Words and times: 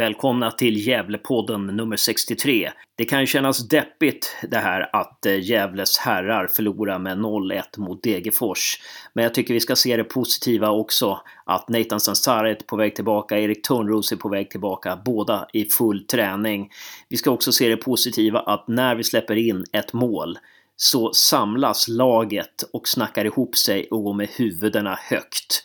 Välkomna 0.00 0.50
till 0.50 0.86
Gävlepodden 0.86 1.66
nummer 1.66 1.96
63. 1.96 2.70
Det 2.96 3.04
kan 3.04 3.20
ju 3.20 3.26
kännas 3.26 3.68
deppigt 3.68 4.36
det 4.50 4.56
här 4.56 4.96
att 4.96 5.26
eh, 5.26 5.40
Gävles 5.40 5.98
herrar 5.98 6.46
förlorar 6.46 6.98
med 6.98 7.18
0-1 7.18 7.62
mot 7.76 8.02
Degerfors. 8.02 8.80
Men 9.12 9.24
jag 9.24 9.34
tycker 9.34 9.54
vi 9.54 9.60
ska 9.60 9.76
se 9.76 9.96
det 9.96 10.04
positiva 10.04 10.70
också. 10.70 11.20
Att 11.44 11.68
Nathan 11.68 12.00
Sansaret 12.00 12.62
är 12.62 12.66
på 12.66 12.76
väg 12.76 12.94
tillbaka, 12.94 13.38
Erik 13.38 13.66
Törnros 13.66 14.12
är 14.12 14.16
på 14.16 14.28
väg 14.28 14.50
tillbaka, 14.50 15.02
båda 15.04 15.48
i 15.52 15.64
full 15.64 16.06
träning. 16.06 16.70
Vi 17.08 17.16
ska 17.16 17.30
också 17.30 17.52
se 17.52 17.68
det 17.68 17.76
positiva 17.76 18.40
att 18.40 18.68
när 18.68 18.94
vi 18.94 19.04
släpper 19.04 19.36
in 19.36 19.64
ett 19.72 19.92
mål 19.92 20.38
så 20.76 21.12
samlas 21.12 21.88
laget 21.88 22.62
och 22.72 22.88
snackar 22.88 23.24
ihop 23.24 23.56
sig 23.56 23.88
och 23.90 24.04
går 24.04 24.14
med 24.14 24.28
huvudena 24.28 24.98
högt. 25.00 25.62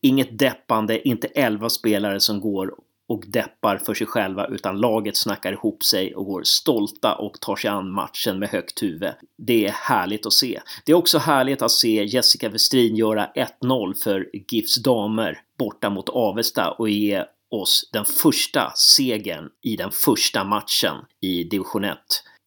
Inget 0.00 0.38
deppande, 0.38 1.08
inte 1.08 1.26
elva 1.26 1.70
spelare 1.70 2.20
som 2.20 2.40
går 2.40 2.74
och 3.08 3.24
deppar 3.26 3.76
för 3.78 3.94
sig 3.94 4.06
själva 4.06 4.46
utan 4.46 4.80
laget 4.80 5.16
snackar 5.16 5.52
ihop 5.52 5.82
sig 5.82 6.14
och 6.14 6.26
går 6.26 6.42
stolta 6.44 7.14
och 7.14 7.40
tar 7.40 7.56
sig 7.56 7.70
an 7.70 7.90
matchen 7.90 8.38
med 8.38 8.48
högt 8.48 8.82
huvud. 8.82 9.12
Det 9.38 9.66
är 9.66 9.70
härligt 9.70 10.26
att 10.26 10.32
se. 10.32 10.60
Det 10.84 10.92
är 10.92 10.96
också 10.96 11.18
härligt 11.18 11.62
att 11.62 11.70
se 11.70 12.04
Jessica 12.04 12.48
Westrin 12.48 12.96
göra 12.96 13.30
1-0 13.62 13.94
för 13.94 14.30
GIFs 14.32 14.82
damer 14.82 15.40
borta 15.58 15.90
mot 15.90 16.08
Avesta 16.08 16.70
och 16.70 16.88
ge 16.88 17.24
oss 17.50 17.90
den 17.92 18.04
första 18.04 18.72
segern 18.76 19.50
i 19.62 19.76
den 19.76 19.90
första 19.90 20.44
matchen 20.44 20.96
i 21.20 21.44
division 21.44 21.84
1. 21.84 21.98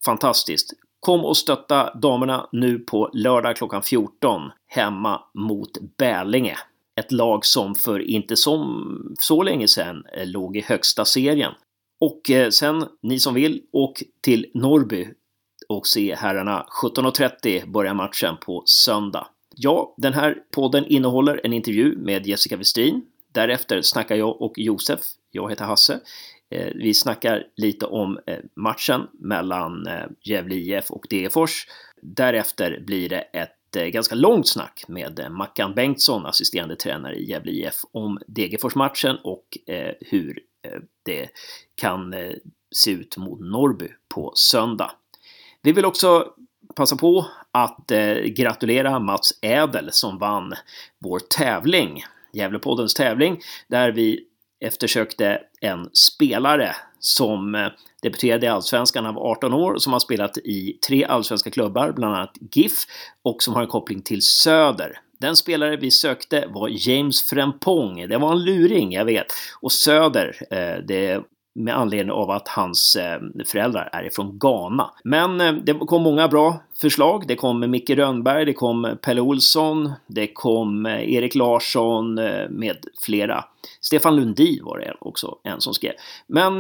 Fantastiskt! 0.06 0.74
Kom 1.00 1.26
och 1.26 1.38
stötta 1.38 1.94
damerna 1.94 2.50
nu 2.52 2.80
på 2.80 3.10
lördag 3.14 3.58
klockan 3.58 3.84
14 3.84 4.52
hemma 4.68 5.22
mot 5.34 5.70
Bälinge 5.98 6.58
ett 6.98 7.12
lag 7.12 7.46
som 7.46 7.76
för 7.76 8.00
inte 8.00 8.36
som, 8.36 9.16
så 9.20 9.44
länge 9.44 9.68
sedan 9.68 10.04
eh, 10.14 10.28
låg 10.28 10.58
i 10.58 10.62
högsta 10.62 11.06
serien. 11.06 11.52
Och 12.00 12.32
eh, 12.32 12.50
sen, 12.50 12.86
ni 13.02 13.20
som 13.20 13.34
vill, 13.34 13.62
åk 13.72 14.04
till 14.22 14.46
Norrby 14.54 15.08
och 15.70 15.88
se 15.88 16.16
herrarna 16.16 16.66
17.30 16.84 17.72
börjar 17.72 17.94
matchen 17.94 18.36
på 18.46 18.64
söndag. 18.66 19.28
Ja, 19.56 19.94
den 19.98 20.14
här 20.14 20.38
podden 20.52 20.86
innehåller 20.86 21.42
en 21.44 21.54
intervju 21.54 21.98
med 21.98 22.28
Jessica 22.28 22.58
Westin. 22.58 23.02
Därefter 23.32 23.82
snackar 23.82 24.16
jag 24.16 24.42
och 24.42 24.54
Josef, 24.56 25.00
jag 25.32 25.50
heter 25.50 25.66
Hasse. 25.66 26.00
Eh, 26.50 26.72
vi 26.76 26.94
snackar 26.94 27.44
lite 27.56 27.86
om 27.86 28.20
matchen 28.56 29.08
mellan 29.20 29.88
Gävle 30.24 30.56
IF 30.56 30.92
och 30.92 31.08
Degerfors. 31.10 31.68
Därefter 32.02 32.84
blir 32.86 33.10
det 33.10 33.22
ett 33.22 33.57
ett 33.68 33.76
eh, 33.76 33.86
ganska 33.86 34.16
långt 34.16 34.48
snack 34.48 34.84
med 34.88 35.20
eh, 35.20 35.30
Mackan 35.30 35.74
Bengtsson, 35.74 36.26
assisterande 36.26 36.76
tränare 36.76 37.16
i 37.16 37.30
Gävle 37.30 37.52
IF, 37.52 37.76
om 37.92 38.20
Degerfors-matchen 38.28 39.18
och 39.24 39.58
eh, 39.68 39.94
hur 40.02 40.40
det 41.04 41.30
kan 41.76 42.16
se 42.76 42.92
ut 42.92 43.18
mot 43.18 43.40
Norrby 43.40 43.88
på 44.08 44.32
söndag. 44.36 44.92
Vi 45.62 45.72
vill 45.72 45.86
också 45.86 46.28
passa 46.76 46.96
på 46.96 47.26
att 47.52 47.92
gratulera 48.26 49.00
Mats 49.00 49.40
Ädel 49.42 49.90
som 49.92 50.18
vann 50.18 50.54
vår 51.00 51.20
tävling, 51.20 52.04
Gävlepoddens 52.34 52.94
tävling, 52.94 53.40
där 53.68 53.92
vi 53.92 54.26
eftersökte 54.60 55.42
en 55.62 55.90
spelare 55.94 56.76
som 57.00 57.70
debuterade 58.08 58.46
i 58.46 58.50
Allsvenskan 58.50 59.06
av 59.06 59.18
18 59.18 59.54
år 59.54 59.74
och 59.74 59.82
som 59.82 59.94
har 59.94 60.00
spelat 60.00 60.38
i 60.38 60.80
tre 60.88 61.04
allsvenska 61.06 61.52
klubbar, 61.52 61.92
bland 61.92 62.16
annat 62.16 62.34
GIF, 62.52 62.74
och 63.24 63.44
som 63.44 63.54
har 63.54 63.62
en 63.62 63.68
koppling 63.68 64.02
till 64.02 64.22
Söder. 64.22 65.00
Den 65.20 65.36
spelare 65.36 65.78
vi 65.78 65.92
sökte 65.92 66.48
var 66.50 66.70
James 66.90 67.24
Frempong. 67.24 68.08
Det 68.08 68.18
var 68.18 68.32
en 68.32 68.44
luring, 68.44 68.92
jag 68.92 69.06
vet. 69.06 69.28
Och 69.62 69.72
Söder, 69.72 70.36
eh, 70.52 70.84
det 70.88 71.22
med 71.58 71.78
anledning 71.78 72.12
av 72.12 72.32
att 72.32 72.48
hans 72.48 72.96
eh, 72.96 73.20
föräldrar 73.46 73.90
är 73.94 74.04
ifrån 74.04 74.40
Ghana. 74.40 74.94
Men 75.04 75.42
eh, 75.42 75.54
det 75.54 75.74
kom 75.74 76.04
många 76.04 76.28
bra 76.28 76.62
förslag. 76.82 77.24
Det 77.28 77.36
kom 77.36 77.72
Micke 77.72 77.90
Rönnberg, 77.90 78.46
det 78.46 78.54
kom 78.54 78.98
Pelle 79.02 79.22
Olsson, 79.22 79.92
det 80.08 80.28
kom 80.28 80.86
eh, 80.86 81.14
Erik 81.14 81.36
Larsson 81.36 82.14
med 82.50 82.78
flera. 83.06 83.46
Stefan 83.82 84.16
Lundin 84.16 84.64
var 84.64 84.80
det 84.80 84.94
också 85.00 85.36
en 85.44 85.62
som 85.62 85.74
skrev. 85.74 85.92
Men 86.28 86.60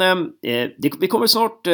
det, 0.77 0.91
vi 0.99 1.07
kommer 1.07 1.27
snart 1.27 1.67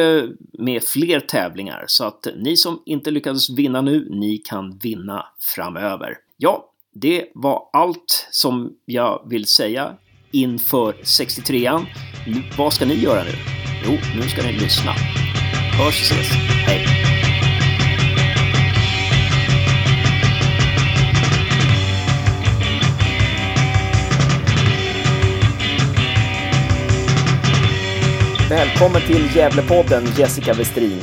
med 0.52 0.82
fler 0.82 1.20
tävlingar 1.20 1.84
så 1.86 2.04
att 2.04 2.26
ni 2.36 2.56
som 2.56 2.82
inte 2.86 3.10
lyckades 3.10 3.50
vinna 3.50 3.80
nu, 3.80 4.08
ni 4.10 4.38
kan 4.38 4.78
vinna 4.78 5.26
framöver. 5.54 6.16
Ja, 6.36 6.70
det 6.94 7.24
var 7.34 7.68
allt 7.72 8.28
som 8.30 8.72
jag 8.84 9.26
vill 9.30 9.46
säga 9.46 9.96
inför 10.34 10.92
63an. 10.92 11.86
Vad 12.58 12.72
ska 12.72 12.86
ni 12.86 12.94
göra 12.94 13.22
nu? 13.22 13.30
Jo, 13.84 13.92
nu 14.16 14.22
ska 14.22 14.42
ni 14.42 14.52
lyssna. 14.52 14.90
Hörs 15.78 16.10
och 16.10 16.16
ses. 16.16 16.30
Hej! 16.66 16.86
Välkommen 28.50 29.00
till 29.06 29.36
Gävlepodden 29.36 30.04
Jessica 30.18 30.52
Westrin. 30.52 31.00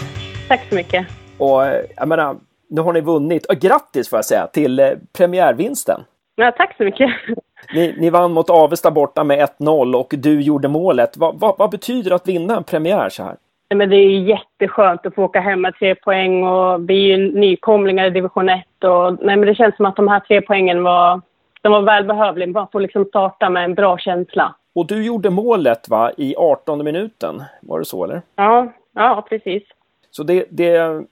Tack 0.47 0.61
så 0.69 0.75
mycket. 0.75 1.07
Och 1.37 1.61
jag 1.95 2.07
menar, 2.07 2.35
nu 2.69 2.81
har 2.81 2.93
ni 2.93 3.01
vunnit. 3.01 3.45
Och 3.45 3.55
grattis 3.55 4.09
får 4.09 4.17
jag 4.17 4.25
säga 4.25 4.47
till 4.47 4.79
eh, 4.79 4.89
premiärvinsten. 5.13 6.01
Ja, 6.35 6.51
tack 6.51 6.77
så 6.77 6.83
mycket. 6.83 7.11
Ni, 7.73 7.95
ni 7.97 8.09
vann 8.09 8.31
mot 8.31 8.49
Avesta 8.49 8.91
borta 8.91 9.23
med 9.23 9.49
1-0 9.59 9.95
och 9.95 10.13
du 10.17 10.41
gjorde 10.41 10.67
målet. 10.67 11.17
Va, 11.17 11.31
va, 11.31 11.55
vad 11.57 11.69
betyder 11.71 12.09
det 12.09 12.15
att 12.15 12.27
vinna 12.27 12.57
en 12.57 12.63
premiär 12.63 13.09
så 13.09 13.23
här? 13.23 13.35
Men 13.75 13.89
det 13.89 13.95
är 13.95 14.19
jätteskönt 14.19 15.05
att 15.05 15.15
få 15.15 15.23
åka 15.23 15.39
hem 15.39 15.61
med 15.61 15.75
tre 15.75 15.95
poäng 15.95 16.43
och 16.43 16.89
vi 16.89 17.11
är 17.11 17.17
ju 17.17 17.39
nykomlingar 17.39 18.05
i 18.05 18.09
division 18.09 18.49
1. 18.49 18.65
Och, 18.83 19.25
nej, 19.25 19.37
men 19.37 19.41
det 19.41 19.55
känns 19.55 19.75
som 19.75 19.85
att 19.85 19.95
de 19.95 20.07
här 20.07 20.19
tre 20.19 20.41
poängen 20.41 20.83
var, 20.83 21.21
de 21.61 21.71
var 21.71 21.81
välbehövliga. 21.81 22.49
Man 22.49 22.67
får 22.71 22.79
liksom 22.79 23.05
starta 23.05 23.49
med 23.49 23.63
en 23.63 23.75
bra 23.75 23.97
känsla. 23.97 24.55
Och 24.75 24.87
du 24.87 25.05
gjorde 25.05 25.29
målet 25.29 25.89
va, 25.89 26.11
i 26.17 26.35
18 26.37 26.83
minuten? 26.83 27.43
Var 27.61 27.79
det 27.79 27.85
så 27.85 28.03
eller? 28.03 28.21
Ja, 28.35 28.73
ja 28.95 29.25
precis. 29.29 29.63
Så 30.11 30.23
det, 30.23 30.45
det 30.49 31.03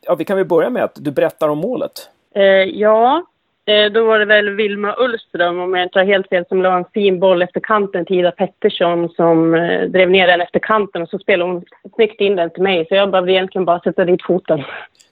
ja, 0.00 0.14
vi 0.14 0.24
kan 0.24 0.36
väl 0.36 0.46
börja 0.46 0.70
med 0.70 0.84
att 0.84 0.94
du 0.94 1.10
berättar 1.10 1.48
om 1.48 1.58
målet. 1.58 2.10
Eh, 2.34 2.42
ja, 2.42 3.22
då 3.92 4.04
var 4.06 4.18
det 4.18 4.24
väl 4.24 4.50
Vilma 4.50 4.94
Ullström, 4.98 5.60
om 5.60 5.74
jag 5.74 5.86
inte 5.86 5.98
har 5.98 6.06
helt 6.06 6.28
fel, 6.28 6.44
som 6.48 6.62
la 6.62 6.76
en 6.76 6.84
fin 6.94 7.20
boll 7.20 7.42
efter 7.42 7.60
kanten 7.60 8.04
till 8.06 8.18
Ida 8.18 8.30
Pettersson 8.30 9.08
som 9.08 9.54
eh, 9.54 9.82
drev 9.82 10.10
ner 10.10 10.26
den 10.26 10.40
efter 10.40 10.58
kanten 10.58 11.02
och 11.02 11.08
så 11.08 11.18
spelade 11.18 11.50
hon 11.50 11.64
snyggt 11.94 12.20
in 12.20 12.36
den 12.36 12.50
till 12.50 12.62
mig. 12.62 12.86
Så 12.88 12.94
jag 12.94 13.10
behövde 13.10 13.32
egentligen 13.32 13.64
bara 13.64 13.80
sätta 13.80 14.04
dit 14.04 14.22
foten. 14.22 14.62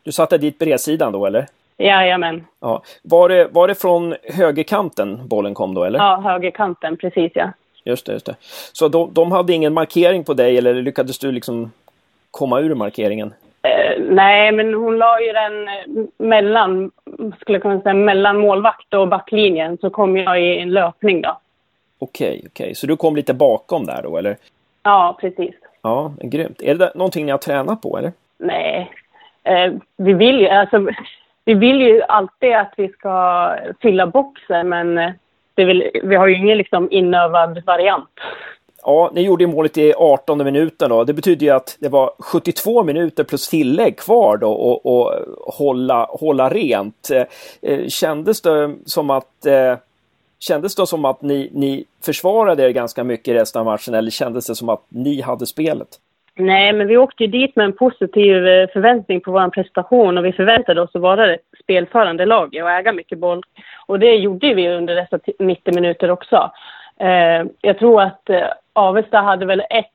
Du 0.04 0.12
satte 0.12 0.38
dit 0.38 0.58
bredsidan 0.58 1.12
då 1.12 1.26
eller? 1.26 1.46
Jajamän. 1.78 2.44
Ja. 2.60 2.82
Var, 3.02 3.28
det, 3.28 3.48
var 3.50 3.68
det 3.68 3.74
från 3.74 4.14
högerkanten 4.22 5.28
bollen 5.28 5.54
kom 5.54 5.74
då 5.74 5.84
eller? 5.84 5.98
Ja, 5.98 6.20
högerkanten, 6.24 6.96
precis 6.96 7.32
ja. 7.34 7.52
Just 7.84 8.06
det, 8.06 8.12
just 8.12 8.26
det. 8.26 8.36
Så 8.72 8.88
de, 8.88 9.14
de 9.14 9.32
hade 9.32 9.52
ingen 9.52 9.74
markering 9.74 10.24
på 10.24 10.34
dig 10.34 10.58
eller 10.58 10.74
lyckades 10.74 11.18
du 11.18 11.32
liksom 11.32 11.72
komma 12.30 12.60
ur 12.60 12.74
markeringen? 12.74 13.34
Eh, 13.62 14.02
nej, 14.02 14.52
men 14.52 14.74
hon 14.74 14.98
la 14.98 15.20
ju 15.20 15.32
den 15.32 15.68
eh, 15.68 16.04
mellan, 16.18 16.90
skulle 17.40 17.56
jag 17.56 17.62
kunna 17.62 17.80
säga, 17.80 17.94
mellan 17.94 18.38
målvakt 18.38 18.94
och 18.94 19.08
backlinjen. 19.08 19.78
Så 19.78 19.90
kom 19.90 20.16
jag 20.16 20.42
i 20.42 20.58
en 20.58 20.70
löpning 20.70 21.22
då. 21.22 21.38
Okej, 21.98 22.28
okay, 22.28 22.38
okej. 22.38 22.64
Okay. 22.64 22.74
Så 22.74 22.86
du 22.86 22.96
kom 22.96 23.16
lite 23.16 23.34
bakom 23.34 23.86
där 23.86 24.02
då, 24.02 24.16
eller? 24.16 24.36
Ja, 24.82 25.18
precis. 25.20 25.54
Ja, 25.82 26.12
grymt. 26.22 26.62
Är 26.62 26.74
det 26.74 26.92
någonting 26.94 27.26
ni 27.26 27.30
har 27.30 27.38
tränat 27.38 27.82
på, 27.82 27.98
eller? 27.98 28.12
Nej. 28.38 28.90
Eh, 29.44 29.72
vi 29.96 30.12
vill 30.12 30.40
ju, 30.40 30.48
alltså, 30.48 30.86
vi 31.44 31.54
vill 31.54 31.80
ju 31.80 32.02
alltid 32.02 32.52
att 32.52 32.74
vi 32.76 32.88
ska 32.88 33.48
fylla 33.80 34.06
boxen, 34.06 34.68
men 34.68 34.98
eh, 34.98 35.10
det 35.54 35.64
vill, 35.64 35.90
vi 36.02 36.16
har 36.16 36.26
ju 36.26 36.36
ingen 36.36 36.58
liksom 36.58 36.88
inövad 36.90 37.64
variant. 37.64 38.10
Ja, 38.82 39.10
ni 39.14 39.22
gjorde 39.22 39.46
målet 39.46 39.78
i 39.78 39.94
18 39.96 40.44
minuten 40.44 40.90
då. 40.90 41.04
Det 41.04 41.12
betyder 41.12 41.46
ju 41.46 41.52
att 41.52 41.76
det 41.80 41.88
var 41.88 42.10
72 42.18 42.84
minuter 42.84 43.24
plus 43.24 43.48
tillägg 43.48 43.98
kvar 43.98 44.36
då 44.36 44.52
och, 44.52 44.86
och 44.86 45.12
hålla, 45.54 46.06
hålla 46.10 46.48
rent. 46.48 47.10
Eh, 47.62 47.88
kändes 47.88 48.40
det 48.40 48.74
som 48.84 49.10
att 49.10 49.46
eh, 49.46 49.76
Kändes 50.48 50.74
det 50.74 50.86
som 50.86 51.04
att 51.04 51.22
ni, 51.22 51.50
ni 51.52 51.84
försvarade 52.04 52.62
er 52.62 52.70
ganska 52.70 53.04
mycket 53.04 53.34
resten 53.34 53.60
av 53.60 53.66
matchen 53.66 53.94
eller 53.94 54.10
kändes 54.10 54.46
det 54.46 54.54
som 54.54 54.68
att 54.68 54.82
ni 54.88 55.20
hade 55.20 55.46
spelet? 55.46 55.88
Nej, 56.34 56.72
men 56.72 56.86
vi 56.86 56.96
åkte 56.96 57.24
ju 57.24 57.30
dit 57.30 57.56
med 57.56 57.64
en 57.64 57.72
positiv 57.72 58.46
eh, 58.46 58.68
förväntning 58.72 59.20
på 59.20 59.32
vår 59.32 59.48
prestation 59.48 60.18
och 60.18 60.24
vi 60.24 60.32
förväntade 60.32 60.80
oss 60.80 60.90
att 60.94 61.02
vara 61.02 61.34
ett 61.34 61.40
spelförande 61.62 62.26
lag 62.26 62.58
och 62.62 62.70
äga 62.70 62.92
mycket 62.92 63.18
boll. 63.18 63.42
Och 63.86 63.98
det 63.98 64.14
gjorde 64.14 64.54
vi 64.54 64.68
under 64.68 64.94
dessa 64.94 65.18
90 65.38 65.74
minuter 65.74 66.10
också. 66.10 66.50
Eh, 67.00 67.46
jag 67.60 67.78
tror 67.78 68.02
att 68.02 68.30
eh, 68.30 68.46
Avesta 68.72 69.18
hade 69.18 69.46
väl 69.46 69.60
ett 69.60 69.86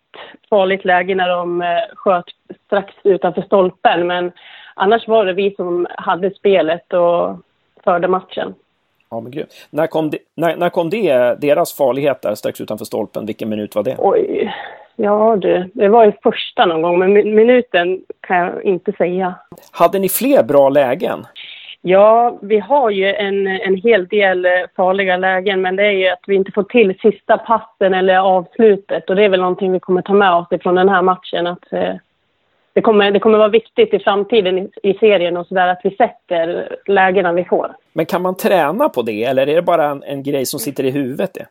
farligt 0.50 0.86
läge 0.86 1.16
när 1.16 1.30
de 1.30 1.62
eh, 1.62 1.68
sköt 1.96 2.26
strax 2.66 2.94
utanför 3.04 3.42
stolpen. 3.42 4.08
Men 4.08 4.32
annars 4.76 5.08
var 5.08 5.26
det 5.26 5.34
vi 5.34 5.56
som 5.56 5.88
hade 5.98 6.32
spelet 6.32 6.94
och 6.94 7.38
förde 7.84 8.08
matchen. 8.08 8.56
Ja, 9.10 9.20
men 9.20 9.32
grymt. 9.32 9.68
När 9.70 9.88
kom, 9.88 10.10
det, 10.10 10.18
när, 10.36 10.56
när 10.56 10.70
kom 10.70 10.90
det, 10.90 11.42
deras 11.42 11.74
farlighet 11.74 12.22
där 12.22 12.36
strax 12.36 12.62
utanför 12.62 12.86
stolpen? 12.86 13.26
Vilken 13.26 13.50
minut 13.50 13.76
var 13.76 13.84
det? 13.84 13.96
Oj. 13.98 14.54
Ja 15.00 15.36
du, 15.36 15.70
det 15.74 15.90
var 15.90 16.06
ju 16.06 16.12
första 16.24 16.66
någon 16.66 16.82
gång, 16.82 17.00
men 17.00 17.14
minuten 17.14 18.02
kan 18.22 18.38
jag 18.38 18.64
inte 18.64 18.92
säga. 18.92 19.36
Hade 19.72 20.00
ni 20.00 20.10
fler 20.10 20.44
bra 20.44 20.70
lägen? 20.70 21.26
Ja, 21.88 22.38
vi 22.42 22.60
har 22.60 22.90
ju 22.90 23.14
en, 23.14 23.48
en 23.48 23.76
hel 23.76 24.08
del 24.08 24.46
eh, 24.46 24.52
farliga 24.76 25.18
lägen, 25.18 25.62
men 25.62 25.76
det 25.76 25.86
är 25.86 25.92
ju 25.92 26.08
att 26.08 26.24
vi 26.28 26.36
inte 26.36 26.52
får 26.52 26.64
till 26.64 27.00
sista 27.00 27.38
passen 27.38 27.94
eller 27.94 28.18
avslutet 28.18 29.10
och 29.10 29.16
det 29.16 29.24
är 29.24 29.30
väl 29.30 29.40
någonting 29.40 29.72
vi 29.72 29.80
kommer 29.80 30.02
ta 30.02 30.14
med 30.14 30.34
oss 30.34 30.48
ifrån 30.52 30.76
den 30.76 30.90
här 30.90 31.02
matchen. 31.02 31.48
Att, 31.48 31.74
eh, 31.74 31.96
det, 32.74 32.82
kommer, 32.82 33.12
det 33.12 33.20
kommer 33.20 33.38
vara 33.38 33.50
viktigt 33.50 33.94
i 33.94 34.00
framtiden 34.00 34.58
i, 34.58 34.70
i 34.84 34.94
serien 34.94 35.38
och 35.38 35.48
sådär 35.48 35.68
att 35.68 35.82
vi 35.84 35.96
sätter 35.96 36.76
lägena 36.86 37.34
vi 37.34 37.44
får. 37.44 37.76
Men 37.94 38.06
kan 38.06 38.22
man 38.22 38.36
träna 38.36 38.90
på 38.90 39.02
det 39.02 39.24
eller 39.24 39.50
är 39.50 39.56
det 39.56 39.62
bara 39.62 39.86
en, 39.86 40.04
en 40.04 40.24
grej 40.24 40.46
som 40.46 40.60
sitter 40.60 40.84
i 40.84 40.92
huvudet? 40.92 41.34
Det? 41.34 41.46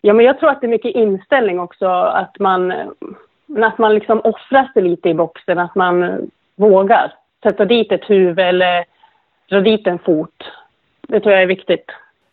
Ja, 0.00 0.12
men 0.12 0.26
jag 0.26 0.38
tror 0.38 0.50
att 0.50 0.60
det 0.60 0.66
är 0.66 0.68
mycket 0.68 0.94
inställning 0.94 1.60
också, 1.60 1.86
att 1.86 2.38
man, 2.38 2.72
att 3.62 3.78
man 3.78 3.94
liksom 3.94 4.20
offrar 4.24 4.70
sig 4.72 4.82
lite 4.82 5.08
i 5.08 5.14
boxen, 5.14 5.58
att 5.58 5.74
man 5.74 6.28
vågar 6.56 7.12
sätta 7.42 7.64
dit 7.64 7.92
ett 7.92 8.10
huvud 8.10 8.38
eller 8.38 8.93
dra 9.48 9.60
dit 9.60 9.86
en 9.86 9.98
fot. 9.98 10.44
Det 11.08 11.20
tror 11.20 11.32
jag 11.32 11.42
är 11.42 11.46
viktigt. 11.46 11.84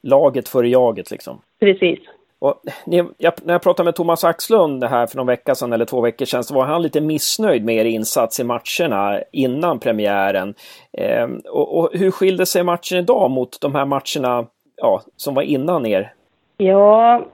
Laget 0.01 0.49
före 0.49 0.69
jaget 0.69 1.11
liksom. 1.11 1.41
Precis. 1.59 1.99
Och 2.39 2.61
jag, 2.85 3.33
när 3.43 3.53
jag 3.53 3.61
pratade 3.61 3.85
med 3.85 3.95
Thomas 3.95 4.23
Axlund 4.23 4.83
här 4.83 5.07
för 5.07 5.17
någon 5.17 5.27
vecka 5.27 5.55
sedan 5.55 5.73
eller 5.73 5.85
två 5.85 6.01
veckor 6.01 6.25
sedan 6.25 6.43
så 6.43 6.55
var 6.55 6.65
han 6.65 6.81
lite 6.81 7.01
missnöjd 7.01 7.65
med 7.65 7.75
er 7.75 7.85
insats 7.85 8.39
i 8.39 8.43
matcherna 8.43 9.21
innan 9.31 9.79
premiären. 9.79 10.53
Eh, 10.93 11.27
och, 11.49 11.77
och, 11.77 11.89
hur 11.93 12.11
skilde 12.11 12.45
sig 12.45 12.63
matchen 12.63 12.97
idag 12.97 13.31
mot 13.31 13.61
de 13.61 13.75
här 13.75 13.85
matcherna 13.85 14.47
ja, 14.75 15.01
som 15.15 15.33
var 15.33 15.41
innan 15.41 15.85
er? 15.85 16.13
Ja, 16.57 17.25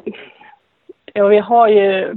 ja 1.14 1.28
vi 1.28 1.38
har 1.38 1.68
ju 1.68 2.16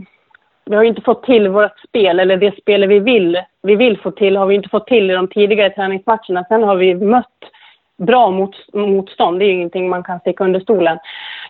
vi 0.65 0.77
har 0.77 0.85
inte 0.85 1.03
fått 1.03 1.23
till 1.23 1.49
vårt 1.49 1.79
spel, 1.89 2.21
eller 2.21 2.37
det 2.37 2.57
spel 2.57 2.87
vi 2.87 2.99
vill, 2.99 3.39
vi 3.63 3.77
vill 3.77 3.99
få 3.99 4.11
till 4.11 4.37
har 4.37 4.47
vi 4.47 4.55
inte 4.55 4.69
fått 4.69 4.87
till 4.87 5.11
i 5.11 5.15
de 5.15 5.29
tidigare 5.29 5.71
träningsmatcherna. 5.71 6.45
Sen 6.49 6.63
har 6.63 6.77
vi 6.77 6.95
mött 6.95 7.27
bra 7.97 8.31
mot, 8.31 8.57
motstånd, 8.73 9.39
det 9.39 9.45
är 9.45 9.47
ju 9.47 9.53
ingenting 9.53 9.89
man 9.89 10.03
kan 10.03 10.21
sticka 10.21 10.45
under 10.45 10.61
stolen. 10.61 10.99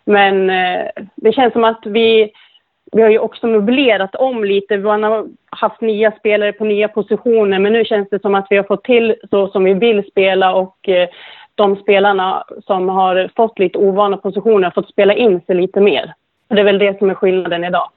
Men 0.05 0.51
eh, 0.51 0.87
det 1.17 1.33
känns 1.33 1.53
som 1.53 1.65
att 1.65 1.81
vi, 1.87 2.31
vi 2.93 3.03
har 3.03 3.11
ju 3.11 3.19
också 3.19 3.47
möblerat 3.47 4.15
om 4.15 4.45
lite. 4.45 4.79
Man 4.79 5.03
har 5.03 5.27
haft 5.51 5.81
nya 5.81 6.13
spelare 6.13 6.53
på 6.53 6.65
nya 6.65 6.89
positioner, 6.89 7.59
men 7.59 7.73
nu 7.73 7.85
känns 7.85 8.09
det 8.09 8.23
som 8.23 8.35
att 8.35 8.47
vi 8.51 8.57
har 8.57 8.65
fått 8.65 8.85
till 8.85 9.15
så 9.31 9.49
som 9.49 9.65
vi 9.65 9.75
vill 9.75 10.05
spela 10.11 10.55
och 10.55 10.89
eh, 10.89 11.09
de 11.55 11.77
spelarna 11.77 12.45
som 12.67 12.89
har 12.89 13.31
fått 13.37 13.59
lite 13.59 13.79
ovana 13.79 14.17
positioner 14.17 14.65
har 14.65 14.83
fått 14.83 14.89
spela 14.89 15.15
in 15.15 15.41
sig 15.41 15.55
lite 15.55 15.81
mer. 15.81 16.15
Det 16.49 16.61
är 16.61 16.65
väl 16.65 16.79
det 16.79 16.99
som 16.99 17.11
är 17.11 17.15
skillnaden 17.15 17.65
idag. 17.65 17.89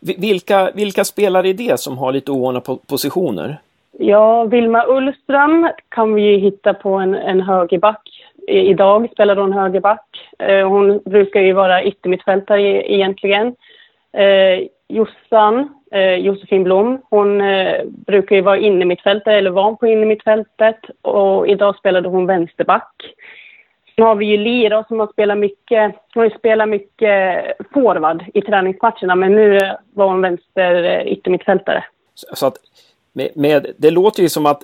Vilka, 0.00 0.70
vilka 0.74 1.04
spelare 1.04 1.48
är 1.48 1.54
det 1.54 1.80
som 1.80 1.98
har 1.98 2.12
lite 2.12 2.32
ovana 2.32 2.60
positioner? 2.60 3.60
Ja, 3.98 4.44
Vilma 4.44 4.84
Ullström 4.88 5.70
kan 5.88 6.14
vi 6.14 6.22
ju 6.22 6.36
hitta 6.38 6.74
på 6.74 6.94
en, 6.94 7.14
en 7.14 7.40
högerback. 7.40 8.08
Idag 8.48 9.08
spelar 9.12 9.36
hon 9.36 9.52
högerback. 9.52 10.06
Eh, 10.38 10.68
hon 10.68 11.00
brukar 11.04 11.40
ju 11.40 11.52
vara 11.52 11.84
yttermittfältare 11.84 12.92
egentligen. 12.92 13.54
Eh, 14.12 14.66
Jossan, 14.88 15.68
eh, 15.92 16.14
Josefin 16.14 16.64
Blom, 16.64 17.02
hon 17.10 17.42
brukar 17.84 18.36
ju 18.36 18.42
vara 18.42 18.58
innermittfältare 18.58 19.38
eller 19.38 19.50
var 19.50 19.74
på 19.74 19.86
innermittfältet 19.86 20.78
och 21.02 21.48
idag 21.48 21.76
spelade 21.76 22.08
hon 22.08 22.26
vänsterback. 22.26 22.92
Nu 23.96 24.04
har 24.04 24.14
vi 24.14 24.26
ju 24.26 24.36
Lira 24.36 24.84
som 24.84 25.00
har 25.00 25.06
spelat 25.06 25.38
mycket, 25.38 25.94
hon 26.14 26.20
har 26.20 26.24
ju 26.24 26.38
spelat 26.38 26.68
mycket 26.68 27.44
forward 27.74 28.24
i 28.34 28.42
träningsmatcherna 28.42 29.14
men 29.14 29.32
nu 29.32 29.58
var 29.94 30.06
hon 30.06 30.20
vänster 30.20 30.84
eh, 30.84 31.12
yttermittfältare. 31.12 31.84
Så 32.14 32.46
att 32.46 32.56
med, 33.12 33.28
med, 33.34 33.66
det 33.78 33.90
låter 33.90 34.22
ju 34.22 34.28
som 34.28 34.46
att 34.46 34.62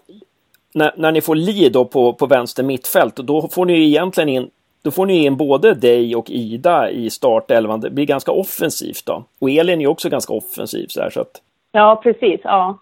när, 0.75 0.93
när 0.97 1.13
ni 1.13 1.21
får 1.21 1.35
Li 1.35 1.69
då 1.69 1.85
på, 1.85 2.13
på 2.13 2.27
vänster 2.27 2.63
mittfält 2.63 3.17
då 3.17 3.49
får 3.49 3.67
ni 3.67 3.89
egentligen 3.89 4.29
in 4.29 4.51
då 4.83 4.91
får 4.91 5.07
ni 5.07 5.25
in 5.25 5.37
både 5.37 5.75
dig 5.75 6.17
och 6.17 6.31
Ida 6.31 6.91
i 6.91 7.11
startelvan. 7.11 7.81
Det 7.81 7.91
blir 7.91 8.07
ganska 8.07 8.33
offensivt 8.33 9.07
då. 9.07 9.25
Och 9.41 9.51
Elin 9.51 9.79
är 9.79 9.83
ju 9.83 9.89
också 9.89 10.09
ganska 10.09 10.33
offensiv 10.33 10.87
så 10.89 11.01
här 11.01 11.11
så 11.11 11.21
att... 11.21 11.33
Ja, 11.73 12.01
precis. 12.03 12.41
Ja. 12.45 12.79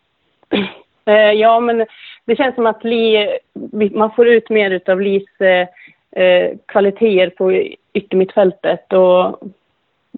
Eh, 1.08 1.32
ja, 1.32 1.60
men 1.60 1.87
det 2.25 2.37
känns 2.37 2.54
som 2.54 2.66
att 2.66 2.84
Li, 2.84 3.28
man 3.93 4.10
får 4.10 4.28
ut 4.28 4.50
mer 4.50 4.90
av 4.90 5.00
Lis 5.00 5.28
eh, 6.16 6.22
eh, 6.22 6.56
kvaliteter 6.66 7.30
på 7.30 7.52
yttermittfältet 7.92 8.92
och 8.92 9.40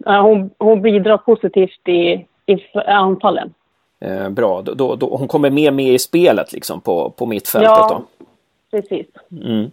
ja, 0.04 0.20
hon, 0.20 0.50
hon 0.58 0.82
bidrar 0.82 1.16
positivt 1.16 1.88
i, 1.88 2.26
i 2.46 2.58
anfallen. 2.86 3.54
Eh, 4.00 4.28
bra, 4.28 4.62
då, 4.62 4.74
då, 4.74 4.96
då, 4.96 5.16
hon 5.16 5.28
kommer 5.28 5.50
mer 5.50 5.70
med 5.70 5.94
i 5.94 5.98
spelet 5.98 6.52
liksom 6.52 6.80
på, 6.80 7.10
på 7.10 7.26
mittfältet 7.26 7.70
ja, 7.70 7.88
då? 7.90 8.24
precis. 8.70 9.06
Mm. 9.30 9.70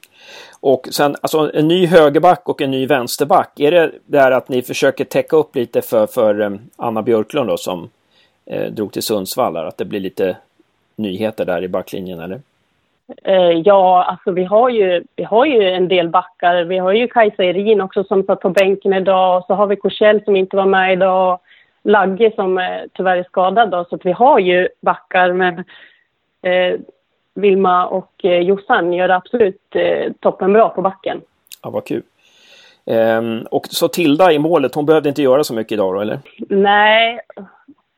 Och 0.60 0.88
sen 0.92 1.16
alltså 1.22 1.52
en 1.54 1.68
ny 1.68 1.86
högerback 1.86 2.50
och 2.50 2.62
en 2.62 2.72
ny 2.72 2.86
vänsterback. 2.88 3.60
Är 3.60 3.72
det 3.72 3.92
där 4.06 4.32
att 4.32 4.50
ni 4.50 4.62
försöker 4.62 5.06
täcka 5.06 5.36
upp 5.36 5.56
lite 5.56 5.82
för, 5.82 6.08
för 6.08 6.42
um, 6.42 6.60
Anna 6.76 7.02
Björklund 7.02 7.50
då 7.50 7.58
som 7.58 7.90
eh, 8.46 8.72
drog 8.72 8.92
till 8.92 9.04
Sundsvall? 9.04 9.58
Att 9.58 9.78
det 9.78 9.86
blir 9.86 10.00
lite 10.00 10.38
nyheter 10.96 11.46
där 11.46 11.64
i 11.64 11.68
backlinjen 11.68 12.20
eller? 12.20 12.42
Eh, 13.24 13.52
ja, 13.52 14.04
alltså 14.04 14.32
vi 14.32 14.44
har, 14.44 14.70
ju, 14.70 15.04
vi 15.16 15.24
har 15.24 15.46
ju 15.46 15.70
en 15.70 15.88
del 15.88 16.10
backar. 16.10 16.64
Vi 16.64 16.78
har 16.78 16.94
ju 16.94 17.08
Kajsa 17.08 17.44
Erin 17.44 17.82
också 17.82 18.04
som 18.04 18.24
satt 18.24 18.40
på 18.40 18.50
bänken 18.50 18.94
idag. 18.94 19.44
Så 19.48 19.54
har 19.54 19.68
vi 19.68 19.76
Korsell 19.76 20.24
som 20.24 20.36
inte 20.36 20.56
var 20.56 20.66
med 20.66 20.94
idag. 20.94 21.40
Lagge 21.84 22.32
som 22.36 22.58
eh, 22.58 22.82
tyvärr 22.94 23.18
är 23.18 23.24
skadad 23.24 23.72
då. 23.72 23.86
Så 23.90 24.00
vi 24.04 24.12
har 24.12 24.40
ju 24.40 24.68
backar 24.82 25.34
men 25.34 25.58
eh, 26.42 26.80
Vilma 27.34 27.88
och 27.88 28.26
eh, 28.26 28.40
Jossan 28.40 28.94
gör 28.94 29.10
absolut 29.10 29.76
eh, 29.76 30.12
toppen 30.20 30.54
bra 30.54 30.70
på 30.70 30.82
backen. 30.82 31.22
Ja, 31.64 31.70
vad 31.70 31.86
kul. 31.86 32.04
Ehm, 32.86 33.42
och 33.52 33.68
så 33.70 33.88
Tilda 33.88 34.32
i 34.32 34.40
målet, 34.40 34.76
hon 34.76 34.86
behövde 34.86 35.10
inte 35.10 35.22
göra 35.22 35.44
så 35.44 35.54
mycket 35.54 35.72
idag 35.72 35.96
då, 35.96 36.02
eller? 36.02 36.20
Nej, 36.50 37.20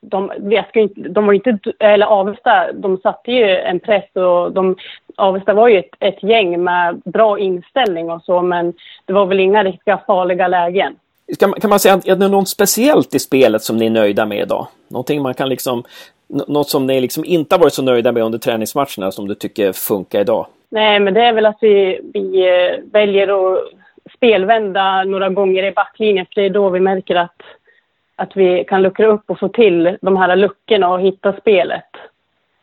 de, 0.00 0.32
jag 0.50 0.68
ska 0.68 0.80
inte, 0.80 1.00
de 1.00 1.26
var 1.26 1.32
inte, 1.32 1.58
eller 1.78 2.06
Avesta, 2.06 2.72
de 2.72 2.98
satte 2.98 3.32
ju 3.32 3.56
en 3.56 3.80
press 3.80 4.04
och 4.16 4.52
de, 4.52 4.76
Avesta 5.16 5.54
var 5.54 5.68
ju 5.68 5.78
ett, 5.78 5.94
ett 5.98 6.22
gäng 6.22 6.64
med 6.64 7.02
bra 7.04 7.38
inställning 7.38 8.10
och 8.10 8.22
så, 8.22 8.42
men 8.42 8.74
det 9.06 9.12
var 9.12 9.26
väl 9.26 9.40
inga 9.40 9.64
riktiga 9.64 10.00
farliga 10.06 10.48
lägen. 10.48 10.96
Kan, 11.38 11.52
kan 11.52 11.70
man 11.70 11.80
säga, 11.80 12.00
är 12.06 12.16
det 12.16 12.28
något 12.28 12.48
speciellt 12.48 13.14
i 13.14 13.18
spelet 13.18 13.62
som 13.62 13.76
ni 13.76 13.86
är 13.86 13.90
nöjda 13.90 14.26
med 14.26 14.38
idag? 14.38 14.66
Någonting 14.88 15.22
man 15.22 15.34
kan 15.34 15.48
liksom, 15.48 15.84
något 16.28 16.68
som 16.68 16.86
ni 16.86 17.00
liksom 17.00 17.24
inte 17.24 17.54
har 17.54 17.60
varit 17.60 17.74
så 17.74 17.82
nöjda 17.82 18.12
med 18.12 18.22
under 18.22 18.38
träningsmatcherna 18.38 19.10
som 19.10 19.28
du 19.28 19.34
tycker 19.34 19.72
funkar 19.72 20.20
idag? 20.20 20.46
Nej, 20.70 21.00
men 21.00 21.14
det 21.14 21.20
är 21.20 21.32
väl 21.32 21.46
att 21.46 21.58
vi, 21.60 22.00
vi 22.14 22.48
eh, 22.48 22.84
väljer 22.92 23.28
att 23.54 23.60
spelvända 24.16 25.04
några 25.04 25.28
gånger 25.28 25.64
i 25.64 25.72
backlinjen, 25.72 26.26
för 26.26 26.40
det 26.40 26.46
är 26.46 26.50
då 26.50 26.70
vi 26.70 26.80
märker 26.80 27.14
att 27.14 27.42
att 28.18 28.36
vi 28.36 28.64
kan 28.64 28.82
luckra 28.82 29.06
upp 29.06 29.30
och 29.30 29.38
få 29.38 29.48
till 29.48 29.96
de 30.02 30.16
här 30.16 30.36
luckorna 30.36 30.88
och 30.88 31.00
hitta 31.00 31.32
spelet. 31.32 31.84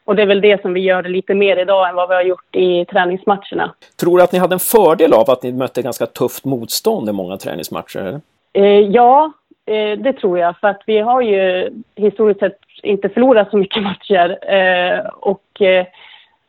Och 0.05 0.15
det 0.15 0.21
är 0.21 0.25
väl 0.25 0.41
det 0.41 0.61
som 0.61 0.73
vi 0.73 0.79
gör 0.79 1.03
lite 1.03 1.33
mer 1.33 1.57
idag 1.57 1.89
än 1.89 1.95
vad 1.95 2.09
vi 2.09 2.15
har 2.15 2.21
gjort 2.21 2.55
i 2.55 2.85
träningsmatcherna. 2.85 3.73
Tror 3.99 4.17
du 4.17 4.23
att 4.23 4.31
ni 4.31 4.39
hade 4.39 4.55
en 4.55 4.59
fördel 4.59 5.13
av 5.13 5.29
att 5.29 5.43
ni 5.43 5.51
mötte 5.51 5.81
ganska 5.81 6.05
tufft 6.05 6.45
motstånd 6.45 7.09
i 7.09 7.11
många 7.11 7.37
träningsmatcher? 7.37 8.21
Eh, 8.53 8.79
ja, 8.79 9.31
eh, 9.65 9.99
det 9.99 10.13
tror 10.13 10.39
jag. 10.39 10.57
För 10.57 10.67
att 10.67 10.81
vi 10.85 10.99
har 10.99 11.21
ju 11.21 11.69
historiskt 11.95 12.39
sett 12.39 12.59
inte 12.83 13.09
förlorat 13.09 13.49
så 13.49 13.57
mycket 13.57 13.83
matcher. 13.89 14.53
Eh, 14.53 14.99
och 15.05 15.61
eh, 15.61 15.85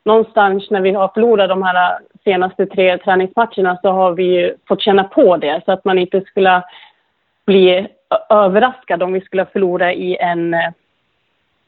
någonstans 0.05 0.71
när 0.71 0.81
vi 0.81 0.91
har 0.91 1.09
förlorat 1.09 1.49
de 1.49 1.63
här 1.63 1.99
senaste 2.25 2.67
tre 2.67 2.99
träningsmatcherna 2.99 3.79
så 3.83 3.91
har 3.91 4.13
vi 4.13 4.55
fått 4.69 4.83
känna 4.83 5.05
på 5.05 5.37
det. 5.37 5.63
Så 5.65 5.73
att 5.73 5.85
man 5.85 5.99
inte 5.99 6.21
skulle 6.21 6.63
bli 7.47 7.87
överraskad 8.29 9.03
om 9.03 9.13
vi 9.13 9.21
skulle 9.21 9.47
förlora 9.47 9.93
i 9.93 10.17
en, 10.17 10.55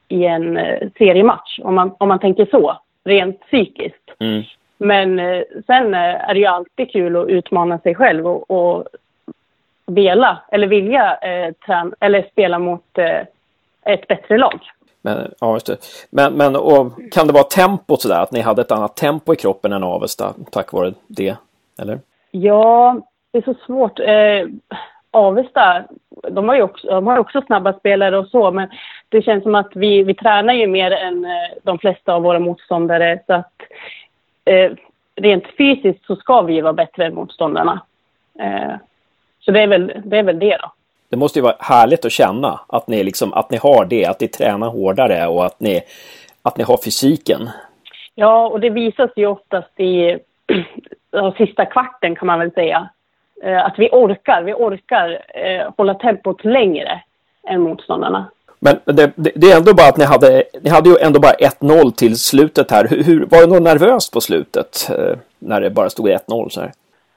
i 0.09 0.25
en 0.25 0.57
eh, 0.57 0.88
seriematch, 0.99 1.59
om 1.62 1.75
man, 1.75 1.95
om 1.99 2.09
man 2.09 2.18
tänker 2.18 2.47
så, 2.50 2.78
rent 3.04 3.40
psykiskt. 3.40 4.11
Mm. 4.21 4.42
Men 4.78 5.18
eh, 5.18 5.42
sen 5.66 5.95
eh, 5.95 6.30
är 6.30 6.35
det 6.35 6.40
ju 6.40 6.47
alltid 6.47 6.92
kul 6.92 7.16
att 7.16 7.28
utmana 7.28 7.78
sig 7.78 7.95
själv 7.95 8.26
och, 8.26 8.50
och 8.50 8.87
vela, 9.87 10.42
eller 10.52 10.66
vilja 10.66 11.16
eh, 11.16 11.52
trän, 11.66 11.95
eller 12.00 12.28
spela 12.33 12.59
mot 12.59 12.99
eh, 12.99 13.21
ett 13.83 14.09
bättre 14.09 14.38
lag. 14.38 14.61
Men, 15.02 15.35
ja, 15.40 15.52
just 15.52 15.66
det. 15.66 15.76
Men, 16.11 16.33
men 16.33 16.57
och, 16.57 16.92
kan 17.12 17.26
det 17.26 17.33
vara 17.33 17.45
tempot 17.45 18.02
sådär, 18.02 18.21
att 18.21 18.33
ni 18.33 18.40
hade 18.40 18.62
ett 18.62 18.73
annat 18.73 18.97
tempo 18.97 19.33
i 19.33 19.37
kroppen 19.37 19.73
än 19.73 19.83
Avesta 19.83 20.35
tack 20.50 20.73
vare 20.73 20.92
det? 21.07 21.37
Eller? 21.83 22.00
Ja, 22.30 22.97
det 23.33 23.38
är 23.38 23.42
så 23.42 23.54
svårt. 23.66 24.00
Eh, 24.00 24.47
Avesta, 25.18 25.84
de 26.30 26.48
har 26.48 26.56
ju 26.56 26.62
också, 26.62 26.87
de 26.87 27.06
har 27.06 27.18
också 27.18 27.42
snabba 27.42 27.72
spelare 27.72 28.18
och 28.18 28.28
så, 28.28 28.50
men 28.50 28.68
det 29.08 29.22
känns 29.22 29.42
som 29.42 29.54
att 29.54 29.70
vi, 29.75 30.02
vi 30.02 30.14
tränar 30.14 30.54
ju 30.54 30.66
mer 30.66 30.90
än 30.90 31.25
eh, 31.25 31.30
de 31.62 31.78
flesta 31.78 32.14
av 32.14 32.22
våra 32.22 32.38
motståndare. 32.38 33.20
Så 33.26 33.32
att 33.32 33.52
eh, 34.44 34.72
rent 35.16 35.44
fysiskt 35.58 36.06
så 36.06 36.16
ska 36.16 36.42
vi 36.42 36.60
vara 36.60 36.72
bättre 36.72 37.06
än 37.06 37.14
motståndarna. 37.14 37.82
Eh, 38.38 38.75
så 39.40 39.50
det 39.50 39.62
är, 39.62 39.66
väl, 39.66 39.92
det 40.04 40.18
är 40.18 40.22
väl 40.22 40.38
det 40.38 40.56
då. 40.62 40.72
Det 41.10 41.16
måste 41.16 41.38
ju 41.38 41.42
vara 41.42 41.56
härligt 41.60 42.04
att 42.04 42.12
känna 42.12 42.60
att 42.66 42.88
ni, 42.88 43.04
liksom, 43.04 43.32
att 43.32 43.50
ni 43.50 43.56
har 43.56 43.84
det, 43.84 44.06
att 44.06 44.20
ni 44.20 44.28
tränar 44.28 44.68
hårdare 44.68 45.26
och 45.26 45.46
att 45.46 45.60
ni, 45.60 45.80
att 46.42 46.56
ni 46.56 46.64
har 46.64 46.76
fysiken. 46.84 47.50
Ja, 48.14 48.48
och 48.48 48.60
det 48.60 48.70
visas 48.70 49.10
ju 49.16 49.26
oftast 49.26 49.80
i 49.80 50.18
sista 51.38 51.64
kvarten 51.66 52.16
kan 52.16 52.26
man 52.26 52.38
väl 52.38 52.52
säga. 52.52 52.88
Eh, 53.45 53.66
att 53.66 53.75
vi 53.78 53.88
orkar, 53.92 54.42
vi 54.42 54.52
orkar 54.52 55.23
eh, 55.35 55.73
hålla 55.76 55.95
tempot 55.95 56.45
längre 56.45 57.00
än 57.49 57.61
motståndarna. 57.61 58.30
Men 58.61 58.78
det, 58.85 59.12
det, 59.16 59.33
det, 59.35 59.50
är 59.50 59.57
ändå 59.57 59.75
bara 59.75 59.88
att 59.88 59.97
ni 59.97 60.04
hade, 60.04 60.45
ni 60.62 60.71
hade 60.71 60.88
ju 60.88 60.97
ändå 61.00 61.21
bara 61.21 61.33
1-0 61.33 61.90
till 61.92 62.18
slutet 62.18 62.71
här. 62.71 62.87
Hur, 62.90 63.02
hur, 63.02 63.26
var 63.26 63.40
det 63.40 63.47
något 63.47 63.62
nervöst 63.62 64.12
på 64.12 64.21
slutet 64.21 64.90
eh, 64.90 65.18
när 65.38 65.61
det 65.61 65.71
bara 65.71 65.90
stod 65.90 66.09
1-0 66.09 66.49
så 66.49 66.61
här? 66.61 66.73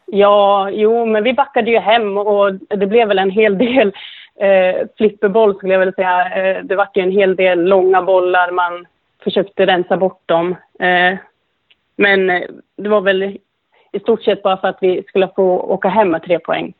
Ja, 0.05 0.69
jo, 0.69 1.05
men 1.05 1.23
vi 1.23 1.33
backade 1.33 1.71
ju 1.71 1.79
hem 1.79 2.17
och 2.17 2.53
det 2.53 2.85
blev 2.85 3.07
väl 3.07 3.19
en 3.19 3.31
hel 3.31 3.57
del 3.57 3.93
eh, 4.35 4.87
flipperboll 4.97 5.55
skulle 5.55 5.73
jag 5.73 5.79
vilja 5.79 5.93
säga. 5.93 6.29
Eh, 6.35 6.63
det 6.63 6.75
var 6.75 6.87
ju 6.93 7.01
en 7.01 7.11
hel 7.11 7.35
del 7.35 7.63
långa 7.65 8.01
bollar, 8.01 8.51
man 8.51 8.85
försökte 9.23 9.65
rensa 9.65 9.97
bort 9.97 10.21
dem. 10.25 10.55
Eh, 10.79 11.17
men 11.95 12.27
det 12.77 12.89
var 12.89 13.01
väl 13.01 13.37
i 13.91 13.99
stort 13.99 14.23
sett 14.23 14.43
bara 14.43 14.57
för 14.57 14.67
att 14.67 14.77
vi 14.81 15.03
skulle 15.03 15.29
få 15.35 15.59
åka 15.59 15.89
hem 15.89 16.11
med 16.11 16.23
tre 16.23 16.39
poäng. 16.39 16.73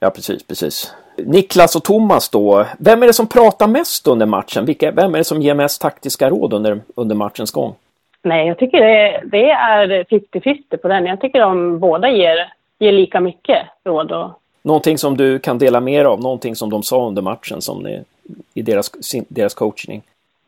Ja, 0.00 0.10
precis, 0.10 0.46
precis. 0.46 0.94
Niklas 1.16 1.76
och 1.76 1.84
Thomas 1.84 2.28
då. 2.30 2.66
Vem 2.78 3.02
är 3.02 3.06
det 3.06 3.12
som 3.12 3.28
pratar 3.28 3.66
mest 3.66 4.06
under 4.06 4.26
matchen? 4.26 4.64
Vilka, 4.64 4.90
vem 4.90 5.14
är 5.14 5.18
det 5.18 5.24
som 5.24 5.42
ger 5.42 5.54
mest 5.54 5.80
taktiska 5.80 6.30
råd 6.30 6.52
under, 6.52 6.80
under 6.94 7.16
matchens 7.16 7.50
gång? 7.50 7.74
Nej, 8.22 8.48
jag 8.48 8.58
tycker 8.58 8.80
det, 8.80 9.22
det 9.24 9.50
är 9.50 10.04
50-50 10.04 10.76
på 10.76 10.88
den. 10.88 11.06
Jag 11.06 11.20
tycker 11.20 11.40
de 11.40 11.78
båda 11.78 12.10
ger, 12.10 12.52
ger 12.78 12.92
lika 12.92 13.20
mycket 13.20 13.66
råd. 13.84 14.12
Och... 14.12 14.30
Någonting 14.62 14.98
som 14.98 15.16
du 15.16 15.38
kan 15.38 15.58
dela 15.58 15.80
mer 15.80 16.04
av? 16.04 16.20
Någonting 16.20 16.56
som 16.56 16.70
de 16.70 16.82
sa 16.82 17.08
under 17.08 17.22
matchen 17.22 17.62
som 17.62 17.82
ni, 17.82 18.02
i 18.54 18.62
deras, 18.62 19.04
sin, 19.04 19.24
deras 19.28 19.54
coachning? 19.54 20.02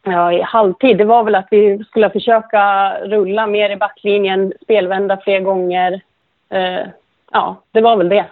Ja, 0.05 0.33
i 0.33 0.43
halvtid, 0.43 0.99
det 0.99 1.05
var 1.05 1.25
väl 1.25 1.35
att 1.35 1.49
vi 1.51 1.85
skulle 1.85 2.11
försöka 2.11 2.95
rulla 3.03 3.47
mer 3.47 3.71
i 3.71 3.77
backlinjen, 3.77 4.53
spelvända 4.63 5.17
fler 5.17 5.41
gånger. 5.41 6.01
Uh, 6.55 6.87
ja, 7.33 7.57
det 7.73 7.81
var 7.81 7.97
väl 7.97 8.09
det 8.09 8.27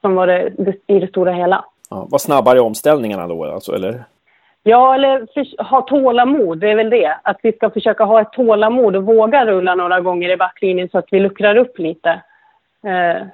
som 0.00 0.14
var 0.14 0.26
det, 0.26 0.52
det 0.58 0.74
i 0.86 0.98
det 0.98 1.08
stora 1.08 1.32
hela. 1.32 1.64
Ja, 1.90 2.06
var 2.10 2.18
snabbare 2.18 2.58
i 2.58 2.60
omställningarna 2.60 3.26
då 3.26 3.44
alltså, 3.44 3.74
eller? 3.74 4.04
Ja, 4.62 4.94
eller 4.94 5.26
för, 5.34 5.62
ha 5.62 5.80
tålamod, 5.80 6.58
det 6.58 6.70
är 6.70 6.76
väl 6.76 6.90
det. 6.90 7.16
Att 7.22 7.38
vi 7.42 7.52
ska 7.52 7.70
försöka 7.70 8.04
ha 8.04 8.20
ett 8.20 8.32
tålamod 8.32 8.96
och 8.96 9.04
våga 9.04 9.46
rulla 9.46 9.74
några 9.74 10.00
gånger 10.00 10.30
i 10.30 10.36
backlinjen 10.36 10.88
så 10.88 10.98
att 10.98 11.08
vi 11.10 11.20
luckrar 11.20 11.56
upp 11.56 11.78
lite. 11.78 12.20
Uh, 12.86 13.26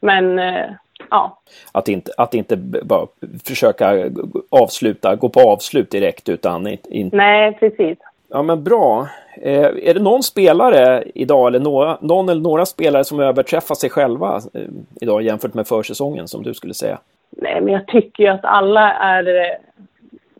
men 0.00 0.38
uh, 0.38 0.70
ja. 1.10 1.38
Att 1.72 1.88
inte, 1.88 2.12
att 2.16 2.34
inte 2.34 2.56
bara 2.56 3.06
försöka 3.46 4.10
avsluta, 4.50 5.16
gå 5.16 5.28
på 5.28 5.40
avslut 5.40 5.90
direkt 5.90 6.28
utan... 6.28 6.66
inte... 6.88 7.16
Nej, 7.16 7.52
precis. 7.60 7.98
Ja 8.28 8.42
men 8.42 8.64
bra. 8.64 9.08
Eh, 9.42 9.62
är 9.62 9.94
det 9.94 10.02
någon 10.02 10.22
spelare 10.22 11.04
idag 11.14 11.46
eller 11.46 11.60
några, 11.60 11.98
någon 12.00 12.28
eller 12.28 12.42
några 12.42 12.66
spelare 12.66 13.04
som 13.04 13.20
överträffar 13.20 13.74
sig 13.74 13.90
själva 13.90 14.40
eh, 14.54 14.62
idag 15.00 15.22
jämfört 15.22 15.54
med 15.54 15.66
försäsongen 15.66 16.28
som 16.28 16.42
du 16.42 16.54
skulle 16.54 16.74
säga? 16.74 16.98
Nej, 17.30 17.60
men 17.60 17.72
jag 17.72 17.86
tycker 17.86 18.22
ju 18.22 18.28
att 18.28 18.44
alla 18.44 18.92
är 18.92 19.26
eh, 19.26 19.56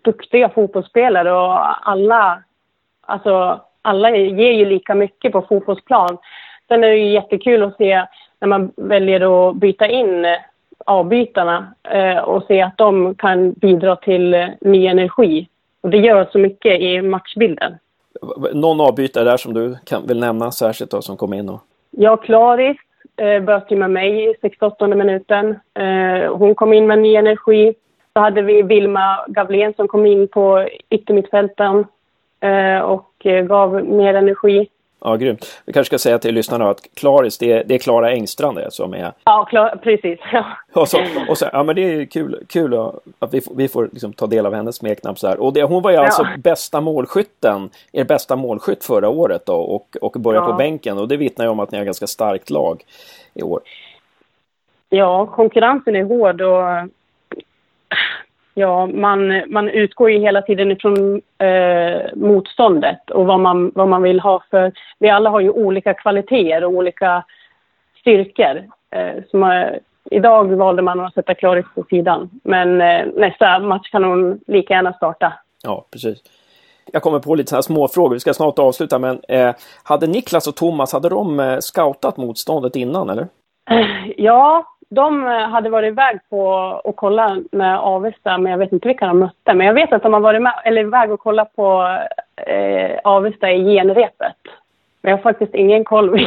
duktiga 0.03 0.49
fotbollsspelare 0.49 1.33
och 1.33 1.89
alla, 1.91 2.43
alltså, 3.01 3.61
alla 3.83 4.11
ger 4.17 4.53
ju 4.53 4.65
lika 4.65 4.95
mycket 4.95 5.33
på 5.33 5.43
fotbollsplan. 5.43 6.19
Sen 6.69 6.85
är 6.85 6.89
det 6.89 6.97
ju 6.97 7.13
jättekul 7.13 7.63
att 7.63 7.77
se 7.77 8.07
när 8.41 8.49
man 8.49 8.73
väljer 8.77 9.49
att 9.51 9.57
byta 9.57 9.87
in 9.87 10.25
eh, 10.25 10.37
avbytarna 10.85 11.75
eh, 11.91 12.19
och 12.19 12.45
se 12.49 12.63
att 12.63 12.79
de 12.79 13.15
kan 13.15 13.53
bidra 13.53 13.97
till 13.97 14.35
eh, 14.35 14.47
ny 14.61 14.87
energi. 14.87 15.49
Och 15.81 15.91
det 15.91 15.99
gör 15.99 16.29
så 16.33 16.39
mycket 16.39 16.81
i 16.81 17.03
matchbilden. 17.03 17.75
Någon 18.53 18.81
avbytare 18.81 19.25
där 19.25 19.37
som 19.37 19.55
du 19.55 19.77
kan, 19.85 20.07
vill 20.07 20.21
nämna 20.21 20.51
särskilt 20.51 20.91
då, 20.91 21.03
som 21.03 21.17
kom 21.17 21.35
in? 21.35 21.49
Och... 21.49 21.61
Ja, 21.91 22.17
Klaris 22.17 22.77
eh, 23.17 23.63
ju 23.69 23.77
med 23.77 23.91
mig 23.91 24.31
i 24.31 24.35
68 24.41 24.87
minuten. 24.87 25.51
Eh, 25.75 26.37
hon 26.37 26.55
kom 26.55 26.73
in 26.73 26.87
med 26.87 26.99
ny 26.99 27.15
energi. 27.17 27.75
Så 28.13 28.21
hade 28.21 28.43
vi 28.43 28.63
Vilma 28.63 29.25
Gavlén 29.29 29.75
som 29.75 29.89
kom 29.89 30.07
in 30.07 30.29
på 30.29 30.69
yttermittfälten 30.91 31.85
eh, 32.41 32.79
och 32.79 33.27
eh, 33.27 33.45
gav 33.45 33.85
mer 33.85 34.15
energi. 34.15 34.69
Ja, 35.07 35.17
grymt. 35.17 35.63
Vi 35.67 35.73
kanske 35.73 35.89
ska 35.89 35.99
säga 35.99 36.19
till 36.19 36.35
lyssnarna 36.35 36.71
att 36.71 36.81
Klaris, 36.95 37.39
det 37.39 37.53
är, 37.53 37.65
det 37.65 37.75
är 37.75 37.79
Klara 37.79 38.11
Engstrand 38.11 38.59
det, 38.59 38.71
som 38.71 38.95
är... 38.95 39.13
Ja, 39.25 39.45
klar, 39.45 39.81
precis. 39.83 40.21
Och, 40.73 40.89
så, 40.89 40.99
och 41.29 41.39
så, 41.39 41.47
ja, 41.53 41.63
men 41.63 41.77
det 41.77 41.83
är 41.83 42.05
kul, 42.05 42.45
kul 42.49 42.75
att 43.19 43.35
vi, 43.35 43.41
vi 43.57 43.69
får 43.69 43.89
liksom 43.93 44.13
ta 44.13 44.27
del 44.27 44.47
av 44.47 44.55
hennes 44.55 44.77
smeknamn 44.77 45.17
så 45.17 45.29
här. 45.29 45.41
Och 45.41 45.53
det, 45.53 45.63
hon 45.63 45.83
var 45.83 45.91
ju 45.91 45.97
alltså 45.97 46.23
ja. 46.23 46.29
bästa 46.39 46.81
målskytten, 46.81 47.71
er 47.93 48.05
bästa 48.05 48.37
målskytt 48.37 48.85
förra 48.85 49.09
året 49.09 49.47
då, 49.47 49.55
och, 49.55 49.97
och 50.01 50.13
började 50.13 50.47
ja. 50.47 50.53
på 50.53 50.59
bänken. 50.59 50.99
Och 50.99 51.09
det 51.09 51.17
vittnar 51.17 51.45
ju 51.45 51.51
om 51.51 51.61
att 51.61 51.71
ni 51.71 51.79
har 51.79 51.85
ganska 51.85 52.07
starkt 52.07 52.51
lag 52.51 52.83
i 53.35 53.43
år. 53.43 53.61
Ja, 54.89 55.27
konkurrensen 55.27 55.97
är 55.97 56.05
hård 56.05 56.41
och 56.41 56.89
Ja, 58.55 58.87
man, 58.87 59.43
man 59.47 59.69
utgår 59.69 60.11
ju 60.11 60.19
hela 60.19 60.43
tiden 60.43 60.71
ifrån 60.71 61.23
eh, 61.39 62.03
motståndet 62.15 63.11
och 63.11 63.27
vad 63.27 63.41
man, 63.41 63.73
vad 63.75 63.89
man 63.89 64.03
vill 64.03 64.21
ha 64.21 64.45
för... 64.51 64.73
Vi 64.99 65.09
alla 65.09 65.31
har 65.31 65.41
ju 65.41 65.51
olika 65.51 65.95
kvaliteter 65.95 66.65
och 66.65 66.71
olika 66.71 67.25
styrkor. 68.01 68.65
Eh, 68.91 69.23
så 69.31 69.37
man, 69.37 69.65
idag 70.11 70.45
valde 70.45 70.83
man 70.83 71.01
att 71.01 71.15
sätta 71.15 71.35
Klaris 71.35 71.67
på 71.75 71.85
sidan, 71.91 72.31
men 72.45 72.81
eh, 72.81 73.07
nästa 73.17 73.59
match 73.59 73.91
kan 73.91 74.05
hon 74.05 74.41
lika 74.47 74.75
gärna 74.75 74.93
starta. 74.93 75.33
Ja, 75.63 75.87
precis. 75.91 76.19
Jag 76.93 77.03
kommer 77.03 77.19
på 77.19 77.35
lite 77.35 77.51
sådana 77.51 77.63
små 77.63 77.89
frågor. 77.89 78.15
vi 78.15 78.21
ska 78.21 78.35
snart 78.35 78.59
avsluta, 78.59 78.99
men 78.99 79.21
eh, 79.29 79.55
hade 79.83 80.07
Niklas 80.07 80.49
och 80.49 80.57
Thomas, 80.57 80.93
hade 80.93 81.09
de 81.09 81.41
eh, 81.41 81.59
scoutat 81.61 82.17
motståndet 82.17 82.77
innan, 82.77 83.11
eller? 83.11 83.29
Ja, 84.17 84.65
de 84.95 85.27
eh, 85.27 85.49
hade 85.49 85.71
varit 85.71 85.93
iväg 85.93 86.19
på 86.31 86.41
och 86.85 86.97
kolla 86.97 87.43
med 87.53 87.79
Avesta, 87.79 88.39
men 88.39 88.53
jag 88.53 88.59
vet 88.59 88.73
inte 88.73 88.89
vilka 88.89 89.07
de 89.07 89.19
mötte. 89.19 89.55
Men 89.55 89.67
jag 89.67 89.75
vet 89.75 89.93
att 89.93 90.03
de 90.03 90.13
har 90.13 90.21
varit 90.21 90.43
med, 90.43 90.53
eller 90.65 90.81
iväg 90.81 91.11
och 91.11 91.21
kollat 91.21 91.57
på 91.57 91.99
eh, 92.37 92.99
Avesta 93.05 93.51
i 93.51 93.75
genrepet. 93.75 94.37
Men 95.05 95.11
jag 95.11 95.19
har 95.19 95.23
faktiskt 95.23 95.55
ingen 95.55 95.85
koll 95.85 96.21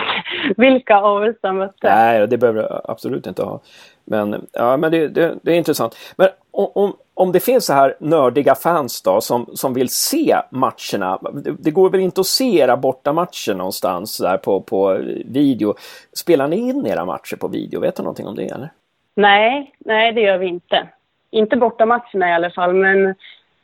vilka, 0.58 0.98
Avesta 1.02 1.54
mötte. 1.54 1.96
Nej, 1.96 2.28
det 2.28 2.38
behöver 2.38 2.62
du 2.62 2.80
absolut 2.84 3.28
inte 3.28 3.44
ha. 3.44 3.60
Men, 4.06 4.48
ja, 4.54 4.78
men 4.78 4.92
det, 4.92 5.08
det, 5.08 5.36
det 5.42 5.52
är 5.52 5.56
intressant. 5.56 5.98
Men 6.18 6.28
om, 6.52 6.94
om 7.14 7.32
det 7.32 7.40
finns 7.40 7.66
så 7.66 7.74
här 7.74 7.96
nördiga 8.00 8.56
fans 8.56 9.02
då 9.02 9.22
som, 9.22 9.46
som 9.54 9.74
vill 9.74 9.90
se 9.90 10.36
matcherna. 10.50 11.20
Det, 11.34 11.56
det 11.60 11.72
går 11.72 11.90
väl 11.90 12.02
inte 12.02 12.22
att 12.22 12.28
se 12.28 12.60
era 12.60 12.78
bortamatcher 12.78 13.54
någonstans 13.54 14.18
där 14.18 14.38
på, 14.38 14.62
på 14.62 15.00
video. 15.26 15.76
Spelar 16.14 16.48
ni 16.48 16.56
in 16.56 16.86
era 16.86 17.06
matcher 17.06 17.36
på 17.36 17.48
video? 17.48 17.80
Vet 17.80 17.96
du 17.96 18.04
någonting 18.04 18.28
om 18.28 18.36
det 18.36 18.46
eller? 18.46 18.70
Nej, 19.16 19.74
nej 19.80 20.14
det 20.14 20.22
gör 20.22 20.38
vi 20.38 20.48
inte. 20.48 20.88
Inte 21.32 21.58
bortamatcherna 21.58 22.30
i 22.30 22.34
alla 22.34 22.50
fall, 22.50 22.74
men 22.74 23.16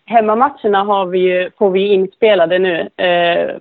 hemmamatcherna 0.05 0.83
har 0.83 1.05
vi 1.05 1.19
ju, 1.19 1.51
får 1.57 1.69
vi 1.69 1.93
inspelade 1.93 2.59
nu. 2.59 2.89
Eh, 2.97 3.55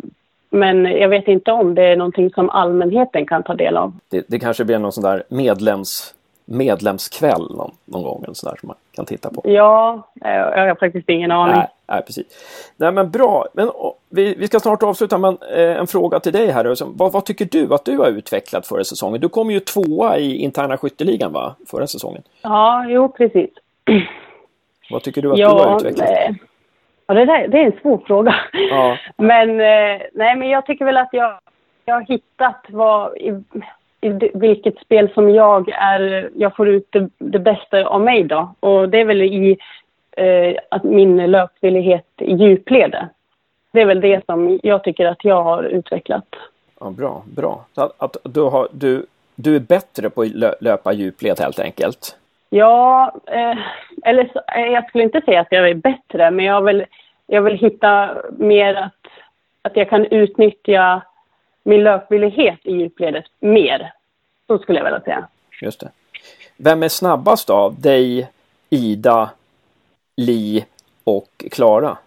men 0.52 0.85
jag 0.85 1.09
vet 1.09 1.28
inte 1.28 1.52
om 1.52 1.75
det 1.75 1.82
är 1.82 1.97
någonting 1.97 2.30
som 2.30 2.50
allmänheten 2.50 3.26
kan 3.26 3.42
ta 3.42 3.54
del 3.54 3.76
av. 3.76 3.92
Det, 4.09 4.25
det 4.28 4.38
kanske 4.38 4.64
blir 4.64 4.78
någon 4.78 4.92
sån 4.92 5.04
där 5.04 5.23
medlems 5.28 6.14
medlemskväll 6.44 7.56
någon, 7.56 7.71
någon 7.85 8.02
gång 8.02 8.25
eller 8.25 8.35
sådär 8.35 8.56
som 8.61 8.66
man 8.66 8.76
kan 8.92 9.04
titta 9.04 9.30
på? 9.30 9.42
Ja, 9.44 10.09
jag 10.14 10.66
har 10.66 10.75
faktiskt 10.75 11.09
ingen 11.09 11.30
aning. 11.30 11.56
Nej, 11.56 11.68
nej 11.87 12.02
precis. 12.06 12.26
Nej 12.76 12.92
men 12.92 13.11
bra. 13.11 13.47
Men, 13.52 13.71
vi, 14.09 14.35
vi 14.35 14.47
ska 14.47 14.61
snart 14.61 14.82
avsluta 14.82 15.18
men 15.18 15.38
eh, 15.56 15.76
en 15.76 15.87
fråga 15.87 16.21
till 16.21 16.32
dig 16.32 16.50
här. 16.50 16.64
Alltså, 16.64 16.92
vad, 16.94 17.12
vad, 17.12 17.25
tycker 17.25 17.49
du 17.50 17.75
att 17.75 17.85
du 17.85 17.99
har 17.99 18.06
utvecklat 18.06 18.66
förra 18.66 18.85
säsongen? 18.85 19.21
Du 19.21 19.28
kom 19.28 19.50
ju 19.50 19.61
tvåa 19.61 20.18
i 20.18 20.37
interna 20.37 20.78
skytteligan 20.78 21.32
va? 21.32 21.54
Förra 21.71 21.87
säsongen. 21.87 22.23
Ja, 22.42 22.85
jo 22.88 23.09
precis. 23.09 23.50
Vad 24.90 25.02
tycker 25.02 25.23
du 25.23 25.32
att 25.32 25.38
ja, 25.38 25.49
du 25.49 25.68
har 25.68 25.76
utvecklat? 25.76 26.09
Nej. 26.09 26.40
Ja, 27.06 27.14
det, 27.14 27.25
där, 27.25 27.49
det 27.49 27.59
är 27.59 27.66
en 27.66 27.80
svår 27.82 28.02
fråga. 28.06 28.35
Ja. 28.52 28.99
Men, 29.16 29.50
eh, 29.50 30.02
nej, 30.12 30.37
men 30.37 30.49
jag 30.49 30.66
tycker 30.66 30.85
väl 30.85 30.97
att 30.97 31.12
jag, 31.12 31.38
jag 31.85 31.94
har 31.94 32.02
hittat 32.02 32.66
vad, 32.68 33.16
i, 33.16 33.42
vilket 34.35 34.78
spel 34.78 35.11
som 35.14 35.30
jag 35.30 35.68
är, 35.68 36.30
jag 36.35 36.56
får 36.56 36.68
ut 36.68 36.87
det, 36.90 37.09
det 37.18 37.38
bästa 37.38 37.85
av 37.85 38.00
mig 38.00 38.25
då. 38.25 38.54
Och 38.61 38.88
det 38.88 39.00
är 39.00 39.04
väl 39.04 39.23
i 39.23 39.59
eh, 40.16 40.54
att 40.68 40.85
min 40.85 41.30
löpvillighet 41.30 42.09
i 42.18 42.35
djupled. 42.35 43.09
Det 43.73 43.80
är 43.80 43.87
väl 43.87 44.00
det 44.00 44.26
som 44.26 44.61
jag 44.62 44.85
tycker 44.85 45.06
att 45.06 45.25
jag 45.25 45.42
har 45.42 45.62
utvecklat. 45.62 46.26
Ja, 46.80 46.90
bra, 46.90 47.23
bra. 47.37 47.64
Så 47.75 47.82
att, 47.82 48.02
att 48.02 48.16
du, 48.25 48.40
har, 48.40 48.68
du, 48.73 49.06
du 49.35 49.56
är 49.56 49.61
bättre 49.61 50.11
på 50.11 50.23
att 50.23 50.61
löpa 50.61 50.92
djupled 50.92 51.40
helt 51.40 51.59
enkelt? 51.59 52.16
Ja, 52.54 53.12
eh, 53.26 53.59
eller 54.02 54.30
så, 54.32 54.40
eh, 54.56 54.66
jag 54.66 54.88
skulle 54.88 55.04
inte 55.04 55.21
säga 55.21 55.40
att 55.40 55.47
jag 55.50 55.71
är 55.71 55.75
bättre, 55.75 56.30
men 56.30 56.44
jag 56.44 56.62
vill, 56.62 56.85
jag 57.26 57.42
vill 57.42 57.59
hitta 57.59 58.16
mer 58.38 58.75
att, 58.75 59.06
att 59.62 59.76
jag 59.76 59.90
kan 59.90 60.04
utnyttja 60.04 61.02
min 61.62 61.82
löpvillighet 61.82 62.59
i 62.62 62.73
djupledet 62.73 63.25
mer. 63.40 63.92
Så 64.47 64.59
skulle 64.59 64.78
jag 64.78 64.85
vilja 64.85 65.00
säga. 65.00 65.28
Just 65.61 65.80
det. 65.80 65.88
Vem 66.56 66.82
är 66.82 66.88
snabbast 66.88 67.50
av 67.50 67.80
dig, 67.80 68.30
Ida, 68.71 69.30
Li 70.16 70.64
och 71.04 71.44
Klara? 71.50 71.99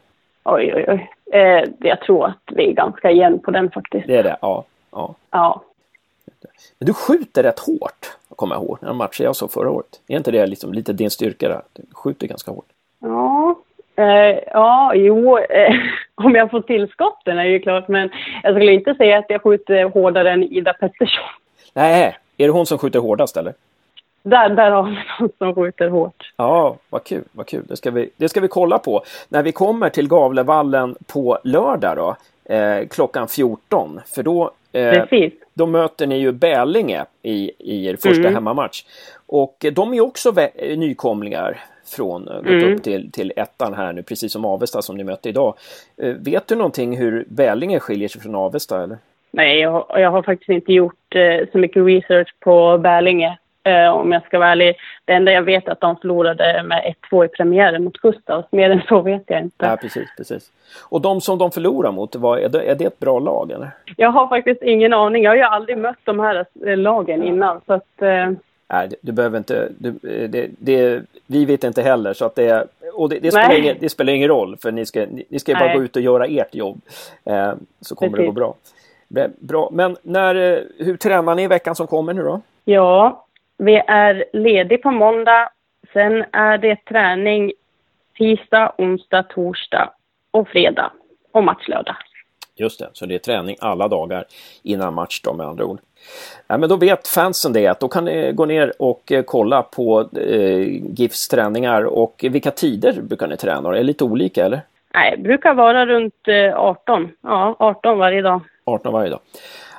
Oj, 0.44 0.74
oj, 0.75 0.86
oj. 0.88 1.12
Eh, 1.40 1.64
jag 1.80 2.02
tror 2.02 2.25
att 2.25 2.44
vi 2.52 2.70
är 2.70 2.74
ganska 2.74 3.12
jämn 3.12 3.40
på 3.40 3.52
den 3.52 3.72
faktiskt. 3.72 4.08
Det 4.08 4.18
är 4.18 4.24
det, 4.24 4.38
ja. 4.42 4.64
ja. 4.92 5.16
Ja. 5.32 5.62
Men 6.80 6.86
du 6.86 6.94
skjuter 6.94 7.44
rätt 7.44 7.60
hårt, 7.60 8.18
kommer 8.36 8.56
jag 8.56 8.63
ihåg, 8.63 8.77
när 8.82 8.94
matcher 8.94 9.24
jag 9.24 9.36
såg 9.36 9.51
förra 9.51 9.70
året. 9.70 10.01
Är 10.08 10.18
inte 10.18 10.32
det 10.32 10.46
liksom 10.46 10.74
lite 10.74 10.94
din 10.94 11.10
styrka 11.10 11.48
där? 11.48 11.62
Du 11.74 11.84
skjuter 11.94 12.27
ganska 12.27 12.51
hårt. 12.51 12.65
Ja, 13.00 13.56
eh, 13.96 14.39
ja 14.51 14.96
jo, 14.96 15.38
eh, 15.38 15.75
om 16.15 16.36
jag 16.36 16.51
får 16.51 16.62
tillskotten 16.62 17.38
är 17.38 17.44
det 17.44 17.50
ju 17.50 17.60
klart, 17.60 17.88
men 17.88 18.10
jag 18.44 18.56
skulle 18.56 18.74
inte 18.74 18.96
säga 18.96 19.18
att 19.18 19.25
jag 19.30 19.42
skjuter 19.42 19.84
hårdare 19.84 20.32
än 20.32 20.44
Ida 20.44 20.74
Pettersson. 20.74 21.24
Nej, 21.74 22.18
är 22.38 22.46
det 22.48 22.54
hon 22.54 22.65
som 22.65 22.77
skjuter 22.77 23.00
hårdast 23.00 23.38
eller? 23.38 23.54
Där, 24.24 24.50
där 24.50 24.72
har 24.72 24.84
vi 24.84 24.98
någon 25.20 25.30
som 25.38 25.56
skjuter 25.56 25.88
hårt. 25.88 26.34
Ja, 26.38 26.75
vad 26.89 27.04
kul, 27.04 27.24
vad 27.32 27.48
kul. 27.48 27.63
Det 27.68 27.75
ska 27.75 27.92
vi, 27.92 28.10
det 28.18 28.30
ska 28.30 28.42
vi 28.42 28.48
kolla 28.48 28.80
på. 28.80 29.04
När 29.30 29.44
vi 29.44 29.51
kommer 29.51 29.89
till 29.89 30.08
Gavlevallen 30.08 30.96
på 31.08 31.38
lördag 31.44 31.98
då, 31.98 32.15
eh, 32.46 32.88
klockan 32.88 33.28
14. 33.28 34.02
För 34.16 34.24
då, 34.24 34.52
eh, 34.72 35.04
då 35.54 35.66
möter 35.66 36.08
ni 36.08 36.18
ju 36.18 36.32
Bälinge 36.32 37.06
i, 37.22 37.52
i 37.60 37.88
er 37.88 37.96
första 37.96 38.22
mm. 38.22 38.34
hemmamatch. 38.34 38.84
Och 39.28 39.66
de 39.74 39.94
är 39.94 40.02
också 40.02 40.34
nykomlingar 40.75 41.64
från, 41.86 42.25
gått 42.25 42.46
mm. 42.46 42.74
upp 42.74 42.84
till, 42.84 43.12
till 43.12 43.34
ettan 43.36 43.74
här 43.74 43.94
nu, 43.94 44.04
precis 44.04 44.32
som 44.32 44.46
Avesta 44.46 44.82
som 44.82 44.98
ni 44.98 45.04
mötte 45.04 45.30
idag. 45.30 45.54
Eh, 45.98 46.14
vet 46.14 46.48
du 46.48 46.56
någonting 46.56 46.98
hur 46.98 47.25
Bälinge 47.28 47.80
skiljer 47.80 48.08
sig 48.08 48.22
från 48.22 48.36
Avesta 48.36 48.84
eller? 48.84 48.98
Nej, 49.32 49.60
jag, 49.60 49.86
jag 49.90 50.12
har 50.12 50.24
faktiskt 50.24 50.50
inte 50.50 50.74
gjort 50.74 51.16
eh, 51.16 51.48
så 51.52 51.58
mycket 51.58 51.86
research 51.86 52.36
på 52.40 52.78
Bälinge 52.78 53.28
eh, 53.28 53.36
om 53.93 54.12
jag 54.12 54.25
ska 54.25 54.39
vara 54.39 54.50
ärlig. 54.50 54.75
Det 55.05 55.13
enda 55.13 55.31
jag 55.31 55.41
vet 55.41 55.67
är 55.67 55.72
att 55.72 55.81
de 55.81 55.98
förlorade 55.98 56.63
med 56.63 56.95
1-2 57.12 57.25
i 57.25 57.27
premiären 57.27 57.84
mot 57.84 57.98
Gustavs. 57.98 58.51
Mer 58.51 58.69
än 58.69 58.81
så 58.88 59.01
vet 59.01 59.24
jag 59.27 59.41
inte. 59.41 59.65
Ja, 59.65 59.77
precis, 59.81 60.10
precis. 60.17 60.51
Och 60.84 61.01
de 61.01 61.22
som 61.22 61.38
de 61.38 61.51
förlorar 61.51 61.91
mot, 61.91 62.15
var, 62.15 62.38
är, 62.38 62.50
det, 62.50 62.62
är 62.62 62.75
det 62.75 62.86
ett 62.86 63.00
bra 63.00 63.19
lag 63.19 63.51
eller? 63.51 63.69
Jag 63.98 64.10
har 64.10 64.27
faktiskt 64.27 64.62
ingen 64.62 64.93
aning. 64.93 65.24
Jag 65.24 65.31
har 65.31 65.36
ju 65.36 65.41
aldrig 65.41 65.77
mött 65.77 66.00
de 66.03 66.19
här 66.19 66.45
eh, 66.65 66.77
lagen 66.77 67.24
innan. 67.24 67.62
Så 67.65 67.74
att, 67.74 68.01
eh... 68.01 68.31
Nej, 68.67 68.89
du 69.01 69.12
behöver 69.12 69.38
inte. 69.38 69.69
Du, 69.77 69.89
eh, 69.89 70.29
det, 70.29 70.50
det, 70.60 71.01
vi 71.27 71.45
vet 71.45 71.63
inte 71.63 71.81
heller 71.81 72.13
så 72.13 72.25
att 72.25 72.36
det, 72.36 72.67
och 72.93 73.10
det, 73.10 73.19
det, 73.19 73.31
spelar, 73.31 73.57
ingen, 73.60 73.77
det 73.79 73.89
spelar 73.89 74.13
ingen 74.13 74.27
roll 74.27 74.57
för 74.62 74.72
ni 74.72 74.86
ska, 74.86 75.05
ni, 75.29 75.39
ska 75.39 75.53
bara 75.53 75.74
gå 75.74 75.84
ut 75.84 75.95
och 75.95 76.01
göra 76.01 76.25
ert 76.25 76.55
jobb. 76.55 76.81
Eh, 77.25 77.53
så 77.81 77.95
kommer 77.95 78.12
Precis. 78.12 78.24
det 78.24 78.25
gå 78.25 78.31
bra. 78.31 78.55
Bra, 79.39 79.69
men 79.72 79.98
när, 80.01 80.36
eh, 80.36 80.60
hur 80.77 80.98
tränar 80.98 81.36
ni 81.36 81.43
i 81.43 81.48
veckan 81.48 81.75
som 81.75 81.88
kommer 81.88 82.13
nu 82.13 82.24
då? 82.24 82.41
Ja, 82.65 83.25
vi 83.58 83.76
är 83.88 84.26
ledig 84.34 84.82
på 84.82 84.92
måndag. 84.92 85.50
Sen 85.94 86.26
är 86.32 86.58
det 86.58 86.86
träning 86.86 87.52
tisdag, 88.18 88.74
onsdag, 88.78 89.24
torsdag 89.24 89.90
och 90.32 90.48
fredag 90.48 90.92
och 91.32 91.44
match 91.44 91.68
lördag. 91.68 91.96
Just 92.58 92.80
det, 92.80 92.90
så 92.94 93.06
det 93.06 93.16
är 93.16 93.20
träning 93.20 93.56
alla 93.60 93.88
dagar 93.88 94.26
innan 94.64 94.94
match 94.94 95.22
då 95.22 95.34
med 95.34 95.48
andra 95.48 95.66
ord. 95.66 95.80
Ja, 96.48 96.58
men 96.58 96.70
då 96.70 96.76
vet 96.76 97.08
fansen 97.08 97.54
det 97.54 97.68
att 97.68 97.80
då 97.80 97.88
kan 97.88 98.06
ni 98.06 98.32
gå 98.34 98.46
ner 98.46 98.74
och 98.80 99.12
eh, 99.12 99.24
kolla 99.24 99.62
på 99.62 100.10
eh, 100.18 100.60
GIFs 100.98 101.28
träningar 101.28 101.84
och 101.84 102.26
vilka 102.30 102.52
tider 102.52 103.02
brukar 103.02 103.28
ni 103.28 103.38
träna? 103.38 103.70
Är 103.70 103.74
det 103.74 103.84
lite 103.84 104.04
olika 104.04 104.46
eller? 104.46 104.62
Nej, 104.94 105.14
det 105.18 105.24
brukar 105.24 105.54
vara 105.54 105.86
runt 105.86 106.28
18. 106.54 107.04
Eh, 107.04 107.10
ja, 107.22 107.56
18 107.60 107.98
varje 107.98 108.22
dag. 108.22 108.42
18 108.66 108.94
varje 108.94 109.10
dag. 109.10 109.20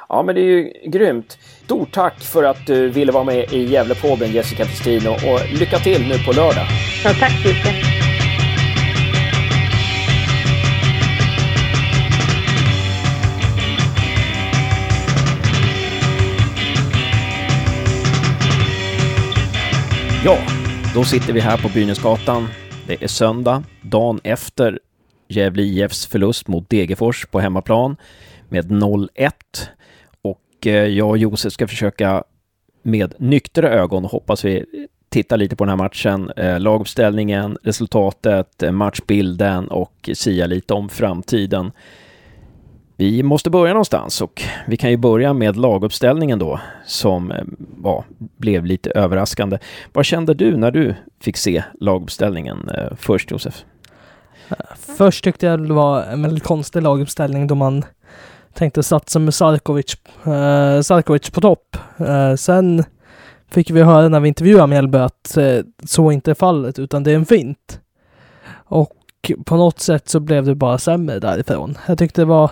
Ja, 0.08 0.22
men 0.22 0.34
det 0.34 0.40
är 0.40 0.44
ju 0.44 0.72
grymt. 0.84 1.38
Stort 1.64 1.92
tack 1.92 2.20
för 2.20 2.42
att 2.42 2.66
du 2.66 2.88
ville 2.88 3.12
vara 3.12 3.24
med 3.24 3.52
i 3.52 3.64
Gävlepodden 3.64 4.32
Jessica 4.32 4.64
Pestino 4.64 5.10
och 5.10 5.40
lycka 5.60 5.78
till 5.78 6.08
nu 6.08 6.18
på 6.18 6.32
lördag. 6.32 6.66
Ja, 7.04 7.10
tack 7.20 7.42
så 7.42 7.48
mycket. 7.48 7.74
Ja, 20.24 20.38
då 20.94 21.04
sitter 21.04 21.32
vi 21.32 21.40
här 21.40 21.56
på 21.58 21.68
Bynäsgatan. 21.68 22.48
Det 22.86 23.02
är 23.02 23.08
söndag, 23.08 23.62
dagen 23.82 24.20
efter 24.24 24.78
Gävle 25.28 25.62
IFs 25.62 26.06
förlust 26.06 26.48
mot 26.48 26.70
Degerfors 26.70 27.26
på 27.26 27.40
hemmaplan 27.40 27.96
med 28.48 28.70
0-1. 28.70 29.30
Eh, 30.66 30.74
jag 30.74 31.08
och 31.08 31.18
Josef 31.18 31.52
ska 31.52 31.68
försöka 31.68 32.24
med 32.82 33.14
nyktra 33.18 33.70
ögon, 33.70 34.04
hoppas 34.04 34.44
vi, 34.44 34.64
titta 35.08 35.36
lite 35.36 35.56
på 35.56 35.64
den 35.64 35.68
här 35.68 35.76
matchen, 35.76 36.30
eh, 36.36 36.60
laguppställningen, 36.60 37.58
resultatet, 37.62 38.62
eh, 38.62 38.72
matchbilden 38.72 39.68
och 39.68 40.10
sia 40.14 40.46
lite 40.46 40.74
om 40.74 40.88
framtiden. 40.88 41.72
Vi 42.96 43.22
måste 43.22 43.50
börja 43.50 43.72
någonstans 43.72 44.20
och 44.20 44.42
vi 44.66 44.76
kan 44.76 44.90
ju 44.90 44.96
börja 44.96 45.32
med 45.32 45.56
laguppställningen 45.56 46.38
då 46.38 46.60
som 46.86 47.30
eh, 47.30 47.44
ja, 47.84 48.04
blev 48.18 48.64
lite 48.64 48.90
överraskande. 48.90 49.58
Vad 49.92 50.04
kände 50.04 50.34
du 50.34 50.56
när 50.56 50.70
du 50.70 50.94
fick 51.20 51.36
se 51.36 51.62
laguppställningen 51.80 52.70
först 52.96 53.30
Josef? 53.30 53.64
Först 54.76 55.24
tyckte 55.24 55.46
jag 55.46 55.68
det 55.68 55.74
var 55.74 56.02
en 56.02 56.22
väldigt 56.22 56.44
konstig 56.44 56.82
laguppställning 56.82 57.46
då 57.46 57.54
man 57.54 57.84
tänkte 58.56 58.82
satsa 58.82 59.18
med 59.18 59.34
Sarkovic, 59.34 59.96
eh, 60.24 60.80
Sarkovic 60.80 61.30
på 61.30 61.40
topp. 61.40 61.76
Eh, 61.98 62.34
sen 62.34 62.84
fick 63.50 63.70
vi 63.70 63.82
höra 63.82 64.08
när 64.08 64.20
vi 64.20 64.28
intervjuade 64.28 64.66
Mjällby 64.66 64.98
att 64.98 65.36
eh, 65.36 65.58
så 65.84 66.10
inte 66.10 66.30
är 66.30 66.34
fallet, 66.34 66.78
utan 66.78 67.02
det 67.02 67.10
är 67.10 67.16
en 67.16 67.26
fint. 67.26 67.80
Och 68.52 68.92
på 69.44 69.56
något 69.56 69.80
sätt 69.80 70.08
så 70.08 70.20
blev 70.20 70.44
det 70.44 70.54
bara 70.54 70.78
sämre 70.78 71.18
därifrån. 71.18 71.78
Jag 71.86 71.98
tyckte 71.98 72.20
det 72.20 72.24
var 72.24 72.50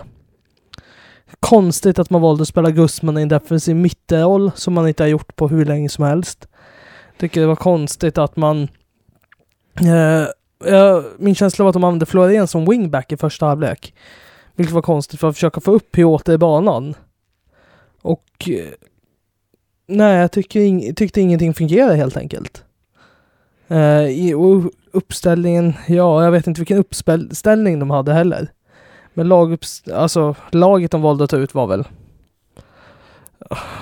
konstigt 1.39 1.99
att 1.99 2.09
man 2.09 2.21
valde 2.21 2.41
att 2.41 2.47
spela 2.47 2.71
Gusman 2.71 3.17
i 3.17 3.21
en 3.21 3.27
defensiv 3.27 3.75
mitterroll 3.75 4.51
som 4.55 4.73
man 4.73 4.87
inte 4.87 5.03
har 5.03 5.07
gjort 5.07 5.35
på 5.35 5.47
hur 5.47 5.65
länge 5.65 5.89
som 5.89 6.05
helst. 6.05 6.47
Jag 7.11 7.19
tycker 7.19 7.41
det 7.41 7.47
var 7.47 7.55
konstigt 7.55 8.17
att 8.17 8.35
man 8.35 8.67
eh, 9.81 11.03
min 11.17 11.35
känsla 11.35 11.63
var 11.63 11.69
att 11.69 11.73
de 11.73 11.83
använde 11.83 12.05
Florén 12.05 12.47
som 12.47 12.65
wingback 12.65 13.11
i 13.11 13.17
första 13.17 13.45
halvlek. 13.45 13.93
Vilket 14.55 14.73
var 14.73 14.81
konstigt 14.81 15.19
för 15.19 15.29
att 15.29 15.35
försöka 15.35 15.61
få 15.61 15.71
upp 15.71 15.91
Piotr 15.91 16.31
i 16.31 16.37
banan. 16.37 16.95
Och 18.01 18.49
eh, 18.49 18.73
nej, 19.87 20.17
jag 20.17 20.31
tyckte, 20.31 20.59
ing 20.59 20.95
tyckte 20.95 21.21
ingenting 21.21 21.53
fungerade 21.53 21.95
helt 21.95 22.17
enkelt. 22.17 22.63
Uh, 23.71 24.39
och 24.39 24.71
uppställningen, 24.91 25.73
ja, 25.87 26.23
jag 26.23 26.31
vet 26.31 26.47
inte 26.47 26.61
vilken 26.61 26.77
uppställning 26.77 27.79
de 27.79 27.89
hade 27.89 28.13
heller. 28.13 28.51
Men 29.13 29.27
lag, 29.27 29.57
alltså, 29.93 30.35
laget 30.51 30.91
de 30.91 31.01
valde 31.01 31.23
att 31.23 31.29
ta 31.29 31.37
ut 31.37 31.53
var 31.53 31.67
väl... 31.67 31.83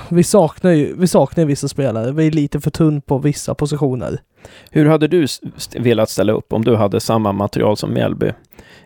Vi 0.10 0.24
saknar 0.24 0.72
ju 0.72 0.96
vi 0.98 1.08
saknar 1.08 1.46
vissa 1.46 1.68
spelare. 1.68 2.12
Vi 2.12 2.28
är 2.28 2.32
lite 2.32 2.60
för 2.60 2.72
tunn 2.72 3.02
på 3.02 3.18
vissa 3.18 3.56
positioner. 3.56 4.20
Hur 4.72 4.86
hade 4.86 5.08
du 5.08 5.28
velat 5.80 6.10
ställa 6.10 6.34
upp 6.34 6.54
om 6.54 6.64
du 6.64 6.76
hade 6.76 7.00
samma 7.00 7.32
material 7.32 7.78
som 7.78 7.94
Mjällby? 7.94 8.32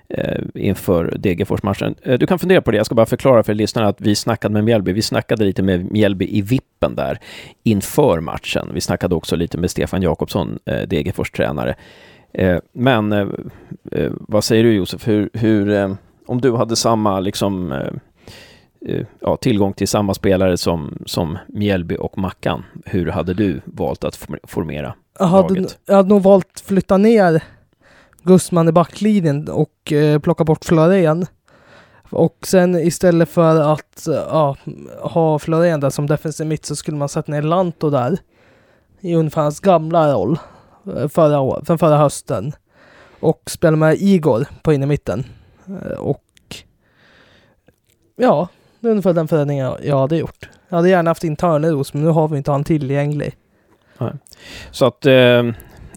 eh, 0.09 0.43
inför 0.53 1.13
Degerfors-matchen. 1.17 1.95
Eh, 2.03 2.19
du 2.19 2.27
kan 2.27 2.39
fundera 2.39 2.61
på 2.61 2.71
det. 2.71 2.77
Jag 2.77 2.85
ska 2.85 2.95
bara 2.95 3.05
förklara 3.05 3.43
för 3.43 3.53
lyssnarna 3.53 3.87
att 3.87 4.01
vi 4.01 4.15
snackade 4.15 4.53
med 4.53 4.63
Mjällby. 4.63 4.93
Vi 4.93 5.01
snackade 5.01 5.45
lite 5.45 5.63
med 5.63 5.91
Mjällby 5.91 6.27
i 6.31 6.41
vippen 6.41 6.95
där 6.95 7.19
inför 7.63 8.19
matchen. 8.19 8.69
Vi 8.73 8.81
snackade 8.81 9.15
också 9.15 9.35
lite 9.35 9.57
med 9.57 9.71
Stefan 9.71 10.01
Jakobsson, 10.01 10.59
eh, 10.65 10.87
Degerfors 10.87 11.31
tränare. 11.31 11.75
Eh, 12.33 12.57
men 12.73 13.11
eh, 13.11 13.27
eh, 13.91 14.11
vad 14.19 14.43
säger 14.43 14.63
du 14.63 14.73
Josef? 14.73 15.07
Hur, 15.07 15.29
hur 15.33 15.69
eh, 15.69 15.93
om 16.27 16.41
du 16.41 16.55
hade 16.55 16.75
samma 16.75 17.19
liksom 17.19 17.71
eh, 17.71 17.91
ja, 19.19 19.37
tillgång 19.37 19.73
till 19.73 19.87
samma 19.87 20.13
spelare 20.13 20.57
som, 20.57 20.97
som 21.05 21.37
Mjällby 21.47 21.97
och 21.97 22.17
Mackan, 22.17 22.63
hur 22.85 23.05
hade 23.07 23.33
du 23.33 23.61
valt 23.65 24.03
att 24.03 24.27
formera 24.43 24.95
jag 25.19 25.25
hade, 25.25 25.53
laget? 25.53 25.79
Jag 25.85 25.95
hade 25.95 26.09
nog 26.09 26.23
valt 26.23 26.63
flytta 26.65 26.97
ner 26.97 27.43
Gusman 28.23 28.69
i 28.69 28.71
backlinjen 28.71 29.49
och 29.49 29.91
eh, 29.91 30.19
plocka 30.19 30.43
bort 30.43 30.65
Florén. 30.65 31.25
Och 32.09 32.37
sen 32.47 32.75
istället 32.75 33.29
för 33.29 33.73
att 33.73 34.07
ja, 34.07 34.57
ha 35.01 35.39
Florén 35.39 35.79
där 35.79 35.89
som 35.89 36.07
defensiv 36.07 36.47
mitt 36.47 36.65
så 36.65 36.75
skulle 36.75 36.97
man 36.97 37.09
sätta 37.09 37.31
ner 37.31 37.41
Lanto 37.41 37.89
där. 37.89 38.17
I 38.99 39.15
ungefär 39.15 39.41
hans 39.41 39.59
gamla 39.59 40.13
roll. 40.13 40.39
Eh, 40.95 41.07
förra, 41.07 41.39
år, 41.39 41.63
för 41.65 41.77
förra 41.77 41.97
hösten. 41.97 42.51
Och 43.19 43.41
spela 43.45 43.77
med 43.77 43.97
Igor 43.99 44.45
på 44.63 44.73
innermitten. 44.73 45.23
Eh, 45.67 45.97
och 45.97 46.23
ja, 48.15 48.47
det 48.79 48.87
är 48.87 48.91
ungefär 48.91 49.13
den 49.13 49.27
förändringen 49.27 49.75
jag 49.83 49.99
hade 49.99 50.17
gjort. 50.17 50.49
Jag 50.69 50.77
hade 50.77 50.89
gärna 50.89 51.09
haft 51.09 51.23
in 51.23 51.35
Törneros 51.35 51.93
men 51.93 52.03
nu 52.03 52.09
har 52.09 52.27
vi 52.27 52.37
inte 52.37 52.51
han 52.51 52.63
tillgänglig. 52.63 53.35
Nej. 53.97 54.13
Så 54.71 54.85
att 54.85 55.05
eh, 55.05 55.43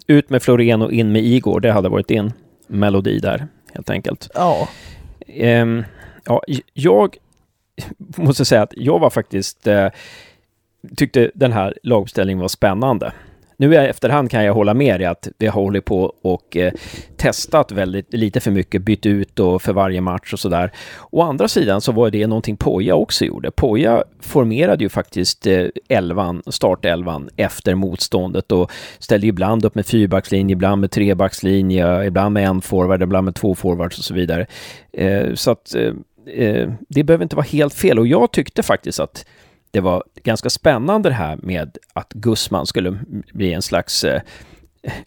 ut 0.07 0.29
med 0.29 0.43
Florén 0.43 0.81
och 0.81 0.91
in 0.91 1.11
med 1.11 1.23
Igor, 1.23 1.59
det 1.59 1.71
hade 1.71 1.89
varit 1.89 2.07
din 2.07 2.33
melodi 2.67 3.19
där, 3.19 3.47
helt 3.73 3.89
enkelt. 3.89 4.29
Ja. 4.33 4.67
Um, 5.27 5.83
ja, 6.25 6.43
jag 6.73 7.17
måste 8.15 8.45
säga 8.45 8.61
att 8.61 8.73
jag 8.77 8.99
var 8.99 9.09
faktiskt, 9.09 9.67
uh, 9.67 9.87
tyckte 10.97 11.31
den 11.33 11.51
här 11.51 11.77
laguppställningen 11.83 12.41
var 12.41 12.47
spännande 12.47 13.13
nu 13.61 13.73
i 13.73 13.77
efterhand 13.77 14.31
kan 14.31 14.43
jag 14.43 14.53
hålla 14.53 14.73
med 14.73 14.99
dig 14.99 15.07
att 15.07 15.27
vi 15.37 15.47
har 15.47 15.61
hållit 15.61 15.85
på 15.85 16.15
och 16.21 16.57
eh, 16.57 16.73
testat 17.17 17.71
väldigt 17.71 18.13
lite 18.13 18.39
för 18.39 18.51
mycket, 18.51 18.81
bytt 18.81 19.05
ut 19.05 19.39
och 19.39 19.61
för 19.61 19.73
varje 19.73 20.01
match 20.01 20.33
och 20.33 20.39
sådär. 20.39 20.71
Å 21.11 21.21
andra 21.21 21.47
sidan 21.47 21.81
så 21.81 21.91
var 21.91 22.09
det 22.09 22.27
någonting 22.27 22.57
Poja 22.57 22.95
också 22.95 23.25
gjorde. 23.25 23.51
Poja 23.51 24.03
formerade 24.19 24.83
ju 24.83 24.89
faktiskt 24.89 25.47
eh, 25.47 25.65
elvan, 25.89 26.43
startelvan 26.47 27.29
efter 27.35 27.75
motståndet 27.75 28.51
och 28.51 28.71
ställde 28.99 29.27
ibland 29.27 29.65
upp 29.65 29.75
med 29.75 29.85
fyrbackslinje, 29.85 30.53
ibland 30.53 30.81
med 30.81 30.91
trebackslinje, 30.91 32.05
ibland 32.05 32.33
med 32.33 32.47
en 32.47 32.61
forward, 32.61 33.03
ibland 33.03 33.25
med 33.25 33.35
två 33.35 33.55
forwards 33.55 33.97
och 33.97 34.05
så 34.05 34.13
vidare. 34.13 34.45
Eh, 34.93 35.33
så 35.33 35.51
att 35.51 35.75
eh, 35.75 35.93
eh, 36.45 36.71
det 36.89 37.03
behöver 37.03 37.23
inte 37.23 37.35
vara 37.35 37.45
helt 37.51 37.73
fel 37.73 37.99
och 37.99 38.07
jag 38.07 38.31
tyckte 38.31 38.63
faktiskt 38.63 38.99
att 38.99 39.25
det 39.71 39.79
var 39.79 40.03
ganska 40.23 40.49
spännande 40.49 41.09
det 41.09 41.15
här 41.15 41.39
med 41.43 41.77
att 41.93 42.13
Gussman 42.13 42.65
skulle 42.65 42.99
bli 43.33 43.53
en 43.53 43.61
slags 43.61 44.03
eh, 44.03 44.21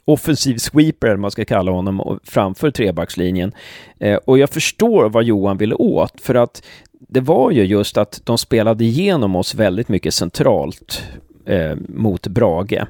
offensiv 0.04 0.56
sweeper, 0.56 1.06
eller 1.06 1.16
man 1.16 1.30
ska 1.30 1.44
kalla 1.44 1.72
honom, 1.72 2.20
framför 2.24 2.70
trebackslinjen. 2.70 3.52
Eh, 4.00 4.16
och 4.16 4.38
jag 4.38 4.50
förstår 4.50 5.08
vad 5.08 5.24
Johan 5.24 5.56
ville 5.56 5.74
åt, 5.74 6.20
för 6.20 6.34
att 6.34 6.62
det 7.08 7.20
var 7.20 7.50
ju 7.50 7.64
just 7.64 7.96
att 7.96 8.20
de 8.24 8.38
spelade 8.38 8.84
igenom 8.84 9.36
oss 9.36 9.54
väldigt 9.54 9.88
mycket 9.88 10.14
centralt 10.14 11.02
eh, 11.46 11.76
mot 11.88 12.26
Brage. 12.26 12.86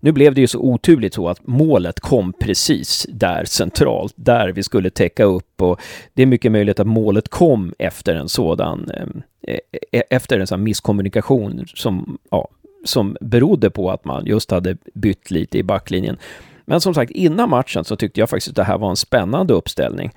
Nu 0.00 0.12
blev 0.12 0.34
det 0.34 0.40
ju 0.40 0.46
så 0.46 0.58
oturligt 0.58 1.14
så 1.14 1.28
att 1.28 1.46
målet 1.46 2.00
kom 2.00 2.32
precis 2.32 3.06
där 3.08 3.44
centralt, 3.44 4.12
där 4.16 4.48
vi 4.48 4.62
skulle 4.62 4.90
täcka 4.90 5.24
upp 5.24 5.62
och 5.62 5.80
det 6.14 6.22
är 6.22 6.26
mycket 6.26 6.52
möjligt 6.52 6.80
att 6.80 6.86
målet 6.86 7.28
kom 7.28 7.74
efter 7.78 8.14
en 8.14 8.28
sådan, 8.28 8.90
ehm, 8.90 9.22
e, 9.46 9.60
e, 9.92 10.02
efter 10.10 10.40
en 10.40 10.46
sån 10.46 10.62
misskommunikation 10.62 11.64
som, 11.74 12.18
ja, 12.30 12.48
som 12.84 13.16
berodde 13.20 13.70
på 13.70 13.90
att 13.90 14.04
man 14.04 14.26
just 14.26 14.50
hade 14.50 14.76
bytt 14.94 15.30
lite 15.30 15.58
i 15.58 15.62
backlinjen. 15.62 16.16
Men 16.64 16.80
som 16.80 16.94
sagt, 16.94 17.10
innan 17.10 17.50
matchen 17.50 17.84
så 17.84 17.96
tyckte 17.96 18.20
jag 18.20 18.30
faktiskt 18.30 18.48
att 18.48 18.56
det 18.56 18.64
här 18.64 18.78
var 18.78 18.90
en 18.90 18.96
spännande 18.96 19.54
uppställning. 19.54 20.10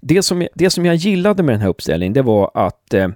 Det 0.00 0.22
som, 0.22 0.46
det 0.54 0.70
som 0.70 0.84
jag 0.84 0.94
gillade 0.94 1.42
med 1.42 1.54
den 1.54 1.60
här 1.60 1.68
uppställningen, 1.68 2.12
det 2.12 2.22
var 2.22 2.50
att 2.54 2.94
Eh, 2.94 3.08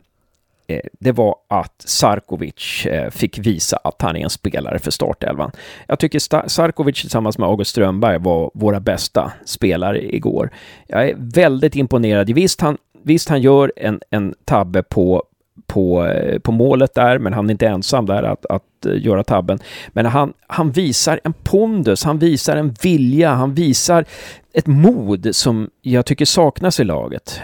Eh, 0.66 0.81
det 1.01 1.12
var 1.12 1.37
att 1.48 1.83
Sarkovic 1.85 2.87
eh, 2.87 3.11
fick 3.11 3.38
visa 3.38 3.77
att 3.85 4.03
han 4.03 4.16
är 4.16 4.20
en 4.20 4.31
spelare 4.31 4.79
för 4.79 4.90
startelvan. 4.90 5.51
Jag 5.87 5.98
tycker 5.98 6.48
Sarkovic 6.48 7.01
tillsammans 7.01 7.38
med 7.38 7.48
August 7.48 7.70
Strömberg 7.70 8.18
var 8.18 8.51
våra 8.55 8.81
bästa 8.81 9.33
spelare 9.44 10.14
igår. 10.14 10.51
Jag 10.87 11.09
är 11.09 11.14
väldigt 11.18 11.77
imponerad. 11.77 12.31
Visst, 12.31 12.61
han, 12.61 12.79
visst, 13.03 13.29
han 13.29 13.42
gör 13.42 13.72
en, 13.77 14.01
en 14.11 14.35
tabbe 14.44 14.83
på, 14.83 15.22
på, 15.66 16.07
eh, 16.07 16.38
på 16.38 16.53
målet 16.53 16.94
där, 16.94 17.18
men 17.18 17.33
han 17.33 17.46
är 17.46 17.51
inte 17.51 17.68
ensam 17.68 18.07
där 18.07 18.22
att, 18.22 18.46
att 18.46 18.87
göra 18.96 19.25
tabben. 19.25 19.59
Men 19.88 20.07
han, 20.07 20.33
han 20.46 20.70
visar 20.70 21.20
en 21.25 21.33
pondus, 21.33 22.05
han 22.05 22.18
visar 22.18 22.57
en 22.57 22.75
vilja, 22.83 23.31
han 23.31 23.55
visar 23.55 24.05
ett 24.53 24.66
mod 24.66 25.29
som 25.37 25.70
jag 25.83 26.07
tycker 26.07 26.25
saknas 26.25 26.81
i 26.81 26.85
laget. 26.85 27.40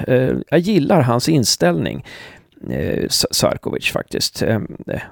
Jag 0.50 0.58
gillar 0.58 1.00
hans 1.00 1.28
inställning 1.28 2.04
Eh, 2.70 3.08
Sarkovic 3.08 3.90
faktiskt. 3.92 4.42
Eh, 4.42 4.60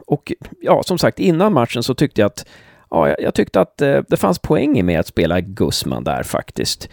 och 0.06 0.32
ja, 0.60 0.82
som 0.82 0.98
sagt, 0.98 1.18
innan 1.18 1.52
matchen 1.52 1.82
så 1.82 1.94
tyckte 1.94 2.20
jag 2.20 2.26
att 2.26 2.46
ja, 2.90 3.14
jag 3.18 3.34
tyckte 3.34 3.60
att 3.60 3.82
eh, 3.82 4.02
det 4.08 4.16
fanns 4.16 4.38
poäng 4.38 4.86
med 4.86 5.00
att 5.00 5.06
spela 5.06 5.40
Gusman 5.40 6.04
där 6.04 6.22
faktiskt. 6.22 6.88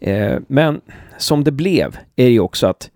Eh, 0.00 0.36
men 0.46 0.80
som 1.18 1.44
det 1.44 1.52
blev 1.52 1.96
är 2.16 2.24
det 2.24 2.30
ju 2.30 2.40
också 2.40 2.66
att 2.66 2.90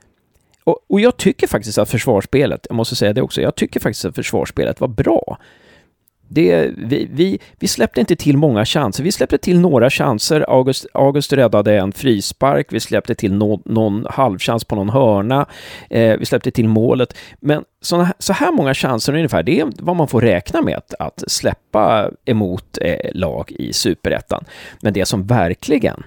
och, 0.65 0.79
och, 0.89 1.01
jag 1.01 1.17
tycker 1.17 1.47
faktiskt 1.47 1.79
att 1.79 1.91
försvarsspelet, 1.91 2.67
jag 2.69 2.77
måste 2.77 2.97
säga 2.97 3.13
det 3.13 3.23
också, 3.23 3.43
jag 3.43 3.55
tycker 3.55 3.81
faktiskt 3.81 4.05
att 4.05 4.15
försvarsspelet 4.15 4.81
var 4.81 4.89
bra 4.89 5.39
det, 6.35 6.71
vi, 6.77 7.09
vi, 7.13 7.39
vi, 7.59 7.69
släppte 7.69 8.01
inte 8.01 8.17
till 8.17 8.37
många 8.37 8.65
chanser. 8.65 9.05
Vi 9.05 9.13
släppte 9.13 9.39
till 9.39 9.61
några 9.61 9.91
chanser. 9.91 10.45
August, 10.49 10.87
August 10.95 11.33
räddade 11.33 11.79
en 11.79 11.93
frispark. 11.93 12.67
Vi 12.73 12.81
släppte 12.81 13.15
till 13.15 13.33
no, 13.33 13.63
någon 13.65 14.07
halvchans 14.11 14.65
på 14.65 14.75
någon 14.75 14.89
hörna. 14.89 15.47
Eh, 15.91 16.19
vi 16.19 16.27
släppte 16.27 16.51
till 16.51 16.69
målet. 16.69 17.17
Men 17.41 17.65
såna, 17.81 18.15
så 18.19 18.33
här 18.33 18.53
många 18.53 18.75
chanser 18.75 19.15
ungefär, 19.15 19.43
det 19.43 19.61
är 19.61 19.69
vad 19.79 19.97
man 19.97 20.09
får 20.09 20.21
räkna 20.21 20.63
med 20.63 20.77
att, 20.77 20.95
att 20.99 21.25
släppa 21.27 22.11
emot 22.25 22.79
eh, 22.81 23.11
lag 23.13 23.53
i 23.53 23.73
superettan. 23.73 24.45
Men 24.81 24.93
det 24.93 25.07
som 25.07 25.27
verkligen 25.27 26.03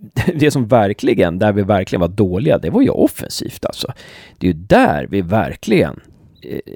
det 0.34 0.50
som 0.50 0.66
verkligen, 0.66 1.38
där 1.38 1.52
vi 1.52 1.62
verkligen 1.62 2.00
var 2.00 2.08
dåliga, 2.08 2.58
det 2.58 2.70
var 2.70 2.82
ju 2.82 2.88
offensivt 2.88 3.64
alltså. 3.64 3.92
Det 4.38 4.46
är 4.46 4.52
ju 4.52 4.58
där 4.58 5.06
vi 5.10 5.22
verkligen 5.22 6.00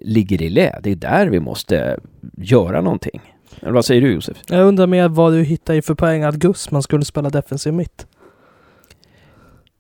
ligger 0.03 0.43
i 0.43 0.49
lä. 0.49 0.81
Det 0.83 0.91
är 0.91 0.97
där 0.97 1.27
vi 1.27 1.41
måste 1.41 1.97
göra 2.37 2.81
någonting. 2.81 3.21
Eller 3.61 3.73
vad 3.73 3.85
säger 3.85 4.01
du 4.01 4.13
Josef? 4.13 4.37
Jag 4.49 4.67
undrar 4.67 4.87
mer 4.87 5.09
vad 5.09 5.33
du 5.33 5.43
hittar 5.43 5.75
i 5.75 5.83
för 5.83 5.95
poäng 5.95 6.23
att 6.23 6.35
Gussman 6.35 6.83
skulle 6.83 7.05
spela 7.05 7.31
defensiv 7.31 7.73
mitt. 7.73 8.07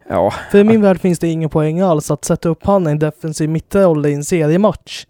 Ja. 0.09 0.35
För 0.51 0.59
i 0.59 0.64
min 0.64 0.83
värld 0.83 1.01
finns 1.01 1.18
det 1.18 1.29
ingen 1.29 1.51
poäng 1.51 1.81
alls 1.81 2.11
att 2.11 2.25
sätta 2.25 2.49
upp 2.49 2.66
han 2.66 2.88
i 2.88 2.90
en 2.90 2.99
defensiv 2.99 3.49
mittroll 3.49 4.07
i 4.07 4.14
en 4.14 4.25
seriematch. 4.25 5.07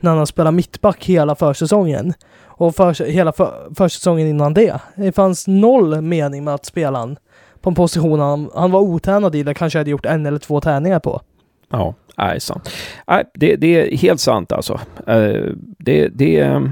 När 0.00 0.10
han 0.10 0.18
har 0.18 0.26
spelat 0.26 0.54
mittback 0.54 1.04
hela 1.04 1.34
försäsongen. 1.34 2.14
Och 2.44 2.76
för, 2.76 3.04
hela 3.04 3.32
för, 3.32 3.74
försäsongen 3.74 4.28
innan 4.28 4.54
det. 4.54 4.80
Det 4.96 5.12
fanns 5.12 5.46
noll 5.46 6.00
mening 6.00 6.44
med 6.44 6.54
att 6.54 6.64
spela 6.64 6.98
han 6.98 7.18
på 7.60 7.70
en 7.70 7.74
position 7.74 8.20
han, 8.20 8.50
han 8.54 8.70
var 8.70 8.80
otränad 8.80 9.34
i, 9.34 9.42
där 9.42 9.54
kanske 9.54 9.78
hade 9.78 9.90
gjort 9.90 10.06
en 10.06 10.26
eller 10.26 10.38
två 10.38 10.60
träningar 10.60 11.00
på. 11.00 11.20
Ja, 11.70 11.94
nej, 12.16 12.40
sant. 12.40 12.70
Nej, 13.06 13.24
det, 13.34 13.56
det 13.56 13.66
är 13.66 13.96
helt 13.96 14.20
sant 14.20 14.52
alltså. 14.52 14.80
Eh, 15.06 15.52
det, 15.78 16.08
det, 16.08 16.62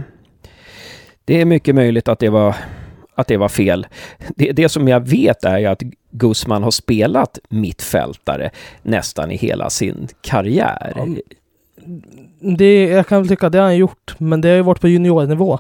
det 1.24 1.40
är 1.40 1.44
mycket 1.44 1.74
möjligt 1.74 2.08
att 2.08 2.18
det 2.18 2.28
var 2.28 2.56
att 3.14 3.26
det 3.26 3.36
var 3.36 3.48
fel. 3.48 3.86
Det, 4.36 4.52
det 4.52 4.68
som 4.68 4.88
jag 4.88 5.08
vet 5.08 5.44
är 5.44 5.58
ju 5.58 5.66
att 5.66 5.82
Gusman 6.10 6.62
har 6.62 6.70
spelat 6.70 7.38
mittfältare 7.48 8.50
nästan 8.82 9.30
i 9.30 9.36
hela 9.36 9.70
sin 9.70 10.08
karriär. 10.20 10.92
Ja, 10.96 11.06
det, 12.58 12.84
jag 12.84 13.06
kan 13.06 13.18
väl 13.18 13.28
tycka 13.28 13.46
att 13.46 13.52
det 13.52 13.58
har 13.58 13.64
han 13.64 13.76
gjort, 13.76 14.14
men 14.18 14.40
det 14.40 14.48
har 14.48 14.56
ju 14.56 14.62
varit 14.62 14.80
på 14.80 14.88
juniornivå. 14.88 15.58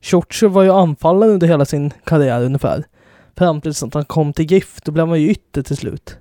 Ciuciu 0.00 0.48
var 0.48 0.62
ju 0.62 0.72
anfallare 0.72 1.30
under 1.30 1.46
hela 1.46 1.64
sin 1.64 1.90
karriär 2.04 2.42
ungefär. 2.44 2.84
Fram 3.36 3.60
tills 3.60 3.82
att 3.82 3.94
han 3.94 4.04
kom 4.04 4.32
till 4.32 4.52
GIF, 4.52 4.80
då 4.80 4.92
blev 4.92 5.08
han 5.08 5.20
ju 5.20 5.30
ytter 5.30 5.62
till 5.62 5.76
slut. 5.76 6.16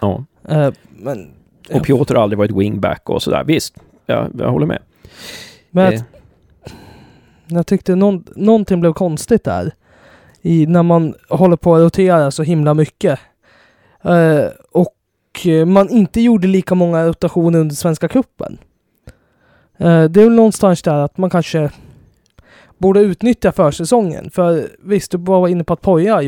Ja. 0.00 0.24
Uh, 0.50 0.70
men 0.90 1.30
och 1.70 1.84
Piotr 1.84 2.14
har 2.14 2.22
aldrig 2.22 2.38
varit 2.38 2.50
wingback 2.50 3.10
och 3.10 3.22
sådär. 3.22 3.44
Visst, 3.44 3.74
jag, 4.06 4.30
jag 4.38 4.50
håller 4.50 4.66
med. 4.66 4.82
Men 5.70 5.92
jag, 5.92 6.02
jag 7.46 7.66
tyckte 7.66 7.94
någon, 7.94 8.24
någonting 8.36 8.80
blev 8.80 8.92
konstigt 8.92 9.44
där. 9.44 9.72
I, 10.42 10.66
när 10.66 10.82
man 10.82 11.14
håller 11.28 11.56
på 11.56 11.74
att 11.74 11.82
rotera 11.82 12.30
så 12.30 12.42
himla 12.42 12.74
mycket. 12.74 13.18
Uh, 14.06 14.46
och 14.72 14.94
man 15.66 15.88
inte 15.88 16.20
gjorde 16.20 16.46
lika 16.48 16.74
många 16.74 17.06
rotationer 17.06 17.58
under 17.58 17.74
Svenska 17.74 18.08
cupen. 18.08 18.58
Uh, 19.80 20.04
det 20.04 20.20
är 20.20 20.24
väl 20.24 20.32
någonstans 20.32 20.82
där 20.82 20.94
att 20.94 21.18
man 21.18 21.30
kanske 21.30 21.70
borde 22.78 23.00
utnyttja 23.00 23.52
försäsongen. 23.52 24.30
För 24.30 24.68
visst, 24.78 25.10
du 25.10 25.18
var 25.18 25.48
inne 25.48 25.64
på 25.64 25.72
att 25.72 25.80
Poja 25.80 26.22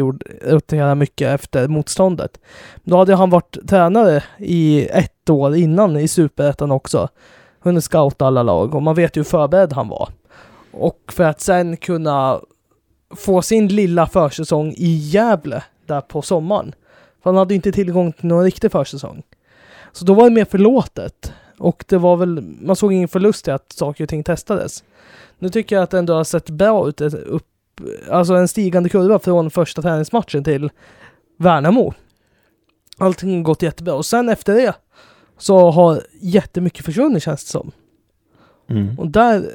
roterade 0.44 0.94
mycket 0.94 1.34
efter 1.40 1.68
motståndet. 1.68 2.40
Då 2.84 2.96
hade 2.96 3.14
han 3.14 3.30
varit 3.30 3.56
tränare 3.68 4.22
i 4.38 4.88
ett 4.88 5.30
år 5.30 5.56
innan 5.56 5.96
i 5.96 6.08
Superettan 6.08 6.70
också. 6.70 7.08
Hunnit 7.60 7.84
scouta 7.84 8.26
alla 8.26 8.42
lag 8.42 8.74
och 8.74 8.82
man 8.82 8.94
vet 8.94 9.16
ju 9.16 9.20
hur 9.20 9.24
förberedd 9.24 9.72
han 9.72 9.88
var. 9.88 10.08
Och 10.72 11.00
för 11.12 11.24
att 11.24 11.40
sen 11.40 11.76
kunna 11.76 12.40
få 13.16 13.42
sin 13.42 13.68
lilla 13.68 14.06
försäsong 14.06 14.74
i 14.76 14.96
Gävle 14.96 15.62
där 15.86 16.00
på 16.00 16.22
sommaren. 16.22 16.74
För 17.22 17.30
han 17.30 17.36
hade 17.36 17.54
inte 17.54 17.72
tillgång 17.72 18.12
till 18.12 18.26
någon 18.26 18.44
riktig 18.44 18.72
försäsong. 18.72 19.22
Så 19.92 20.04
då 20.04 20.14
var 20.14 20.24
det 20.24 20.30
mer 20.30 20.44
förlåtet. 20.44 21.32
Och 21.58 21.84
det 21.88 21.98
var 21.98 22.16
väl, 22.16 22.40
man 22.40 22.76
såg 22.76 22.92
ingen 22.92 23.08
förlust 23.08 23.48
i 23.48 23.50
att 23.50 23.72
saker 23.72 24.04
och 24.04 24.08
ting 24.08 24.24
testades. 24.24 24.84
Nu 25.38 25.48
tycker 25.48 25.76
jag 25.76 25.82
att 25.82 25.90
det 25.90 25.98
ändå 25.98 26.14
har 26.14 26.24
sett 26.24 26.50
bra 26.50 26.88
ut, 26.88 27.00
upp, 27.00 27.46
alltså 28.10 28.34
en 28.34 28.48
stigande 28.48 28.88
kurva 28.88 29.18
från 29.18 29.50
första 29.50 29.82
träningsmatchen 29.82 30.44
till 30.44 30.70
Värnamo. 31.38 31.94
Allting 32.98 33.36
har 33.36 33.42
gått 33.42 33.62
jättebra 33.62 33.94
och 33.94 34.06
sen 34.06 34.28
efter 34.28 34.54
det 34.54 34.74
så 35.38 35.70
har 35.70 36.00
jättemycket 36.20 36.84
försvunnit 36.84 37.22
känns 37.22 37.44
det 37.44 37.50
som. 37.50 37.72
Mm. 38.70 38.98
Och 38.98 39.08
där, 39.08 39.50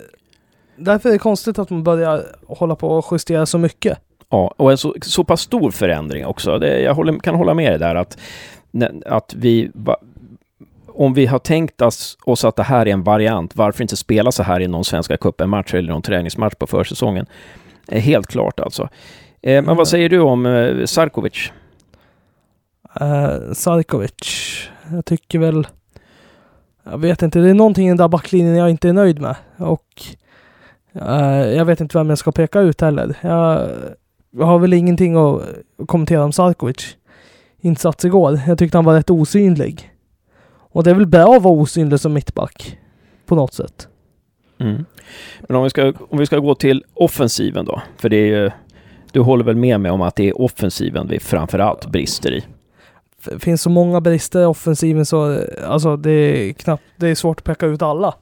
därför 0.75 1.09
är 1.09 1.13
det 1.13 1.19
konstigt 1.19 1.59
att 1.59 1.69
man 1.69 1.83
börjar 1.83 2.25
hålla 2.47 2.75
på 2.75 2.87
och 2.87 3.05
justera 3.11 3.45
så 3.45 3.57
mycket. 3.57 3.99
Ja, 4.29 4.53
och 4.57 4.71
en 4.71 4.77
så, 4.77 4.95
så 5.01 5.23
pass 5.23 5.41
stor 5.41 5.71
förändring 5.71 6.25
också. 6.25 6.57
Det, 6.59 6.81
jag 6.81 6.93
håller, 6.93 7.19
kan 7.19 7.35
hålla 7.35 7.53
med 7.53 7.71
dig 7.71 7.79
där 7.79 7.95
att, 7.95 8.17
att 9.05 9.33
vi 9.33 9.71
om 10.93 11.13
vi 11.13 11.25
har 11.25 11.39
tänkt 11.39 11.81
oss, 11.81 12.17
att 12.43 12.55
det 12.55 12.63
här 12.63 12.87
är 12.87 12.91
en 12.93 13.03
variant, 13.03 13.55
varför 13.55 13.81
inte 13.81 13.97
spela 13.97 14.31
så 14.31 14.43
här 14.43 14.59
i 14.59 14.67
någon 14.67 14.85
Svenska 14.85 15.17
cupen-match 15.17 15.73
eller 15.73 15.89
någon 15.89 16.01
träningsmatch 16.01 16.55
på 16.55 16.67
försäsongen? 16.67 17.25
Eh, 17.87 18.01
helt 18.01 18.27
klart 18.27 18.59
alltså. 18.59 18.83
Eh, 19.41 19.53
men 19.53 19.65
vad 19.65 19.73
mm. 19.73 19.85
säger 19.85 20.09
du 20.09 20.19
om 20.19 20.45
eh, 20.45 20.85
Sarkovic? 20.85 21.51
Uh, 23.01 23.53
Sarkovic, 23.53 24.69
jag 24.91 25.05
tycker 25.05 25.39
väl... 25.39 25.67
Jag 26.83 26.97
vet 26.97 27.21
inte, 27.21 27.39
det 27.39 27.49
är 27.49 27.53
någonting 27.53 27.85
i 27.85 27.89
den 27.89 27.97
där 27.97 28.07
backlinjen 28.07 28.55
jag 28.55 28.69
inte 28.69 28.89
är 28.89 28.93
nöjd 28.93 29.21
med. 29.21 29.35
Och 29.57 29.85
Eh, 30.93 31.55
jag 31.55 31.65
vet 31.65 31.81
inte 31.81 31.97
vem 31.97 32.09
jag 32.09 32.17
ska 32.17 32.31
peka 32.31 32.59
ut 32.59 32.81
heller. 32.81 33.17
Jag, 33.21 33.69
jag 34.31 34.45
har 34.45 34.59
väl 34.59 34.73
ingenting 34.73 35.15
att 35.15 35.41
kommentera 35.85 36.23
om 36.23 36.31
Sarkovic 36.31 36.95
insats 37.59 38.05
igår. 38.05 38.41
Jag 38.47 38.57
tyckte 38.57 38.77
han 38.77 38.85
var 38.85 38.93
rätt 38.93 39.09
osynlig. 39.09 39.90
Och 40.71 40.83
det 40.83 40.89
är 40.89 40.95
väl 40.95 41.07
bra 41.07 41.35
att 41.35 41.43
vara 41.43 41.53
osynlig 41.53 41.99
som 41.99 42.13
mittback. 42.13 42.77
På 43.25 43.35
något 43.35 43.53
sätt. 43.53 43.87
Mm. 44.59 44.85
Men 45.39 45.57
om 45.57 45.63
vi, 45.63 45.69
ska, 45.69 45.93
om 46.09 46.17
vi 46.17 46.25
ska 46.25 46.37
gå 46.39 46.55
till 46.55 46.83
offensiven 46.93 47.65
då, 47.65 47.81
för 47.97 48.09
det 48.09 48.15
är 48.15 48.25
ju, 48.25 48.51
du 49.11 49.19
håller 49.19 49.43
väl 49.43 49.55
med 49.55 49.79
mig 49.79 49.91
om 49.91 50.01
att 50.01 50.15
det 50.15 50.29
är 50.29 50.41
offensiven 50.41 51.07
vi 51.07 51.19
framförallt 51.19 51.85
brister 51.85 52.31
i? 52.33 52.43
Det 53.25 53.39
finns 53.39 53.61
så 53.61 53.69
många 53.69 54.01
brister 54.01 54.41
i 54.41 54.45
offensiven 54.45 55.05
så 55.05 55.39
alltså 55.67 55.97
det 55.97 56.11
är 56.11 56.53
knappt, 56.53 56.83
det 56.95 57.07
är 57.07 57.15
svårt 57.15 57.37
att 57.39 57.43
peka 57.43 57.65
ut 57.65 57.81
alla. 57.81 58.13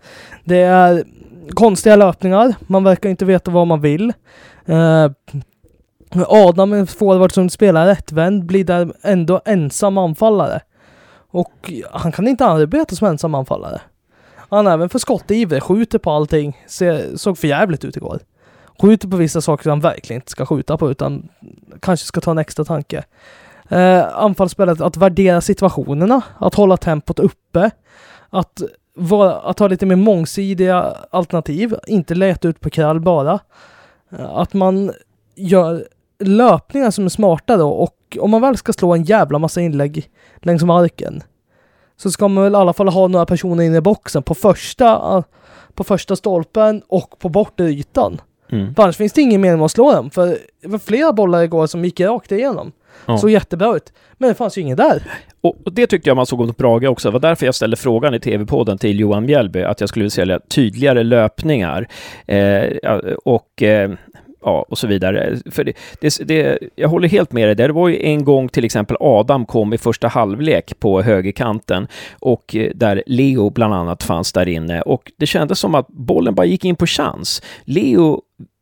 Det 0.44 0.58
är 0.58 1.04
konstiga 1.50 1.96
löpningar, 1.96 2.56
man 2.68 2.84
verkar 2.84 3.10
inte 3.10 3.26
veta 3.26 3.52
vad 3.52 3.68
man 3.68 3.82
vill. 3.82 4.14
Eh, 4.66 5.12
Adam, 6.28 6.74
en 6.74 6.88
forward 6.88 7.32
som 7.32 7.50
spelar 7.50 7.88
rättvänd, 7.88 8.46
blir 8.46 8.64
där 8.64 8.94
ändå 9.02 9.42
ensam 9.46 9.98
anfallare. 9.98 10.62
Och 11.32 11.72
han 11.92 12.12
kan 12.12 12.28
inte 12.28 12.46
arbeta 12.46 12.96
som 12.96 13.08
ensam 13.08 13.36
anfallare. 13.36 13.82
Han 14.50 14.68
är 14.68 14.72
även 14.72 14.90
för 14.90 15.00
skottivrig, 15.00 15.64
skjuter 15.64 16.00
på 16.00 16.12
allting. 16.12 16.64
Ser, 16.68 17.18
såg 17.18 17.38
för 17.38 17.48
jävligt 17.48 17.86
ut 17.86 17.98
igår. 17.98 18.20
Skjuter 18.82 19.08
på 19.08 19.18
vissa 19.18 19.42
saker 19.42 19.70
han 19.70 19.80
verkligen 19.80 20.22
inte 20.22 20.32
ska 20.32 20.46
skjuta 20.46 20.78
på 20.78 20.92
utan 20.92 21.30
kanske 21.80 22.06
ska 22.06 22.22
ta 22.22 22.32
en 22.32 22.38
extra 22.38 22.66
tanke. 22.66 23.04
Eh, 23.70 24.18
anfallsspelet, 24.18 24.82
att 24.82 24.98
värdera 24.98 25.42
situationerna, 25.42 26.22
att 26.38 26.56
hålla 26.56 26.78
tempot 26.78 27.20
uppe, 27.20 27.72
att, 28.30 28.62
vara, 28.96 29.36
att 29.36 29.60
ha 29.60 29.68
lite 29.68 29.86
mer 29.86 29.96
mångsidiga 29.96 30.96
alternativ, 31.12 31.76
inte 31.88 32.16
leta 32.16 32.48
ut 32.48 32.60
på 32.60 32.70
krall 32.70 33.00
bara. 33.00 33.40
Eh, 34.12 34.36
att 34.36 34.54
man 34.54 34.92
gör 35.36 35.88
löpningar 36.20 36.92
som 36.92 37.06
är 37.06 37.10
smarta 37.10 37.58
då 37.58 37.70
och 37.70 38.18
om 38.20 38.32
man 38.32 38.42
väl 38.42 38.58
ska 38.58 38.74
slå 38.74 38.94
en 38.94 39.04
jävla 39.04 39.40
massa 39.40 39.62
inlägg 39.62 40.10
längs 40.38 40.64
marken 40.64 41.24
så 41.98 42.12
ska 42.12 42.28
man 42.28 42.44
väl 42.44 42.54
i 42.54 42.56
alla 42.56 42.74
fall 42.74 42.88
ha 42.88 43.08
några 43.08 43.26
personer 43.26 43.64
inne 43.64 43.78
i 43.78 43.82
boxen 43.82 44.24
på 44.24 44.36
första, 44.36 45.24
på 45.74 45.84
första 45.84 46.16
stolpen 46.16 46.82
och 46.88 47.20
på 47.20 47.30
bortre 47.30 47.66
ytan. 47.66 48.22
Mm. 48.52 48.76
För 48.76 48.84
annars 48.84 48.98
finns 48.98 49.14
det 49.14 49.22
ingen 49.22 49.42
mening 49.42 49.58
med 49.58 49.66
att 49.66 49.72
slå 49.72 49.92
dem. 49.92 50.10
För 50.10 50.38
det 50.62 50.68
var 50.68 50.80
flera 50.80 51.14
bollar 51.14 51.44
igår 51.44 51.68
som 51.68 51.86
gick 51.86 52.00
rakt 52.00 52.32
igenom. 52.32 52.72
Ja. 53.06 53.18
Såg 53.18 53.30
jättebra 53.30 53.76
ut. 53.76 53.94
Men 54.18 54.30
det 54.30 54.36
fanns 54.36 54.58
ju 54.58 54.62
ingen 54.62 54.78
där. 54.78 55.04
Och, 55.42 55.56
och, 55.66 55.74
det 55.74 55.88
tyckte 55.88 56.10
jag 56.10 56.16
man 56.16 56.26
såg 56.26 56.40
mot 56.40 56.58
Brage 56.58 56.84
också. 56.84 57.08
Det 57.08 57.14
var 57.14 57.20
därför 57.20 57.46
jag 57.46 57.56
ställde 57.56 57.78
frågan 57.78 58.14
i 58.14 58.20
TV-podden 58.20 58.78
till 58.78 59.00
Johan 59.00 59.26
Mjällby, 59.26 59.64
att 59.64 59.80
jag 59.80 59.90
skulle 59.90 60.04
vilja 60.04 60.40
se 60.40 60.46
tydligare 60.48 61.04
löpningar. 61.04 61.88
Eh, 62.28 62.64
och 63.26 63.64
eh, 63.64 63.92
ja, 64.42 64.66
och 64.70 64.78
så 64.78 64.88
vidare. 64.88 65.38
För 65.52 65.64
det, 65.64 65.74
det, 66.02 66.28
det, 66.28 66.60
jag 66.76 66.90
håller 66.90 67.08
helt 67.08 67.32
med 67.32 67.48
dig. 67.48 67.56
Det 67.56 67.74
var 67.74 67.88
ju 67.88 68.04
en 68.04 68.24
gång 68.24 68.50
till 68.50 68.66
exempel 68.66 68.98
Adam 69.00 69.46
kom 69.46 69.74
i 69.74 69.78
första 69.78 70.08
halvlek 70.08 70.80
på 70.80 71.02
högerkanten 71.02 71.88
och 72.20 72.56
eh, 72.56 72.72
där 72.76 73.04
Leo 73.06 73.50
bland 73.50 73.74
annat 73.74 74.04
fanns 74.04 74.34
där 74.34 74.48
inne 74.48 74.82
och 74.82 75.12
det 75.18 75.26
kändes 75.26 75.60
som 75.60 75.76
att 75.76 75.88
bollen 75.88 76.36
bara 76.36 76.46
gick 76.46 76.66
in 76.66 76.76
på 76.76 76.86
chans. 76.86 77.42
Leo 77.64 78.22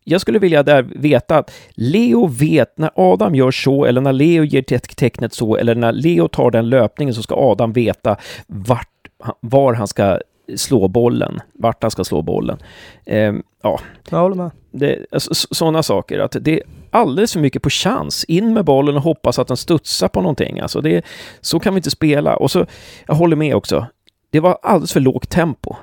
jag 0.09 0.21
skulle 0.21 0.39
vilja 0.39 0.63
där 0.63 0.81
veta 0.83 1.37
att 1.37 1.51
Leo 1.69 2.27
vet 2.27 2.77
när 2.77 2.91
Adam 2.95 3.35
gör 3.35 3.51
så 3.51 3.85
eller 3.85 4.01
när 4.01 4.13
Leo 4.13 4.43
ger 4.43 4.61
tecknet 4.61 5.33
så 5.33 5.55
eller 5.55 5.75
när 5.75 5.91
Leo 5.91 6.27
tar 6.27 6.51
den 6.51 6.69
löpningen 6.69 7.13
så 7.13 7.23
ska 7.23 7.35
Adam 7.35 7.73
veta 7.73 8.17
vart, 8.47 9.07
var 9.39 9.73
han 9.73 9.87
ska 9.87 10.19
slå 10.55 10.87
bollen, 10.87 11.39
vart 11.53 11.83
han 11.83 11.91
ska 11.91 12.03
slå 12.03 12.21
bollen. 12.21 12.57
Eh, 13.05 13.33
ja, 13.63 13.79
jag 14.09 14.19
håller 14.19 14.35
med. 14.35 14.51
Det, 14.71 15.05
alltså, 15.11 15.33
sådana 15.33 15.83
saker, 15.83 16.19
att 16.19 16.35
det 16.41 16.53
är 16.53 16.63
alldeles 16.91 17.33
för 17.33 17.39
mycket 17.39 17.61
på 17.61 17.69
chans. 17.69 18.23
In 18.23 18.53
med 18.53 18.65
bollen 18.65 18.95
och 18.95 19.01
hoppas 19.01 19.39
att 19.39 19.47
den 19.47 19.57
studsar 19.57 20.07
på 20.07 20.21
någonting. 20.21 20.59
Alltså 20.59 20.81
det, 20.81 21.05
så 21.41 21.59
kan 21.59 21.73
vi 21.73 21.77
inte 21.77 21.91
spela. 21.91 22.35
Och 22.35 22.51
så, 22.51 22.65
jag 23.07 23.15
håller 23.15 23.35
med 23.35 23.55
också, 23.55 23.85
det 24.29 24.39
var 24.39 24.57
alldeles 24.61 24.93
för 24.93 24.99
lågt 24.99 25.29
tempo. 25.29 25.75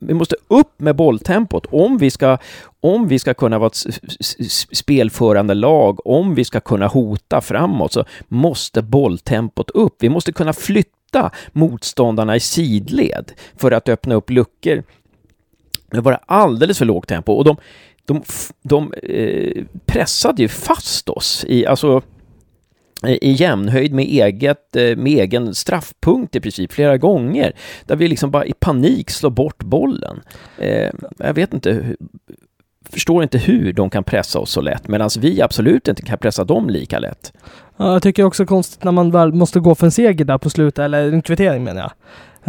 Vi 0.00 0.14
måste 0.14 0.36
upp 0.48 0.80
med 0.80 0.96
bolltempot 0.96 1.66
om 1.70 1.98
vi 1.98 2.10
ska, 2.10 2.38
om 2.80 3.08
vi 3.08 3.18
ska 3.18 3.34
kunna 3.34 3.58
vara 3.58 3.66
ett 3.66 4.00
spelförande 4.72 5.54
lag, 5.54 6.06
om 6.06 6.34
vi 6.34 6.44
ska 6.44 6.60
kunna 6.60 6.86
hota 6.86 7.40
framåt, 7.40 7.92
så 7.92 8.04
måste 8.28 8.82
bolltempot 8.82 9.70
upp. 9.70 9.96
Vi 9.98 10.08
måste 10.08 10.32
kunna 10.32 10.52
flytta 10.52 11.30
motståndarna 11.52 12.36
i 12.36 12.40
sidled 12.40 13.32
för 13.56 13.70
att 13.70 13.88
öppna 13.88 14.14
upp 14.14 14.30
luckor. 14.30 14.82
Det 15.90 16.00
var 16.00 16.20
alldeles 16.26 16.78
för 16.78 16.84
lågt 16.84 17.08
tempo 17.08 17.32
och 17.32 17.44
de, 17.44 17.56
de, 18.04 18.22
de 18.62 18.92
eh, 18.92 19.64
pressade 19.86 20.42
ju 20.42 20.48
fast 20.48 21.08
oss 21.08 21.44
i, 21.48 21.66
alltså, 21.66 22.02
i 23.06 23.32
jämnhöjd 23.32 23.94
med, 23.94 24.04
eget, 24.04 24.76
eh, 24.76 24.96
med 24.96 25.12
egen 25.12 25.54
straffpunkt 25.54 26.36
i 26.36 26.40
princip 26.40 26.72
flera 26.72 26.96
gånger. 26.96 27.52
Där 27.86 27.96
vi 27.96 28.08
liksom 28.08 28.30
bara 28.30 28.46
i 28.46 28.52
panik 28.52 29.10
slår 29.10 29.30
bort 29.30 29.62
bollen. 29.64 30.20
Eh, 30.58 30.90
jag 31.18 31.34
vet 31.34 31.54
inte, 31.54 31.96
förstår 32.90 33.22
inte 33.22 33.38
hur 33.38 33.72
de 33.72 33.90
kan 33.90 34.04
pressa 34.04 34.38
oss 34.38 34.50
så 34.50 34.60
lätt 34.60 34.88
medan 34.88 35.10
vi 35.18 35.42
absolut 35.42 35.88
inte 35.88 36.02
kan 36.02 36.18
pressa 36.18 36.44
dem 36.44 36.70
lika 36.70 36.98
lätt. 36.98 37.32
Ja, 37.76 37.92
jag 37.92 38.02
tycker 38.02 38.24
också 38.24 38.46
konstigt 38.46 38.84
när 38.84 38.92
man 38.92 39.10
väl 39.10 39.32
måste 39.32 39.60
gå 39.60 39.74
för 39.74 39.86
en 39.86 39.92
seger 39.92 40.24
där 40.24 40.38
på 40.38 40.50
slutet, 40.50 40.78
eller 40.78 41.12
en 41.12 41.22
kvittering 41.22 41.64
menar 41.64 41.80
jag. 41.80 41.92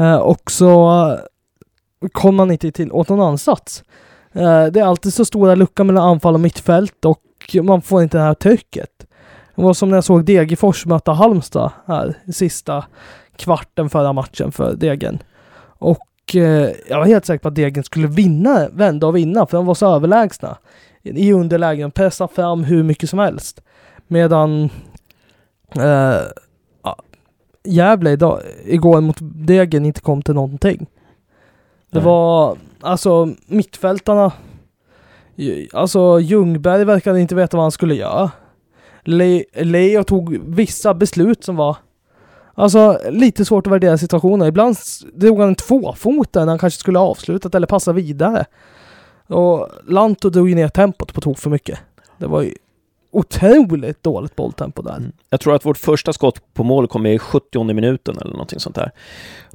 Eh, 0.06 0.18
och 0.18 0.52
så 0.52 0.90
eh, 1.12 2.10
kommer 2.12 2.38
man 2.38 2.52
inte 2.52 2.72
till 2.72 2.92
åt 2.92 3.10
någon 3.10 3.22
ansats. 3.22 3.84
Eh, 4.34 4.66
det 4.66 4.80
är 4.80 4.84
alltid 4.84 5.14
så 5.14 5.26
stora 5.26 5.56
luckor 5.56 5.84
mellan 5.84 6.04
anfall 6.04 6.34
och 6.34 6.40
mittfält 6.40 7.06
och 7.06 7.24
man 7.64 7.82
får 7.82 8.04
inte 8.04 8.18
det 8.18 8.24
här 8.24 8.34
trycket. 8.34 8.99
Det 9.60 9.66
var 9.66 9.74
som 9.74 9.90
när 9.90 9.98
jag 9.98 10.04
såg 10.04 10.26
Degerfors 10.26 10.86
möta 10.86 11.12
Halmstad 11.12 11.72
här 11.86 12.18
i 12.26 12.34
sista 12.34 12.86
kvarten 13.36 13.90
förra 13.90 14.14
matchen 14.14 14.52
för 14.52 14.76
Degen. 14.76 15.20
Och 15.62 16.36
eh, 16.36 16.72
jag 16.90 16.98
var 16.98 17.06
helt 17.06 17.26
säker 17.26 17.42
på 17.42 17.48
att 17.48 17.56
Degen 17.56 17.84
skulle 17.84 18.08
vinna, 18.08 18.70
vända 18.70 19.08
och 19.08 19.16
vinna, 19.16 19.46
för 19.46 19.58
de 19.58 19.66
var 19.66 19.76
så 19.76 19.96
överlägsna. 19.96 20.58
I 21.04 21.34
underlägen, 21.34 21.92
pressa 21.92 22.28
fram 22.28 22.64
hur 22.64 22.84
mycket 22.84 23.10
som 23.10 23.20
helst. 23.20 23.62
Medan 24.08 24.70
Uh, 25.78 26.28
Gävle 27.64 28.12
idag, 28.12 28.42
igår 28.66 29.02
mot 29.02 29.18
Degen 29.20 29.86
inte 29.86 30.02
kom 30.02 30.22
till 30.22 30.34
någonting. 30.34 30.88
Det 31.92 32.00
Nej. 32.00 32.04
var 32.04 32.58
alltså 32.82 33.30
mittfältarna. 33.48 34.32
Alltså 35.74 36.20
Ljungberg 36.20 36.86
verkade 36.86 37.22
inte 37.22 37.36
veta 37.36 37.58
vad 37.58 37.64
han 37.64 37.72
skulle 37.72 37.96
göra. 37.96 38.32
Le 39.04 39.44
Leo 39.54 40.04
tog 40.04 40.38
vissa 40.56 40.94
beslut 40.94 41.44
som 41.44 41.56
var 41.56 41.78
Alltså 42.60 43.00
lite 43.10 43.46
svårt 43.46 43.68
att 43.68 43.74
värdera 43.74 43.98
situationen. 43.98 44.48
Ibland 44.48 44.78
drog 45.14 45.40
han 45.40 45.48
en 45.48 45.56
tvåfota 45.56 46.40
när 46.40 46.48
han 46.48 46.60
kanske 46.60 46.80
skulle 46.80 47.00
ha 47.00 47.06
avslutat 47.06 47.56
eller 47.56 47.68
passa 47.68 47.94
vidare. 47.94 48.46
Och 49.28 49.70
Lanto 49.88 50.30
drog 50.30 50.56
ner 50.56 50.68
tempot 50.68 51.14
på 51.14 51.22
tok 51.22 51.40
för 51.40 51.50
mycket. 51.50 51.80
Det 52.18 52.28
var 52.28 52.42
ju 52.42 52.54
otroligt 53.12 54.04
dåligt 54.04 54.36
bolltempo 54.36 54.82
där. 54.82 54.98
Mm. 54.98 55.12
Jag 55.30 55.40
tror 55.40 55.56
att 55.56 55.66
vårt 55.66 55.78
första 55.78 56.14
skott 56.14 56.54
på 56.54 56.64
mål 56.64 56.88
kom 56.88 57.06
i 57.06 57.20
70 57.20 57.74
minuten 57.74 58.18
eller 58.22 58.32
någonting 58.32 58.60
sånt 58.60 58.76
där. 58.76 58.92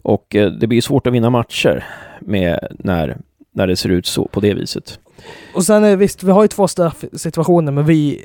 Och 0.03 0.35
eh, 0.37 0.51
det 0.51 0.67
blir 0.67 0.81
svårt 0.81 1.07
att 1.07 1.13
vinna 1.13 1.31
matcher 1.31 1.85
med 2.21 2.77
när, 2.79 3.19
när 3.53 3.67
det 3.67 3.77
ser 3.77 3.89
ut 3.89 4.07
så 4.07 4.29
på 4.29 4.41
det 4.41 4.55
viset. 4.55 4.99
Och 5.55 5.65
sen 5.65 5.85
är 5.85 5.97
visst, 5.97 6.23
vi 6.23 6.31
har 6.31 6.43
ju 6.43 6.49
två 6.49 6.69
straffsituationer, 6.69 7.73
men 7.73 7.87
vi... 7.87 8.25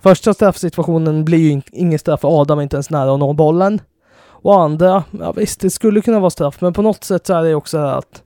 Första 0.00 0.34
straffsituationen 0.34 1.24
blir 1.24 1.38
ju 1.38 1.62
ingen 1.72 1.98
straff 1.98 2.20
för 2.20 2.40
Adam 2.40 2.60
inte 2.60 2.76
ens 2.76 2.90
nära 2.90 3.12
att 3.12 3.20
nå 3.20 3.32
bollen. 3.32 3.80
Och 4.24 4.60
andra, 4.60 5.04
ja 5.20 5.32
visst, 5.32 5.60
det 5.60 5.70
skulle 5.70 6.00
kunna 6.00 6.20
vara 6.20 6.30
straff, 6.30 6.60
men 6.60 6.72
på 6.72 6.82
något 6.82 7.04
sätt 7.04 7.26
så 7.26 7.34
är 7.34 7.42
det 7.42 7.54
också 7.54 7.78
att 7.78 8.22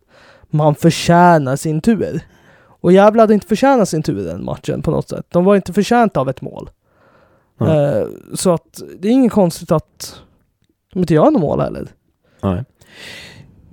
man 0.50 0.74
förtjänar 0.74 1.56
sin 1.56 1.80
tur. 1.80 2.20
Och 2.80 2.92
Gävle 2.92 3.22
hade 3.22 3.34
inte 3.34 3.46
förtjänat 3.46 3.88
sin 3.88 4.02
tur 4.02 4.20
i 4.20 4.24
den 4.24 4.44
matchen 4.44 4.82
på 4.82 4.90
något 4.90 5.08
sätt. 5.08 5.26
De 5.28 5.44
var 5.44 5.56
inte 5.56 5.72
förtjänta 5.72 6.20
av 6.20 6.28
ett 6.28 6.40
mål. 6.40 6.70
Mm. 7.60 7.72
Uh, 7.72 8.08
så 8.34 8.54
att 8.54 8.82
det 8.98 9.08
är 9.08 9.12
inget 9.12 9.32
konstigt 9.32 9.70
att 9.70 10.20
de 10.92 11.00
inte 11.00 11.14
gör 11.14 11.30
något 11.30 11.40
mål 11.40 11.60
heller. 11.60 11.88
Nej. 12.42 12.64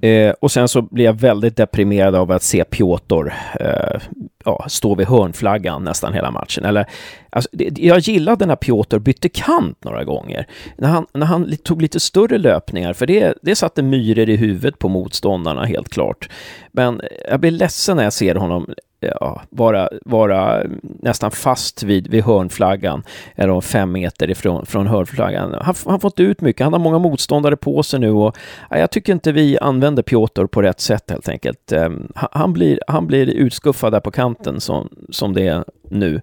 Eh, 0.04 0.34
och 0.40 0.52
sen 0.52 0.68
så 0.68 0.82
blir 0.82 1.06
jag 1.06 1.14
väldigt 1.14 1.58
deprimerad 1.58 2.16
av 2.16 2.32
att 2.32 2.44
se 2.44 2.64
Piotr 2.64 3.34
eh, 3.60 4.02
ja, 4.46 4.66
stå 4.70 4.96
vid 4.96 5.08
hörnflaggan 5.08 5.84
nästan 5.84 6.14
hela 6.14 6.32
matchen. 6.32 6.66
Eller, 6.66 6.86
alltså, 7.30 7.50
det, 7.54 7.80
jag 7.80 8.00
gillade 8.00 8.46
när 8.46 8.56
Piotr 8.56 9.00
bytte 9.00 9.30
kant 9.30 9.84
några 9.84 10.04
gånger. 10.04 10.48
När 10.78 10.90
han, 10.90 11.06
när 11.14 11.26
han 11.26 11.58
tog 11.64 11.82
lite 11.82 12.00
större 12.00 12.38
löpningar, 12.38 12.94
för 12.94 13.06
det, 13.06 13.38
det 13.42 13.56
satte 13.56 13.84
myror 13.84 14.30
i 14.30 14.36
huvudet 14.36 14.80
på 14.80 14.90
motståndarna 14.90 15.66
helt 15.66 15.90
klart. 15.90 16.30
Men 16.72 17.00
eh, 17.00 17.08
jag 17.30 17.40
blir 17.40 17.52
ledsen 17.52 17.98
när 17.98 18.04
jag 18.04 18.14
ser 18.14 18.36
honom 18.36 18.74
ja, 19.20 19.42
vara, 19.50 19.90
vara 20.06 20.64
nästan 20.82 21.32
fast 21.32 21.84
vid, 21.84 22.08
vid 22.08 22.24
hörnflaggan, 22.24 23.04
eller 23.36 23.62
fem 23.62 23.92
meter 23.92 24.30
ifrån 24.30 24.66
från 24.66 24.88
hörnflaggan. 24.88 25.56
Han 25.62 25.76
har 25.86 26.00
fått 26.00 26.20
ut 26.20 26.42
mycket, 26.42 26.64
han 26.64 26.74
har 26.74 26.80
många 26.80 27.00
motståndare 27.00 27.56
på 27.56 27.84
sig 27.84 28.00
nu 28.00 28.12
och 28.12 28.38
ja, 28.70 28.78
jag 28.78 28.92
tycker 28.92 29.14
inte 29.14 29.32
vi 29.32 29.58
använder 29.60 30.04
Piotr 30.04 30.46
på 30.46 30.62
rätt 30.62 30.80
sätt 30.80 31.12
helt 31.12 31.30
enkelt. 31.30 31.72
Um, 31.72 32.12
han, 32.16 32.54
blir, 32.54 32.80
han 32.88 33.08
blir 33.08 33.28
utskuffad 33.30 33.94
där 33.94 34.00
på 34.00 34.12
kanten 34.12 34.62
som, 34.62 34.90
som 35.10 35.34
det 35.34 35.48
är 35.48 35.64
nu. 35.90 36.22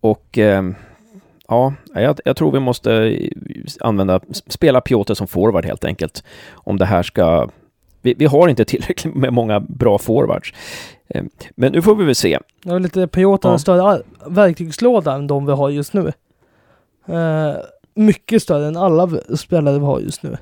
Och 0.00 0.38
um, 0.38 0.74
ja, 1.48 1.74
jag, 1.94 2.20
jag, 2.24 2.36
tror 2.36 2.52
vi 2.52 2.60
måste 2.60 3.18
använda, 3.80 4.20
spela 4.46 4.80
Piotr 4.80 5.14
som 5.14 5.26
forward 5.26 5.64
helt 5.64 5.84
enkelt. 5.84 6.24
Om 6.52 6.78
det 6.78 6.86
här 6.86 7.02
ska 7.02 7.48
vi, 8.04 8.14
vi, 8.14 8.26
har 8.26 8.48
inte 8.48 8.64
tillräckligt 8.64 9.14
med 9.14 9.32
många 9.32 9.60
bra 9.60 9.98
forwards. 9.98 10.52
Ehm, 11.08 11.30
men 11.54 11.72
nu 11.72 11.82
får 11.82 11.94
vi 11.94 12.04
väl 12.04 12.14
se. 12.14 12.38
Ja, 12.64 12.78
lite 12.78 13.06
Piotr 13.06 13.48
en 13.48 13.58
större 13.58 14.02
verktygslåda 14.26 15.12
än 15.12 15.26
de 15.26 15.46
vi 15.46 15.52
har 15.52 15.70
just 15.70 15.92
nu. 15.92 16.12
Uh, 17.08 17.56
mycket 17.94 18.42
större 18.42 18.66
än 18.66 18.76
alla 18.76 19.10
spelare 19.36 19.78
vi 19.78 19.84
har 19.84 20.00
just 20.00 20.22
nu. 20.22 20.36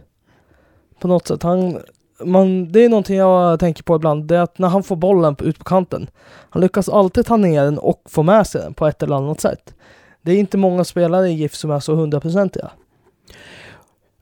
På 0.99 1.09
något 1.09 1.27
sätt. 1.27 1.43
Han, 1.43 1.79
man, 2.25 2.73
det 2.73 2.85
är 2.85 2.89
någonting 2.89 3.17
jag 3.17 3.61
tänker 3.61 3.83
på 3.83 3.97
ibland. 3.97 4.25
Det 4.25 4.37
är 4.37 4.43
att 4.43 4.59
när 4.59 4.69
han 4.69 4.83
får 4.83 4.97
bollen 4.97 5.37
ut 5.41 5.59
på 5.59 5.65
kanten. 5.65 6.11
Han 6.51 6.63
lyckas 6.63 6.89
alltid 6.89 7.27
ta 7.27 7.37
ner 7.37 7.65
den 7.65 7.79
och 7.79 8.03
få 8.09 8.23
med 8.23 8.47
sig 8.47 8.61
den 8.61 8.75
på 8.75 8.87
ett 8.87 9.03
eller 9.03 9.17
annat 9.17 9.41
sätt. 9.41 9.75
Det 10.23 10.33
är 10.33 10.37
inte 10.37 10.57
många 10.57 10.85
spelare 10.85 11.29
i 11.29 11.33
GIF 11.33 11.55
som 11.55 11.71
är 11.71 11.81
så 11.81 11.95
hundraprocentiga. 11.95 12.71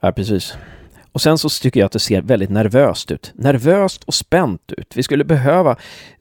Ja, 0.00 0.12
precis. 0.12 0.54
Och 1.12 1.20
sen 1.20 1.38
så 1.38 1.48
tycker 1.48 1.80
jag 1.80 1.86
att 1.86 1.92
det 1.92 1.98
ser 1.98 2.22
väldigt 2.22 2.50
nervöst 2.50 3.10
ut. 3.10 3.32
Nervöst 3.34 4.04
och 4.04 4.14
spänt 4.14 4.72
ut. 4.76 4.92
Vi 4.96 5.02
skulle 5.02 5.24
behöva, 5.24 5.76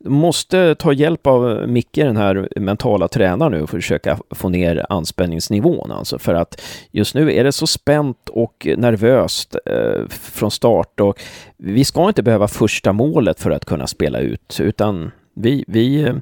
måste 0.06 0.76
ta 0.76 0.94
hjälp 0.94 1.28
av 1.28 1.68
Micke, 1.68 1.96
den 1.96 2.18
här 2.18 2.50
mentala 2.56 3.08
tränaren 3.08 3.52
nu, 3.52 3.58
för 3.58 3.64
att 3.64 3.84
försöka 3.84 4.18
få 4.32 4.50
ner 4.50 4.86
anspänningsnivån. 4.90 5.92
Alltså 5.92 6.20
för 6.20 6.34
att 6.34 6.62
just 6.92 7.16
nu 7.16 7.34
är 7.34 7.44
det 7.44 7.52
så 7.52 7.68
spänt 7.68 8.30
och 8.30 8.68
nervöst 8.78 9.56
eh, 9.66 10.08
från 10.10 10.52
start 10.52 11.00
och 11.00 11.20
vi 11.58 11.86
ska 11.86 12.08
inte 12.08 12.24
behöva 12.24 12.48
första 12.48 12.94
målet 12.94 13.40
för 13.40 13.52
att 13.52 13.66
kunna 13.66 13.88
spela 13.88 14.20
ut, 14.20 14.58
utan 14.62 15.12
vi, 15.34 15.66
vi, 15.68 16.02
eh, 16.02 16.16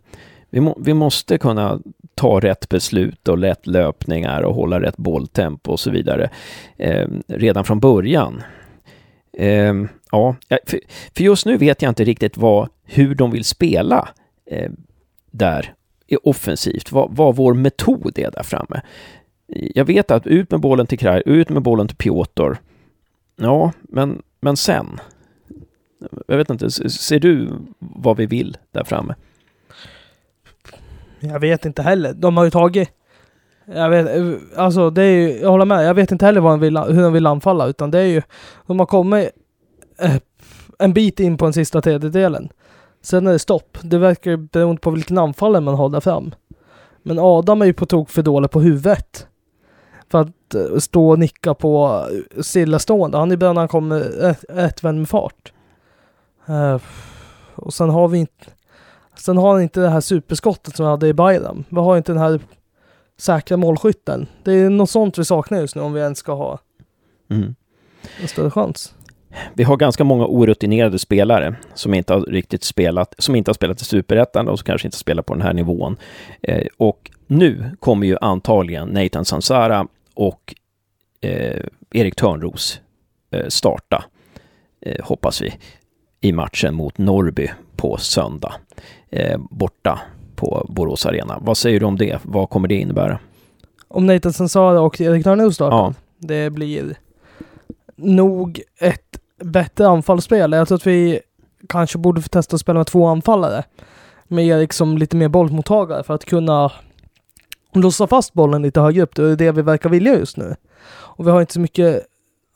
vi, 0.49 0.59
må, 0.59 0.77
vi 0.79 0.93
måste 0.93 1.37
kunna 1.37 1.79
ta 2.17 2.39
rätt 2.39 2.69
beslut 2.69 3.27
och 3.27 3.37
lätt 3.37 3.67
löpningar 3.67 4.41
och 4.41 4.55
hålla 4.55 4.81
rätt 4.81 4.97
bolltempo 4.97 5.71
och 5.71 5.79
så 5.79 5.91
vidare 5.91 6.29
eh, 6.77 7.07
redan 7.27 7.65
från 7.65 7.79
början. 7.79 8.43
Ehm, 9.37 9.83
eh, 9.83 9.89
ja, 10.11 10.35
för, 10.65 10.79
för, 11.15 11.23
just 11.23 11.45
nu 11.45 11.57
vet 11.57 11.81
jag 11.81 11.91
inte 11.91 12.03
riktigt 12.03 12.37
vad, 12.37 12.69
hur 12.85 13.15
de 13.15 13.31
vill 13.31 13.43
spela 13.43 14.09
eh, 14.45 14.71
där 15.31 15.73
offensivt, 16.23 16.91
vad, 16.91 17.15
vad 17.15 17.35
vår 17.35 17.53
metod 17.53 18.19
är 18.19 18.31
där 18.31 18.43
framme. 18.43 18.81
Jag 19.47 19.85
vet 19.85 20.11
att 20.11 20.27
ut 20.27 20.51
med 20.51 20.59
bollen 20.59 20.87
till 20.87 20.99
Kraj, 20.99 21.23
ut 21.25 21.49
med 21.49 21.61
bollen 21.61 21.87
till 21.87 21.97
Piotr. 21.97 22.53
Ja, 23.35 23.71
men, 23.81 24.21
men 24.39 24.57
sen? 24.57 24.99
Jag 26.27 26.37
vet 26.37 26.49
inte, 26.49 26.71
ser 26.89 27.19
du 27.19 27.49
vad 27.79 28.17
vi 28.17 28.25
vill 28.25 28.57
där 28.71 28.83
framme? 28.83 29.15
Jag 31.19 31.39
vet 31.39 31.65
inte 31.65 31.81
heller. 31.81 32.13
De 32.13 32.37
har 32.37 32.43
ju 32.43 32.49
tagit... 32.49 32.89
Jag 33.65 33.89
vet, 33.89 34.09
alltså 34.55 34.89
det 34.89 35.03
är 35.03 35.11
ju, 35.11 35.39
jag 35.39 35.49
håller 35.49 35.65
med. 35.65 35.85
Jag 35.85 35.93
vet 35.93 36.11
inte 36.11 36.25
heller 36.25 36.41
vad 36.41 36.51
de 36.51 36.59
vill, 36.59 36.77
hur 36.77 37.01
de 37.01 37.13
vill 37.13 37.27
anfalla, 37.27 37.67
utan 37.67 37.91
det 37.91 37.99
är 37.99 38.05
ju... 38.05 38.21
De 38.67 38.79
har 38.79 38.85
kommit 38.85 39.29
eh, 39.99 40.15
en 40.79 40.93
bit 40.93 41.19
in 41.19 41.37
på 41.37 41.45
den 41.45 41.53
sista 41.53 41.81
tredjedelen. 41.81 42.49
Sen 43.01 43.27
är 43.27 43.31
det 43.31 43.39
stopp. 43.39 43.77
Det 43.81 43.97
verkar 43.97 44.37
beroende 44.37 44.81
på 44.81 44.91
vilken 44.91 45.17
anfallare 45.17 45.61
man 45.61 45.75
har 45.75 45.89
där 45.89 45.99
fram. 45.99 46.35
Men 47.03 47.19
Adam 47.19 47.61
är 47.61 47.65
ju 47.65 47.73
på 47.73 47.85
tok 47.85 48.09
för 48.09 48.21
dålig 48.21 48.51
på 48.51 48.61
huvudet. 48.61 49.27
För 50.11 50.21
att 50.21 50.55
eh, 50.55 50.77
stå 50.77 51.09
och 51.09 51.19
nicka 51.19 51.53
på 51.53 52.05
eh, 52.35 52.41
stillastående. 52.41 53.17
Han 53.17 53.31
är 53.31 53.37
bra 53.37 53.53
när 53.53 53.61
han 53.61 53.67
kommer 53.67 53.99
rättvänd 54.49 54.99
med 54.99 55.09
fart. 55.09 55.53
Uh, 56.49 56.77
och 57.55 57.73
sen 57.73 57.89
har 57.89 58.07
vi 58.07 58.17
inte... 58.17 58.45
Sen 59.17 59.37
har 59.37 59.53
han 59.53 59.61
inte 59.61 59.79
det 59.79 59.89
här 59.89 60.01
superskottet 60.01 60.75
som 60.75 60.85
han 60.85 60.91
hade 60.91 61.07
i 61.07 61.13
Bayram. 61.13 61.63
Vi 61.69 61.79
har 61.79 61.97
inte 61.97 62.11
den 62.11 62.21
här 62.21 62.39
säkra 63.17 63.57
målskytten. 63.57 64.27
Det 64.43 64.51
är 64.51 64.69
något 64.69 64.89
sånt 64.89 65.17
vi 65.17 65.25
saknar 65.25 65.59
just 65.59 65.75
nu 65.75 65.81
om 65.81 65.93
vi 65.93 65.99
ens 65.99 66.17
ska 66.19 66.33
ha 66.33 66.59
mm. 67.29 67.55
en 68.21 68.27
större 68.27 68.51
chans. 68.51 68.93
Vi 69.53 69.63
har 69.63 69.77
ganska 69.77 70.03
många 70.03 70.25
orutinerade 70.25 70.99
spelare 70.99 71.55
som 71.73 71.93
inte 71.93 72.13
har 72.13 72.21
riktigt 72.21 72.63
spelat, 72.63 73.15
som 73.17 73.35
inte 73.35 73.49
har 73.49 73.53
spelat 73.53 73.81
i 73.81 73.85
Superettan 73.85 74.47
och 74.47 74.59
som 74.59 74.65
kanske 74.65 74.87
inte 74.87 74.97
spelar 74.97 75.23
på 75.23 75.33
den 75.33 75.41
här 75.41 75.53
nivån. 75.53 75.97
Eh, 76.41 76.67
och 76.77 77.11
nu 77.27 77.71
kommer 77.79 78.07
ju 78.07 78.17
antagligen 78.21 78.87
Nathan 78.87 79.25
Sansara 79.25 79.87
och 80.13 80.55
eh, 81.21 81.63
Erik 81.91 82.15
Törnros 82.15 82.81
eh, 83.31 83.47
starta, 83.47 84.05
eh, 84.81 85.05
hoppas 85.05 85.41
vi, 85.41 85.53
i 86.21 86.31
matchen 86.31 86.75
mot 86.75 86.97
Norrby 86.97 87.49
på 87.75 87.97
söndag 87.97 88.53
borta 89.49 89.99
på 90.35 90.65
Borås 90.69 91.05
Arena. 91.05 91.39
Vad 91.41 91.57
säger 91.57 91.79
du 91.79 91.85
om 91.85 91.97
det? 91.97 92.19
Vad 92.23 92.49
kommer 92.49 92.67
det 92.67 92.75
innebära? 92.75 93.19
Om 93.87 94.05
Nathan 94.05 94.33
Sansara 94.33 94.81
och 94.81 95.01
Erik 95.01 95.23
Törnros 95.23 95.55
startar? 95.55 95.77
Ja. 95.77 95.93
Det 96.19 96.49
blir 96.49 96.95
nog 97.95 98.61
ett 98.79 99.19
bättre 99.43 99.87
anfallsspel. 99.87 100.51
Jag 100.51 100.67
tror 100.67 100.75
att 100.75 100.87
vi 100.87 101.19
kanske 101.69 101.97
borde 101.97 102.21
få 102.21 102.27
testa 102.27 102.55
att 102.55 102.61
spela 102.61 102.79
med 102.79 102.87
två 102.87 103.05
anfallare. 103.05 103.63
Med 104.27 104.45
Erik 104.45 104.73
som 104.73 104.97
lite 104.97 105.15
mer 105.15 105.27
bollmottagare 105.27 106.03
för 106.03 106.13
att 106.13 106.25
kunna 106.25 106.71
låsa 107.73 108.07
fast 108.07 108.33
bollen 108.33 108.61
lite 108.61 108.81
högre 108.81 109.01
upp. 109.01 109.15
Det 109.15 109.23
är 109.23 109.35
det 109.35 109.51
vi 109.51 109.61
verkar 109.61 109.89
vilja 109.89 110.19
just 110.19 110.37
nu. 110.37 110.55
Och 110.89 111.27
vi 111.27 111.31
har 111.31 111.41
inte 111.41 111.53
så 111.53 111.59
mycket 111.59 112.05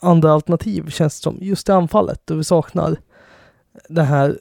andra 0.02 0.32
alternativ 0.32 0.90
känns 0.90 1.20
det 1.20 1.24
som. 1.24 1.38
Just 1.42 1.70
i 1.70 1.72
anfallet. 1.72 2.32
Och 2.32 2.40
vi 2.40 2.44
saknar 2.44 2.96
det 3.90 4.04
här 4.04 4.40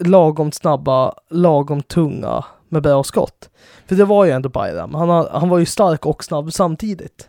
lagom 0.00 0.52
snabba, 0.52 1.14
lagom 1.30 1.82
tunga 1.82 2.44
med 2.68 2.82
bra 2.82 3.04
skott. 3.04 3.50
För 3.86 3.96
det 3.96 4.04
var 4.04 4.24
ju 4.24 4.30
ändå 4.30 4.48
Bayram. 4.48 4.94
Han, 4.94 5.26
han 5.30 5.48
var 5.48 5.58
ju 5.58 5.66
stark 5.66 6.06
och 6.06 6.24
snabb 6.24 6.52
samtidigt. 6.52 7.28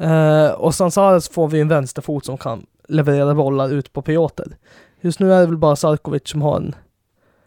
Uh, 0.00 0.46
och 0.46 0.74
Sansares 0.74 1.28
får 1.28 1.48
vi 1.48 1.60
en 1.60 1.68
vänsterfot 1.68 2.24
som 2.24 2.38
kan 2.38 2.66
leverera 2.88 3.34
bollar 3.34 3.72
ut 3.72 3.92
på 3.92 4.02
Piotr. 4.02 4.56
Just 5.00 5.20
nu 5.20 5.32
är 5.32 5.40
det 5.40 5.46
väl 5.46 5.56
bara 5.56 5.76
Sarkovic 5.76 6.28
som 6.28 6.42
har 6.42 6.56
en... 6.56 6.74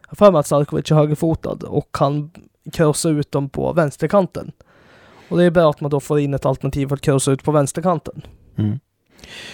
Jag 0.09 0.17
för 0.17 0.31
mig 0.31 0.39
att 0.39 0.47
Sarkovic 0.47 0.91
är 0.91 0.95
högerfotad 0.95 1.57
och 1.67 1.89
kan 1.91 2.31
krossa 2.73 3.09
ut 3.09 3.31
dem 3.31 3.49
på 3.49 3.73
vänsterkanten. 3.73 4.51
Och 5.29 5.37
det 5.37 5.43
är 5.43 5.51
bra 5.51 5.69
att 5.69 5.81
man 5.81 5.91
då 5.91 5.99
får 5.99 6.19
in 6.19 6.33
ett 6.33 6.45
alternativ 6.45 6.87
för 6.87 6.95
att 6.95 7.01
krossa 7.01 7.31
ut 7.31 7.43
på 7.43 7.51
vänsterkanten. 7.51 8.21
Mm. 8.57 8.79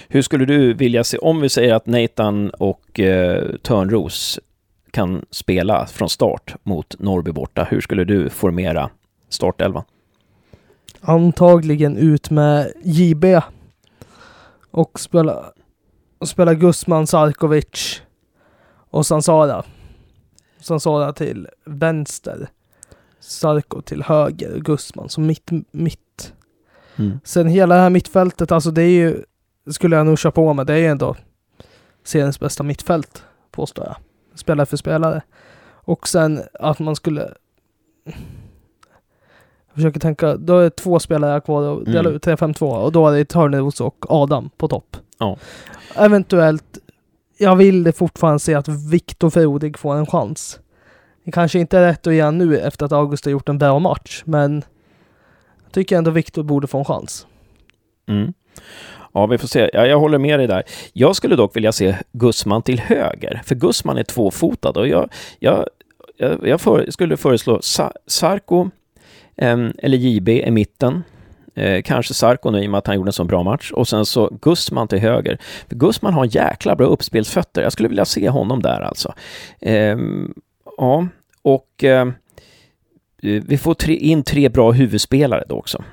Hur 0.08 0.22
skulle 0.22 0.46
du 0.46 0.74
vilja 0.74 1.04
se, 1.04 1.18
om 1.18 1.42
vi 1.42 1.50
säger 1.50 1.74
att 1.74 1.86
Nathan 1.86 2.50
och 2.50 3.00
eh, 3.00 3.56
Törnros 3.62 4.40
kan 4.96 5.26
spela 5.32 5.86
från 5.86 6.10
start 6.10 6.56
mot 6.64 7.00
Norrby 7.00 7.32
borta, 7.32 7.64
hur 7.64 7.82
skulle 7.82 8.04
du 8.04 8.30
formera 8.30 8.90
startelvan? 9.30 9.84
Antagligen 11.02 11.98
ut 11.98 12.30
med 12.30 12.74
JB 12.84 13.26
och 14.72 15.00
spela, 15.00 15.46
och 16.18 16.28
spela 16.28 16.54
Gusman, 16.54 17.08
Sarkovic 17.08 18.02
och 18.90 19.06
Sansara. 19.06 19.64
Sansara 20.60 21.14
till 21.14 21.48
vänster. 21.66 22.48
Sarko 23.20 23.82
till 23.82 24.04
höger, 24.04 24.60
Gusman 24.60 25.10
som 25.10 25.26
mitt. 25.26 25.50
mitt. 25.72 26.34
Mm. 26.96 27.20
Sen 27.24 27.48
hela 27.48 27.76
det 27.76 27.82
här 27.82 27.90
mittfältet, 27.90 28.52
alltså 28.52 28.72
det 28.72 28.84
är 28.84 28.90
ju, 28.90 29.24
skulle 29.72 29.96
jag 29.96 30.06
nog 30.06 30.20
köra 30.20 30.32
på 30.32 30.54
med, 30.54 30.68
det 30.68 30.74
är 30.74 30.92
ändå 30.92 31.16
seriens 32.04 32.40
bästa 32.40 32.64
mittfält, 32.64 33.24
påstår 33.52 33.86
jag 33.86 33.96
spelare 34.36 34.66
för 34.66 34.78
spelare. 34.78 35.22
Och 35.86 36.08
sen 36.08 36.42
att 36.54 36.80
man 36.80 36.96
skulle... 36.96 37.34
Jag 39.68 39.76
försöker 39.76 40.00
tänka, 40.00 40.38
då 40.38 40.58
är 40.58 40.64
det 40.64 40.70
två 40.70 41.00
spelare 41.00 41.42
kvar 41.42 41.78
att 41.78 41.86
dela 41.86 42.00
mm. 42.00 42.14
ut 42.14 42.26
3-5-2 42.26 42.64
och 42.64 42.92
då 42.92 43.08
är 43.08 43.18
det 43.18 43.26
Törnros 43.26 43.82
och 43.82 44.06
Adam 44.10 44.50
på 44.58 44.68
topp. 44.68 44.98
Ja. 45.18 45.38
Eventuellt, 45.96 46.78
jag 47.38 47.56
vill 47.56 47.94
fortfarande 47.94 48.40
se 48.40 48.54
att 48.54 48.68
Viktor 48.68 49.30
Frodig 49.30 49.78
får 49.78 49.96
en 49.96 50.06
chans. 50.06 50.60
Det 51.24 51.32
kanske 51.32 51.60
inte 51.60 51.78
är 51.78 51.82
rätt 51.82 52.08
att 52.08 52.14
ge 52.14 52.32
nu 52.32 52.60
efter 52.60 52.86
att 52.86 52.92
August 52.92 53.26
har 53.26 53.32
gjort 53.32 53.50
en 53.50 53.58
bra 53.58 53.80
match, 53.80 54.24
men 54.26 54.64
jag 55.64 55.72
tycker 55.72 55.98
ändå 55.98 56.12
Viktor 56.12 56.44
borde 56.44 56.68
få 56.68 56.78
en 56.78 56.86
chans. 56.86 57.28
Mm. 58.08 58.34
Ja, 59.16 59.26
vi 59.26 59.38
får 59.38 59.48
se. 59.48 59.70
Ja, 59.74 59.86
jag 59.86 60.00
håller 60.00 60.18
med 60.18 60.40
dig 60.40 60.48
där. 60.48 60.64
Jag 60.94 61.16
skulle 61.16 61.36
dock 61.36 61.56
vilja 61.56 61.72
se 61.72 61.96
Gussman 62.12 62.62
till 62.62 62.80
höger, 62.80 63.42
för 63.46 63.56
Gussman 63.56 63.98
är 63.98 64.04
tvåfotad 64.04 64.70
och 64.70 64.88
jag, 64.88 65.10
jag, 65.40 65.68
jag, 66.18 66.48
jag 66.48 66.62
för, 66.62 66.92
skulle 66.92 67.18
föreslå 67.18 67.60
Sa 67.62 67.92
Sarko 68.08 68.70
eh, 69.38 69.68
eller 69.78 69.98
JB 69.98 70.30
i 70.30 70.52
mitten. 70.52 71.04
Eh, 71.56 71.82
kanske 71.82 72.14
Sarko 72.14 72.52
nu 72.52 72.64
i 72.64 72.68
och 72.68 72.72
med 72.72 72.78
att 72.78 72.88
han 72.88 72.96
gjorde 72.96 73.10
en 73.10 73.14
så 73.14 73.24
bra 73.24 73.44
match. 73.44 73.72
Och 73.72 73.88
sen 73.88 74.06
så 74.06 74.38
Gussman 74.42 74.88
till 74.88 75.00
höger. 75.00 75.38
För 75.70 75.76
Gussman 75.76 76.14
har 76.14 76.36
jäkla 76.36 76.76
bra 76.76 76.88
uppspelsfötter. 76.88 77.62
Jag 77.62 77.72
skulle 77.72 77.90
vilja 77.90 78.06
se 78.06 78.30
honom 78.30 78.62
där 78.62 78.82
alltså. 78.82 79.14
Eh, 79.62 79.98
ja, 80.78 81.08
och 81.42 81.84
eh, 81.84 82.08
vi 83.22 83.58
får 83.58 83.74
tre, 83.74 83.96
in 83.96 84.24
tre 84.24 84.50
bra 84.50 84.72
huvudspelare 84.72 85.44
då 85.50 85.56
också 85.56 85.84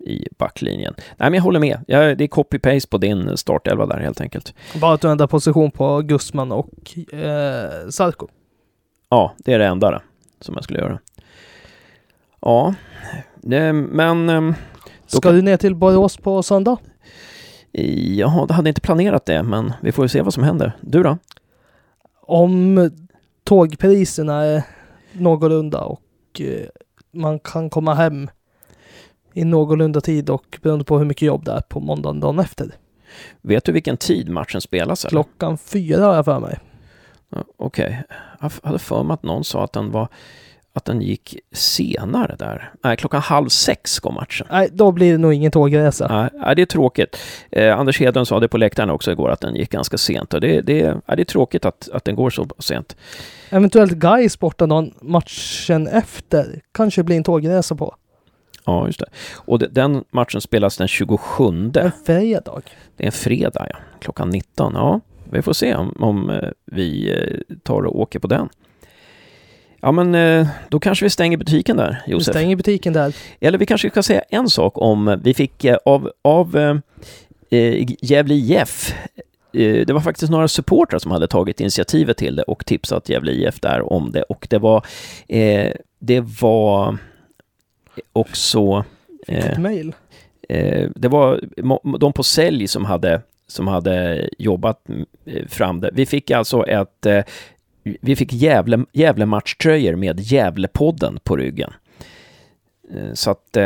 i 0.00 0.28
backlinjen. 0.38 0.94
Nej, 0.98 1.30
men 1.30 1.34
jag 1.34 1.42
håller 1.42 1.60
med. 1.60 1.84
Ja, 1.86 2.14
det 2.14 2.24
är 2.24 2.28
copy-paste 2.28 2.88
på 2.90 2.98
din 2.98 3.36
startelva 3.36 3.86
där 3.86 3.98
helt 4.00 4.20
enkelt. 4.20 4.54
Bara 4.80 4.94
att 4.94 5.00
du 5.00 5.08
ändrar 5.10 5.26
position 5.26 5.70
på 5.70 6.00
Gusman 6.00 6.52
och 6.52 6.98
eh, 7.12 7.88
Sarko. 7.90 8.28
Ja, 9.08 9.34
det 9.38 9.52
är 9.52 9.58
det 9.58 9.66
enda 9.66 9.90
då, 9.90 10.00
som 10.40 10.54
jag 10.54 10.64
skulle 10.64 10.78
göra. 10.78 10.98
Ja, 12.40 12.74
det, 13.36 13.72
men... 13.72 14.28
ehm, 14.28 14.54
då 15.02 15.16
Ska 15.18 15.20
kan- 15.20 15.34
du 15.34 15.42
ner 15.42 15.56
till 15.56 15.74
Borås 15.74 16.16
på 16.16 16.42
söndag? 16.42 16.76
Jaha, 17.72 18.46
jag 18.48 18.54
hade 18.54 18.68
inte 18.68 18.80
planerat 18.80 19.26
det, 19.26 19.42
men 19.42 19.72
vi 19.82 19.92
får 19.92 20.04
ju 20.04 20.08
se 20.08 20.22
vad 20.22 20.34
som 20.34 20.42
händer. 20.42 20.72
Du 20.80 21.02
då? 21.02 21.18
Om 22.20 22.90
tågpriserna 23.44 24.44
är 24.44 24.62
någorlunda 25.12 25.80
och 25.80 26.00
eh, 26.40 26.66
man 27.12 27.38
kan 27.38 27.70
komma 27.70 27.94
hem 27.94 28.30
i 29.34 29.44
någorlunda 29.44 30.00
tid 30.00 30.30
och 30.30 30.58
beroende 30.62 30.84
på 30.84 30.98
hur 30.98 31.04
mycket 31.04 31.26
jobb 31.26 31.44
det 31.44 31.52
är 31.52 31.60
på 31.60 31.80
måndagen 31.80 32.20
dagen 32.20 32.38
efter. 32.38 32.74
Vet 33.40 33.64
du 33.64 33.72
vilken 33.72 33.96
tid 33.96 34.28
matchen 34.28 34.60
spelas? 34.60 35.04
Eller? 35.04 35.10
Klockan 35.10 35.58
fyra 35.58 36.04
har 36.04 36.14
jag 36.14 36.24
för 36.24 36.40
mig. 36.40 36.58
Ja, 37.30 37.44
Okej. 37.56 38.02
Jag 38.40 38.52
hade 38.62 38.78
för 38.78 39.02
mig 39.02 39.14
att 39.14 39.22
någon 39.22 39.44
sa 39.44 39.64
att 39.64 39.72
den 39.72 39.90
var 39.90 40.08
att 40.72 40.84
den 40.84 41.00
gick 41.00 41.36
senare 41.52 42.36
där. 42.38 42.72
Nej, 42.84 42.96
klockan 42.96 43.20
halv 43.20 43.48
sex 43.48 43.98
går 43.98 44.12
matchen. 44.12 44.46
Nej, 44.50 44.68
då 44.72 44.92
blir 44.92 45.12
det 45.12 45.18
nog 45.18 45.34
ingen 45.34 45.52
tågresa. 45.52 46.06
Nej, 46.10 46.30
nej, 46.44 46.56
det 46.56 46.62
är 46.62 46.66
tråkigt. 46.66 47.16
Eh, 47.50 47.78
Anders 47.78 48.00
Hedlund 48.00 48.28
sa 48.28 48.40
det 48.40 48.48
på 48.48 48.58
läktaren 48.58 48.90
också 48.90 49.12
igår 49.12 49.30
att 49.30 49.40
den 49.40 49.54
gick 49.54 49.70
ganska 49.70 49.98
sent. 49.98 50.34
Och 50.34 50.40
det, 50.40 50.60
det, 50.60 50.96
ja, 51.06 51.16
det 51.16 51.22
är 51.22 51.24
tråkigt 51.24 51.64
att, 51.64 51.88
att 51.92 52.04
den 52.04 52.14
går 52.14 52.30
så 52.30 52.46
sent. 52.58 52.96
Eventuellt 53.50 53.92
Gais 53.92 54.38
borta 54.38 54.66
någon 54.66 54.94
matchen 55.00 55.86
efter. 55.86 56.60
Kanske 56.72 57.02
blir 57.02 57.16
en 57.16 57.24
tågresa 57.24 57.74
på. 57.74 57.94
Ja, 58.64 58.86
just 58.86 58.98
det. 59.00 59.06
Och 59.36 59.58
det, 59.58 59.66
den 59.66 60.04
matchen 60.10 60.40
spelas 60.40 60.76
den 60.76 60.88
27. 60.88 61.44
En 61.44 61.72
Det 61.72 61.92
fredag. 62.06 62.60
är 62.98 63.06
en 63.06 63.12
fredag, 63.12 63.66
ja. 63.70 63.76
Klockan 64.00 64.30
19. 64.30 64.72
Ja, 64.74 65.00
vi 65.30 65.42
får 65.42 65.52
se 65.52 65.74
om, 65.74 65.94
om 65.98 66.30
eh, 66.30 66.48
vi 66.64 67.10
eh, 67.12 67.56
tar 67.62 67.82
och 67.86 68.00
åker 68.00 68.18
på 68.18 68.26
den. 68.26 68.48
Ja, 69.80 69.92
men 69.92 70.14
eh, 70.14 70.48
då 70.68 70.80
kanske 70.80 71.04
vi 71.04 71.10
stänger 71.10 71.36
butiken 71.36 71.76
där, 71.76 72.02
Vi 72.06 72.12
Josef. 72.12 72.32
stänger 72.34 72.56
butiken 72.56 72.92
där. 72.92 73.14
Eller 73.40 73.58
vi 73.58 73.66
kanske 73.66 73.90
ska 73.90 74.02
säga 74.02 74.20
en 74.28 74.48
sak 74.48 74.72
om, 74.78 75.20
vi 75.24 75.34
fick 75.34 75.66
av, 75.84 76.10
av 76.22 76.56
eh, 77.50 77.86
Gävle 78.02 78.34
IF, 78.34 78.94
det 79.52 79.90
var 79.92 80.00
faktiskt 80.00 80.30
några 80.32 80.48
supportrar 80.48 80.98
som 80.98 81.10
hade 81.10 81.28
tagit 81.28 81.60
initiativet 81.60 82.16
till 82.16 82.36
det 82.36 82.42
och 82.42 82.66
tipsat 82.66 83.08
Gävle 83.08 83.32
IF 83.32 83.60
där 83.60 83.92
om 83.92 84.12
det 84.12 84.22
och 84.22 84.46
det 84.50 84.58
var, 84.58 84.86
eh, 85.28 85.72
det 85.98 86.20
var 86.40 86.98
också 88.12 88.84
Ett 89.26 89.56
eh, 89.56 89.58
mejl. 89.58 89.94
eh, 90.48 90.90
det 90.94 91.08
var 91.08 91.40
de 91.98 92.12
på 92.12 92.22
sälj 92.22 92.68
som 92.68 92.84
hade, 92.84 93.22
som 93.46 93.68
hade 93.68 94.28
jobbat 94.38 94.80
eh, 95.24 95.46
fram 95.48 95.80
det. 95.80 95.90
Vi 95.92 96.06
fick 96.06 96.30
alltså 96.30 96.66
ett, 96.66 97.06
vi 97.82 98.16
fick 98.16 98.32
Gävle, 98.32 98.84
Gävle-matchtröjor 98.92 99.96
med 99.96 100.20
Gävlepodden 100.20 101.18
på 101.24 101.36
ryggen. 101.36 101.72
Så 103.14 103.30
att, 103.30 103.56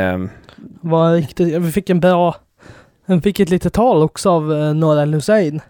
Var 0.81 1.15
riktigt, 1.15 1.63
vi 1.63 1.73
fick 1.73 1.91
en 1.91 2.01
bra... 2.01 2.37
Vi 3.07 3.21
fick 3.21 3.41
ett 3.41 3.51
litet 3.51 3.73
tal 3.73 4.03
också 4.03 4.31
av 4.31 4.43
Noran 4.77 5.15
Hussein. 5.15 5.61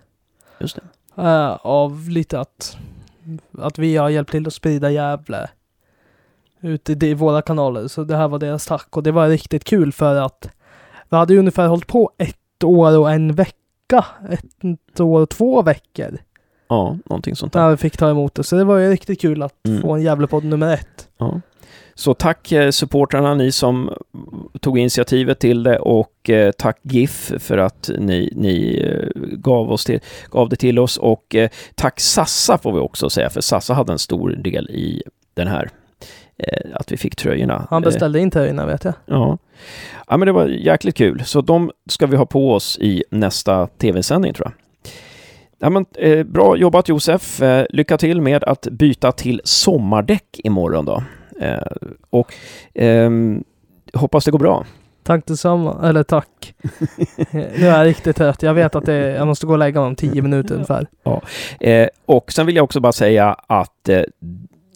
just 0.61 0.79
det. 1.15 1.59
av 1.63 2.09
lite 2.09 2.41
att, 2.41 2.77
att 3.59 3.79
vi 3.79 3.97
har 3.97 4.09
hjälpt 4.09 4.31
till 4.31 4.47
att 4.47 4.55
sprida 4.55 4.91
Gävle 4.91 5.49
ut 6.65 6.91
i, 6.91 7.07
i 7.07 7.15
våra 7.15 7.43
kanaler. 7.43 7.89
Så 7.89 8.05
det 8.05 8.17
här 8.17 8.29
var 8.29 8.39
deras 8.39 8.67
tack 8.67 8.97
och 8.97 9.03
det 9.03 9.13
var 9.13 9.29
riktigt 9.29 9.65
kul 9.65 9.93
för 9.93 10.15
att 10.17 10.49
vi 11.09 11.17
hade 11.17 11.33
ju 11.33 11.39
ungefär 11.39 11.67
hållit 11.67 11.87
på 11.87 12.11
ett 12.19 12.65
år 12.65 12.99
och 12.99 13.11
en 13.13 13.35
vecka. 13.35 14.05
Ett 14.31 15.01
år 15.01 15.21
och 15.21 15.29
två 15.31 15.63
veckor. 15.63 16.19
Ja, 16.69 16.97
någonting 17.05 17.37
sånt 17.37 17.53
där. 17.53 17.61
När 17.61 17.71
vi 17.71 17.77
fick 17.77 17.97
ta 17.97 18.11
emot 18.11 18.35
det. 18.35 18.45
Så 18.45 18.57
det 18.57 18.65
var 18.65 18.79
ju 18.79 18.91
riktigt 18.91 19.21
kul 19.21 19.43
att 19.43 19.55
Mm. 19.69 19.83
få 19.83 19.93
en 19.95 20.03
Gävlepodd 20.03 20.45
nummer 20.45 20.75
ett. 20.75 21.09
Ja. 21.19 21.41
Så 21.95 22.15
tack 22.15 22.53
eh, 22.53 22.71
supportrarna, 22.71 23.35
ni 23.35 23.53
som 23.53 23.91
tog 24.61 24.79
initiativet 24.79 25.39
till 25.39 25.63
det 25.63 25.79
och 25.79 26.31
eh, 26.31 26.51
tack 26.53 26.79
GIF 26.83 27.33
för 27.39 27.59
att 27.59 27.91
ni, 27.99 28.33
ni 28.37 28.81
eh, 28.85 29.09
gav, 29.37 29.73
oss 29.73 29.85
till, 29.85 30.01
gav 30.31 30.49
det 30.49 30.57
till 30.57 30.79
oss 30.79 30.97
och 30.97 31.37
tack 31.75 32.01
Sassa 32.01 32.59
får 32.59 32.73
vi 32.73 32.79
också 32.79 33.11
säga, 33.11 33.31
för 33.31 33.41
Sassa 33.41 33.75
hade 33.75 33.93
en 33.93 33.99
stor 33.99 34.31
del 34.31 34.71
i 34.71 35.03
den 35.35 35.49
här, 35.49 35.71
att 36.75 36.93
vi 36.93 36.97
fick 36.97 37.17
tröjorna. 37.17 37.67
Han 37.71 37.83
Eh, 37.83 37.85
beställde 37.85 38.21
in 38.21 38.31
tröjorna 38.31 38.67
vet 38.67 38.85
jag. 38.85 38.95
Ja. 39.07 39.39
ja, 40.09 40.17
men 40.17 40.27
det 40.27 40.33
var 40.33 40.47
jäkligt 40.47 40.97
kul. 40.97 41.23
Så 41.25 41.41
de 41.41 41.71
ska 41.91 42.07
vi 42.07 42.17
ha 42.17 42.27
på 42.27 42.53
oss 42.53 42.79
i 42.81 43.05
nästa 43.11 43.67
tv-sändning 43.67 44.35
tror 44.35 44.47
jag. 44.47 44.55
Ja, 45.59 45.71
men, 45.71 45.87
eh, 45.95 46.23
bra 46.25 46.57
jobbat 46.57 46.89
Josef. 46.89 47.43
Eh, 47.43 47.67
lycka 47.71 47.99
till 47.99 48.21
med 48.21 48.45
att 48.45 48.67
byta 48.71 49.13
till 49.13 49.41
sommardäck 49.45 50.41
imorgon 50.45 50.85
då. 50.85 51.03
Eh, 51.41 51.59
och 52.11 52.35
ehm, 52.75 53.45
hoppas 53.95 54.25
det 54.25 54.31
går 54.31 54.39
bra. 54.39 54.65
Tack 55.03 55.27
detsamma. 55.27 55.89
Eller 55.89 56.03
tack. 56.03 56.55
Eh, 57.17 57.27
nu 57.33 57.67
är 57.67 57.79
jag 57.79 57.87
riktigt 57.87 58.17
trött. 58.17 58.43
Jag 58.43 58.55
vet 58.55 58.75
att 58.75 58.87
det, 58.87 58.95
jag 58.95 59.27
måste 59.27 59.47
gå 59.47 59.53
och 59.53 59.59
lägga 59.59 59.81
mig 59.81 59.87
om 59.87 59.97
tio 59.97 60.23
minuter 60.23 60.55
ungefär. 60.55 60.87
Eh, 61.61 61.89
och 62.07 62.33
sen 62.33 62.47
vill 62.47 62.57
jag 62.57 62.65
också 62.65 62.81
bara 62.81 62.93
säga 62.93 63.37
att 63.47 63.89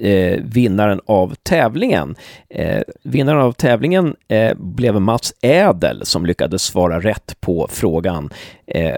eh, 0.01 0.41
vinnaren 0.43 1.01
av 1.07 1.35
tävlingen, 1.43 2.17
eh, 2.49 2.83
vinnaren 3.03 3.41
av 3.41 3.53
tävlingen 3.53 4.17
eh, 4.29 4.55
blev 4.55 5.01
Mats 5.01 5.35
Ädel 5.41 6.07
som 6.07 6.27
lyckades 6.27 6.63
svara 6.63 7.01
rätt 7.01 7.37
på 7.41 7.69
frågan 7.71 8.31
eh, 8.67 8.87
eh 8.87 8.97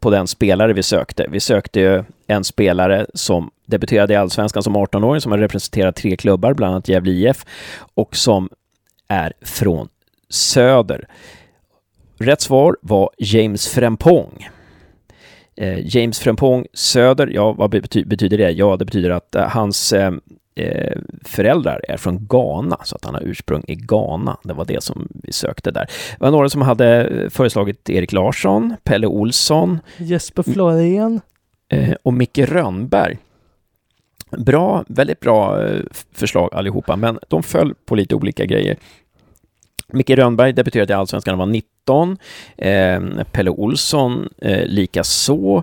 på 0.00 0.10
den 0.10 0.26
spelare 0.26 0.72
vi 0.72 0.82
sökte. 0.82 1.26
Vi 1.30 1.40
sökte 1.40 1.80
ju 1.80 2.04
en 2.26 2.44
spelare 2.44 3.06
som 3.14 3.50
debuterade 3.66 4.12
i 4.12 4.16
Allsvenskan 4.16 4.62
som 4.62 4.76
18-åring, 4.76 5.20
som 5.20 5.32
har 5.32 5.38
representerat 5.38 5.96
tre 5.96 6.16
klubbar, 6.16 6.54
bland 6.54 6.72
annat 6.72 6.88
Gävle 6.88 7.12
IF, 7.12 7.44
och 7.94 8.16
som 8.16 8.48
är 9.08 9.32
från 9.40 9.88
Söder. 10.28 11.08
Rätt 12.18 12.40
svar 12.40 12.76
var 12.80 13.10
James 13.18 13.68
Frempong. 13.68 14.48
Eh, 15.56 15.96
James 15.96 16.18
Frempong 16.18 16.66
Söder, 16.72 17.26
ja 17.26 17.52
vad 17.52 17.74
bety- 17.74 18.06
betyder 18.06 18.38
det? 18.38 18.50
Ja, 18.50 18.76
det 18.76 18.84
betyder 18.84 19.10
att 19.10 19.34
eh, 19.34 19.48
hans 19.48 19.92
eh, 19.92 20.12
eh, 20.54 20.98
föräldrar 21.24 21.80
är 21.88 21.96
från 21.96 22.26
Ghana, 22.28 22.78
så 22.84 22.96
att 22.96 23.04
han 23.04 23.14
har 23.14 23.22
ursprung 23.22 23.64
i 23.68 23.74
Ghana. 23.74 24.36
Det 24.44 24.52
var 24.52 24.64
det 24.64 24.82
som 24.82 25.08
vi 25.22 25.32
sökte 25.32 25.70
där. 25.70 25.86
Det 26.18 26.24
var 26.24 26.30
några 26.30 26.48
som 26.48 26.62
hade 26.62 27.10
föreslagit 27.30 27.90
Erik 27.90 28.12
Larsson, 28.12 28.74
Pelle 28.84 29.06
Olsson 29.06 29.78
Jesper 29.96 30.42
Florén. 30.42 31.20
eh, 31.72 31.94
och 32.02 32.14
Micke 32.14 32.38
Rönnberg. 32.38 33.18
Bra, 34.38 34.84
väldigt 34.88 35.20
bra 35.20 35.60
förslag 36.12 36.54
allihopa, 36.54 36.96
men 36.96 37.18
de 37.28 37.42
föll 37.42 37.74
på 37.86 37.94
lite 37.94 38.14
olika 38.14 38.44
grejer. 38.44 38.76
Micke 39.92 40.10
Rönnberg 40.10 40.52
debuterade 40.52 40.92
i 40.92 40.96
Allsvenskan 40.96 41.32
när 41.32 41.38
han 41.38 41.48
var 41.48 41.52
19. 41.52 42.18
Eh, 42.56 43.24
Pelle 43.32 43.50
Olsson 43.50 44.28
eh, 44.38 44.66
lika 44.66 45.04
så. 45.04 45.62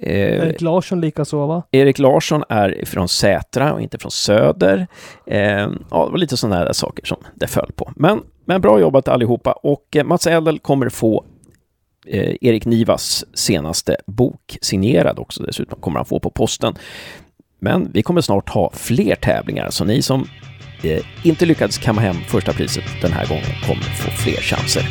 Eh, 0.00 0.46
Erik 0.46 0.60
Larsson 0.60 1.00
likaså 1.00 1.46
va? 1.46 1.62
Erik 1.70 1.98
Larsson 1.98 2.44
är 2.48 2.82
från 2.84 3.08
Sätra 3.08 3.72
och 3.72 3.80
inte 3.80 3.98
från 3.98 4.10
Söder. 4.10 4.86
Eh, 5.26 5.40
ja, 5.90 6.04
det 6.04 6.10
var 6.10 6.18
lite 6.18 6.36
sådana 6.36 6.56
här 6.56 6.72
saker 6.72 7.06
som 7.06 7.16
det 7.34 7.46
föll 7.46 7.72
på. 7.76 7.92
Men, 7.96 8.22
men 8.44 8.60
bra 8.60 8.80
jobbat 8.80 9.08
allihopa 9.08 9.52
och 9.52 9.96
eh, 9.96 10.04
Mats 10.04 10.26
Edel 10.26 10.58
kommer 10.58 10.88
få 10.88 11.24
eh, 12.06 12.34
Erik 12.40 12.64
Nivas 12.64 13.24
senaste 13.34 13.96
bok 14.06 14.58
signerad 14.62 15.18
också. 15.18 15.42
Dessutom 15.42 15.80
kommer 15.80 15.98
han 15.98 16.06
få 16.06 16.20
på 16.20 16.30
posten. 16.30 16.74
Men 17.60 17.90
vi 17.92 18.02
kommer 18.02 18.20
snart 18.20 18.48
ha 18.48 18.70
fler 18.74 19.14
tävlingar, 19.14 19.70
så 19.70 19.84
ni 19.84 20.02
som 20.02 20.28
eh, 20.82 21.04
inte 21.22 21.46
lyckades 21.46 21.78
kamma 21.78 22.00
hem 22.00 22.16
första 22.26 22.52
priset 22.52 22.84
den 23.02 23.12
här 23.12 23.26
gången 23.26 23.44
kommer 23.66 23.82
få 23.82 24.10
fler 24.10 24.40
chanser. 24.42 24.82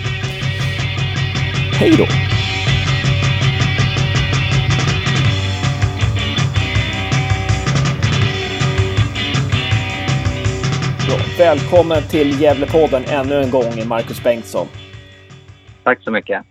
Hej 1.80 1.92
då! 1.98 2.06
Välkommen 11.38 12.04
till 12.10 12.42
Gävlepodden 12.42 13.04
ännu 13.06 13.42
en 13.44 13.50
gång, 13.50 13.88
Marcus 13.88 14.24
Bengtsson. 14.24 14.68
Tack 15.84 16.04
så 16.04 16.12
mycket. 16.12 16.46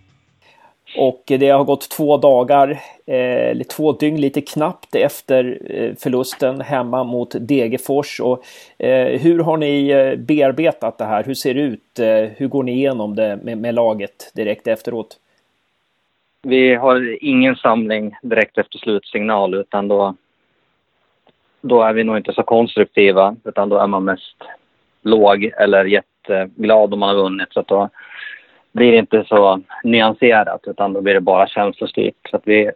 Och 0.95 1.23
det 1.25 1.49
har 1.49 1.63
gått 1.63 1.89
två 1.89 2.17
dagar, 2.17 2.69
eh, 3.05 3.49
eller 3.49 3.63
två 3.63 3.91
dygn 3.91 4.21
lite 4.21 4.41
knappt 4.41 4.95
efter 4.95 5.59
eh, 5.69 5.95
förlusten 5.99 6.61
hemma 6.61 7.03
mot 7.03 7.35
Degerfors. 7.39 8.19
Och, 8.19 8.43
eh, 8.77 9.19
hur 9.19 9.39
har 9.39 9.57
ni 9.57 10.15
bearbetat 10.17 10.97
det 10.97 11.05
här? 11.05 11.23
Hur 11.23 11.33
ser 11.33 11.53
det 11.53 11.61
ut? 11.61 11.81
Hur 12.37 12.47
går 12.47 12.63
ni 12.63 12.71
igenom 12.71 13.15
det 13.15 13.39
med, 13.43 13.57
med 13.57 13.75
laget 13.75 14.31
direkt 14.35 14.67
efteråt? 14.67 15.17
Vi 16.41 16.75
har 16.75 17.23
ingen 17.23 17.55
samling 17.55 18.15
direkt 18.21 18.57
efter 18.57 18.79
slutsignal 18.79 19.53
utan 19.53 19.87
då, 19.87 20.15
då 21.61 21.81
är 21.81 21.93
vi 21.93 22.03
nog 22.03 22.17
inte 22.17 22.33
så 22.33 22.43
konstruktiva 22.43 23.35
utan 23.43 23.69
då 23.69 23.77
är 23.77 23.87
man 23.87 24.03
mest 24.03 24.43
låg 25.01 25.51
eller 25.57 25.85
jätteglad 25.85 26.93
om 26.93 26.99
man 26.99 27.09
har 27.09 27.23
vunnit. 27.23 27.47
Så 27.53 27.59
att 27.59 27.67
då 27.67 27.89
blir 28.71 28.93
inte 28.93 29.23
så 29.27 29.61
nyanserat 29.83 30.61
utan 30.67 30.93
då 30.93 31.01
blir 31.01 31.13
det 31.13 31.21
bara 31.21 31.47
känslostyrt. 31.47 32.29
Så 32.29 32.35
att 32.35 32.47
vi 32.47 32.71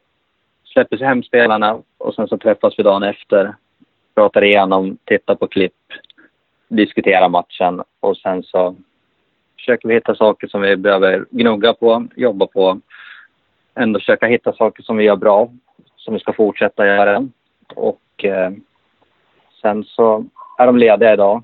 släpper 0.63 0.97
hem 0.97 1.23
spelarna 1.23 1.81
och 1.97 2.15
sen 2.15 2.27
så 2.27 2.37
träffas 2.37 2.73
vi 2.77 2.83
dagen 2.83 3.03
efter, 3.03 3.55
pratar 4.15 4.43
igenom, 4.43 4.97
tittar 5.05 5.35
på 5.35 5.47
klipp, 5.47 5.73
diskuterar 6.67 7.29
matchen 7.29 7.81
och 7.99 8.17
sen 8.17 8.43
så 8.43 8.75
försöker 9.55 9.87
vi 9.87 9.93
hitta 9.93 10.15
saker 10.15 10.47
som 10.47 10.61
vi 10.61 10.75
behöver 10.75 11.25
gnugga 11.29 11.73
på, 11.73 12.07
jobba 12.15 12.47
på. 12.47 12.79
Ändå 13.75 13.99
försöka 13.99 14.27
hitta 14.27 14.53
saker 14.53 14.83
som 14.83 14.97
vi 14.97 15.03
gör 15.03 15.15
bra, 15.15 15.51
som 15.95 16.13
vi 16.13 16.19
ska 16.19 16.33
fortsätta 16.33 16.87
göra. 16.87 17.27
Och 17.75 18.25
eh, 18.25 18.51
sen 19.61 19.83
så 19.83 20.25
är 20.57 20.65
de 20.65 20.77
lediga 20.77 21.13
idag. 21.13 21.43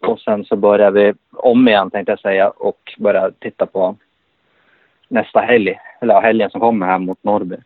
Och 0.00 0.20
sen 0.20 0.44
så 0.44 0.56
börjar 0.56 0.90
vi 0.90 1.12
om 1.32 1.68
igen 1.68 1.90
tänkte 1.90 2.12
jag 2.12 2.20
säga 2.20 2.48
och 2.48 2.94
börja 2.98 3.30
titta 3.38 3.66
på 3.66 3.96
nästa 5.08 5.40
helg, 5.40 5.78
eller 6.00 6.20
helgen 6.20 6.50
som 6.50 6.60
kommer 6.60 6.86
här 6.86 6.98
mot 6.98 7.24
Norrby. 7.24 7.56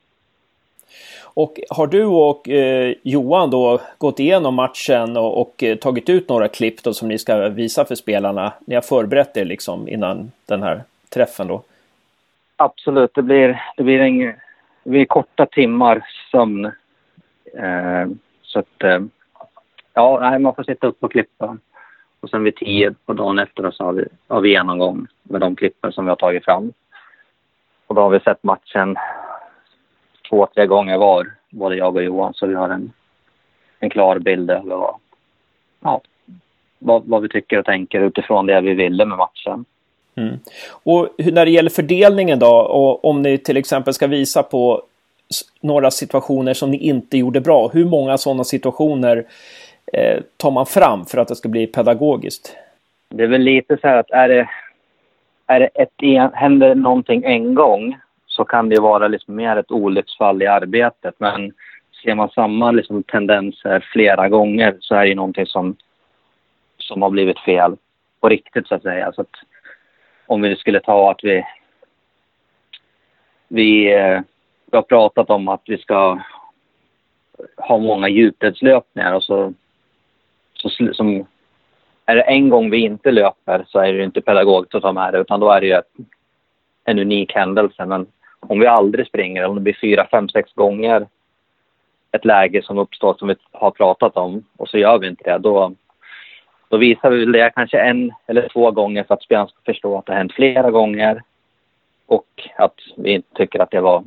Och 1.34 1.60
har 1.70 1.86
du 1.86 2.04
och 2.04 2.48
eh, 2.48 2.94
Johan 3.02 3.50
då 3.50 3.80
gått 3.98 4.20
igenom 4.20 4.54
matchen 4.54 5.16
och, 5.16 5.40
och 5.40 5.62
eh, 5.62 5.76
tagit 5.76 6.08
ut 6.08 6.28
några 6.28 6.48
klipp 6.48 6.82
då 6.82 6.92
som 6.92 7.08
ni 7.08 7.18
ska 7.18 7.48
visa 7.48 7.84
för 7.84 7.94
spelarna? 7.94 8.52
Ni 8.66 8.74
har 8.74 8.82
förberett 8.82 9.36
er 9.36 9.44
liksom 9.44 9.88
innan 9.88 10.32
den 10.46 10.62
här 10.62 10.82
träffen 11.14 11.46
då? 11.48 11.62
Absolut, 12.56 13.14
det 13.14 13.22
blir, 13.22 13.62
det 13.76 13.82
blir, 13.82 14.00
en, 14.00 14.18
det 14.84 14.90
blir 14.90 15.04
korta 15.04 15.46
timmar 15.46 16.06
sömn. 16.30 16.64
Eh, 17.54 18.06
så 18.42 18.58
att, 18.58 18.82
eh, 18.82 19.00
ja, 19.94 20.38
man 20.38 20.54
får 20.54 20.62
sitta 20.62 20.86
upp 20.86 21.04
och 21.04 21.12
klippa. 21.12 21.58
Och 22.24 22.30
sen 22.30 22.44
vid 22.44 22.56
tio 22.56 22.94
på 23.06 23.12
dagen 23.12 23.38
efter 23.38 23.70
så 23.70 23.84
har 23.84 23.92
vi, 23.92 24.04
har 24.28 24.40
vi 24.40 24.50
genomgång 24.50 25.06
med 25.22 25.40
de 25.40 25.56
klippen 25.56 25.92
som 25.92 26.04
vi 26.04 26.08
har 26.08 26.16
tagit 26.16 26.44
fram. 26.44 26.72
Och 27.86 27.94
då 27.94 28.00
har 28.00 28.10
vi 28.10 28.20
sett 28.20 28.42
matchen 28.42 28.96
två, 30.28 30.46
tre 30.54 30.66
gånger 30.66 30.98
var, 30.98 31.34
både 31.50 31.76
jag 31.76 31.96
och 31.96 32.02
Johan, 32.02 32.34
så 32.34 32.46
vi 32.46 32.54
har 32.54 32.68
en, 32.68 32.92
en 33.78 33.90
klar 33.90 34.18
bild 34.18 34.50
över 34.50 34.76
vad, 34.76 34.94
ja, 35.80 36.00
vad, 36.78 37.02
vad 37.06 37.22
vi 37.22 37.28
tycker 37.28 37.58
och 37.58 37.64
tänker 37.64 38.00
utifrån 38.00 38.46
det 38.46 38.60
vi 38.60 38.74
ville 38.74 39.04
med 39.04 39.18
matchen. 39.18 39.64
Mm. 40.14 40.38
Och 40.70 41.08
när 41.18 41.44
det 41.44 41.50
gäller 41.50 41.70
fördelningen 41.70 42.38
då, 42.38 42.56
och 42.56 43.04
om 43.04 43.22
ni 43.22 43.38
till 43.38 43.56
exempel 43.56 43.94
ska 43.94 44.06
visa 44.06 44.42
på 44.42 44.82
några 45.60 45.90
situationer 45.90 46.54
som 46.54 46.70
ni 46.70 46.76
inte 46.76 47.18
gjorde 47.18 47.40
bra, 47.40 47.68
hur 47.72 47.84
många 47.84 48.18
sådana 48.18 48.44
situationer 48.44 49.24
eh, 49.92 50.22
tar 50.36 50.50
man 50.50 50.66
fram 50.66 51.04
för 51.04 51.18
att 51.18 51.28
det 51.28 51.36
ska 51.36 51.48
bli 51.48 51.66
pedagogiskt? 51.66 52.56
Det 53.08 53.22
är 53.22 53.28
väl 53.28 53.42
lite 53.42 53.76
så 53.80 53.88
här 53.88 53.96
att 53.96 54.10
är 54.10 54.28
det, 54.28 54.48
är 55.46 55.60
det 55.60 55.66
ett, 55.74 56.34
händer 56.34 56.74
någonting 56.74 57.24
en 57.24 57.54
gång 57.54 57.96
så 58.26 58.44
kan 58.44 58.68
det 58.68 58.80
vara 58.80 59.08
liksom 59.08 59.34
mer 59.34 59.56
ett 59.56 59.70
olycksfall 59.70 60.42
i 60.42 60.46
arbetet. 60.46 61.14
Men 61.18 61.52
ser 62.04 62.14
man 62.14 62.28
samma 62.28 62.70
liksom 62.70 63.02
tendenser 63.02 63.88
flera 63.92 64.28
gånger 64.28 64.76
så 64.80 64.94
är 64.94 65.06
det 65.06 65.14
någonting 65.14 65.46
som, 65.46 65.76
som 66.78 67.02
har 67.02 67.10
blivit 67.10 67.38
fel 67.38 67.76
på 68.20 68.28
riktigt 68.28 68.68
så 68.68 68.74
att 68.74 68.82
säga. 68.82 69.12
Så 69.12 69.20
att 69.20 69.36
om 70.26 70.42
vi 70.42 70.56
skulle 70.56 70.80
ta 70.80 71.10
att 71.10 71.24
vi, 71.24 71.44
vi, 73.48 73.94
eh, 73.94 74.20
vi 74.70 74.76
har 74.76 74.82
pratat 74.82 75.30
om 75.30 75.48
att 75.48 75.62
vi 75.66 75.78
ska 75.78 76.20
ha 77.56 77.78
många 77.78 78.08
djupledslöpningar 78.08 79.12
och 79.12 79.24
så, 79.24 79.52
som, 80.68 81.26
är 82.06 82.16
det 82.16 82.22
en 82.22 82.48
gång 82.48 82.70
vi 82.70 82.78
inte 82.78 83.10
löper 83.10 83.64
så 83.68 83.78
är 83.78 83.92
det 83.92 84.04
inte 84.04 84.20
pedagogiskt 84.20 84.74
att 84.74 84.82
ta 84.82 84.92
med 84.92 85.12
det 85.12 85.18
utan 85.18 85.40
då 85.40 85.50
är 85.50 85.60
det 85.60 85.66
ju 85.66 85.72
ett, 85.72 85.92
en 86.84 86.98
unik 86.98 87.32
händelse. 87.32 87.86
Men 87.86 88.06
om 88.40 88.60
vi 88.60 88.66
aldrig 88.66 89.06
springer, 89.06 89.46
om 89.46 89.54
det 89.54 89.60
blir 89.60 89.78
fyra, 89.80 90.06
fem, 90.10 90.28
sex 90.28 90.52
gånger 90.52 91.06
ett 92.12 92.24
läge 92.24 92.62
som 92.62 92.78
uppstår 92.78 93.14
som 93.14 93.28
vi 93.28 93.34
har 93.52 93.70
pratat 93.70 94.16
om 94.16 94.44
och 94.56 94.68
så 94.68 94.78
gör 94.78 94.98
vi 94.98 95.08
inte 95.08 95.24
det, 95.24 95.38
då, 95.38 95.74
då 96.68 96.76
visar 96.76 97.10
vi 97.10 97.24
det 97.24 97.52
kanske 97.54 97.80
en 97.80 98.12
eller 98.26 98.48
två 98.48 98.70
gånger 98.70 99.04
för 99.04 99.14
att 99.14 99.22
spelarna 99.22 99.48
ska 99.48 99.58
förstå 99.64 99.98
att 99.98 100.06
det 100.06 100.12
har 100.12 100.18
hänt 100.18 100.32
flera 100.32 100.70
gånger 100.70 101.22
och 102.06 102.48
att 102.56 102.74
vi 102.96 103.10
inte 103.10 103.34
tycker 103.34 103.60
att 103.60 103.70
det 103.70 103.80
var 103.80 104.04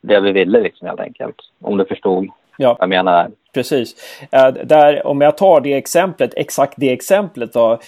det 0.00 0.20
vi 0.20 0.32
ville 0.32 0.60
liksom 0.60 0.88
helt 0.88 1.00
enkelt. 1.00 1.36
Om 1.60 1.76
du 1.76 1.84
förstod 1.84 2.28
ja. 2.56 2.76
jag 2.80 2.88
menar. 2.88 3.30
Precis. 3.54 3.96
Uh, 4.36 4.64
där, 4.64 5.06
om 5.06 5.20
jag 5.20 5.36
tar 5.36 5.60
det 5.60 5.74
exemplet, 5.74 6.32
exakt 6.36 6.74
det 6.76 6.92
exemplet 6.92 7.52
då. 7.52 7.78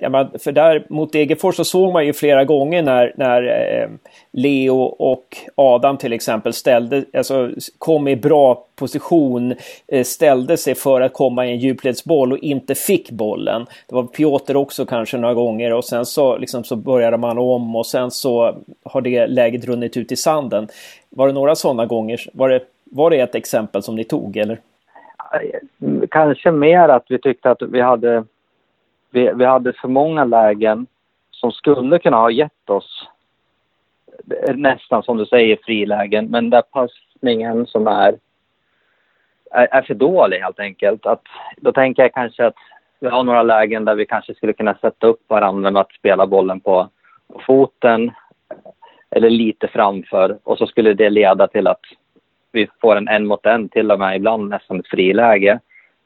Menar, 0.00 0.38
för 0.38 0.52
där 0.52 0.86
mot 0.88 1.12
Degerfors 1.12 1.56
så 1.56 1.64
såg 1.64 1.92
man 1.92 2.06
ju 2.06 2.12
flera 2.12 2.44
gånger 2.44 2.82
när, 2.82 3.12
när 3.16 3.42
uh, 3.42 3.90
Leo 4.32 4.76
och 4.82 5.36
Adam 5.54 5.96
till 5.96 6.12
exempel 6.12 6.52
ställde, 6.52 7.04
alltså, 7.12 7.50
kom 7.78 8.08
i 8.08 8.16
bra 8.16 8.64
position, 8.74 9.54
ställde 10.04 10.56
sig 10.56 10.74
för 10.74 11.00
att 11.00 11.12
komma 11.12 11.46
i 11.46 11.50
en 11.50 11.58
djupledsboll 11.58 12.32
och 12.32 12.38
inte 12.38 12.74
fick 12.74 13.10
bollen. 13.10 13.66
Det 13.88 13.94
var 13.94 14.02
Piotr 14.02 14.56
också 14.56 14.86
kanske 14.86 15.16
några 15.16 15.34
gånger 15.34 15.72
och 15.72 15.84
sen 15.84 16.06
så, 16.06 16.38
liksom, 16.38 16.64
så 16.64 16.76
började 16.76 17.16
man 17.16 17.38
om 17.38 17.76
och 17.76 17.86
sen 17.86 18.10
så 18.10 18.54
har 18.84 19.00
det 19.00 19.26
läget 19.26 19.64
runnit 19.64 19.96
ut 19.96 20.12
i 20.12 20.16
sanden. 20.16 20.68
Var 21.10 21.26
det 21.26 21.32
några 21.32 21.54
sådana 21.54 21.86
gånger? 21.86 22.20
Var 22.32 22.48
det, 22.48 22.60
var 22.90 23.10
det 23.10 23.20
ett 23.20 23.34
exempel 23.34 23.82
som 23.82 23.96
ni 23.96 24.04
tog 24.04 24.36
eller? 24.36 24.58
kanske 26.10 26.50
mer 26.50 26.88
att 26.88 27.04
vi 27.08 27.18
tyckte 27.18 27.50
att 27.50 27.62
vi 27.62 27.80
hade, 27.80 28.24
vi, 29.10 29.32
vi 29.34 29.44
hade 29.44 29.72
för 29.72 29.88
många 29.88 30.24
lägen 30.24 30.86
som 31.30 31.52
skulle 31.52 31.98
kunna 31.98 32.16
ha 32.16 32.30
gett 32.30 32.70
oss 32.70 33.08
nästan 34.54 35.02
som 35.02 35.16
du 35.16 35.26
säger 35.26 35.58
frilägen, 35.64 36.26
men 36.26 36.50
där 36.50 36.62
passningen 36.62 37.66
som 37.66 37.86
är, 37.86 38.14
är, 39.50 39.68
är 39.70 39.82
för 39.82 39.94
dålig 39.94 40.38
helt 40.38 40.60
enkelt. 40.60 41.06
Att, 41.06 41.22
då 41.56 41.72
tänker 41.72 42.02
jag 42.02 42.14
kanske 42.14 42.46
att 42.46 42.54
vi 43.00 43.08
har 43.08 43.24
några 43.24 43.42
lägen 43.42 43.84
där 43.84 43.94
vi 43.94 44.06
kanske 44.06 44.34
skulle 44.34 44.52
kunna 44.52 44.74
sätta 44.74 45.06
upp 45.06 45.20
varandra 45.28 45.70
med 45.70 45.80
att 45.80 45.92
spela 45.92 46.26
bollen 46.26 46.60
på, 46.60 46.88
på 47.32 47.40
foten 47.46 48.10
eller 49.10 49.30
lite 49.30 49.68
framför 49.68 50.38
och 50.42 50.58
så 50.58 50.66
skulle 50.66 50.94
det 50.94 51.10
leda 51.10 51.46
till 51.48 51.66
att 51.66 51.80
vi 52.52 52.68
får 52.80 52.96
en 52.96 53.08
en 53.08 53.26
mot 53.26 53.46
en 53.46 53.68
till 53.68 53.90
och 53.90 53.98
med 53.98 54.16
ibland 54.16 54.48
nästan 54.48 54.80
ett 54.80 54.88
friläge. 54.88 55.60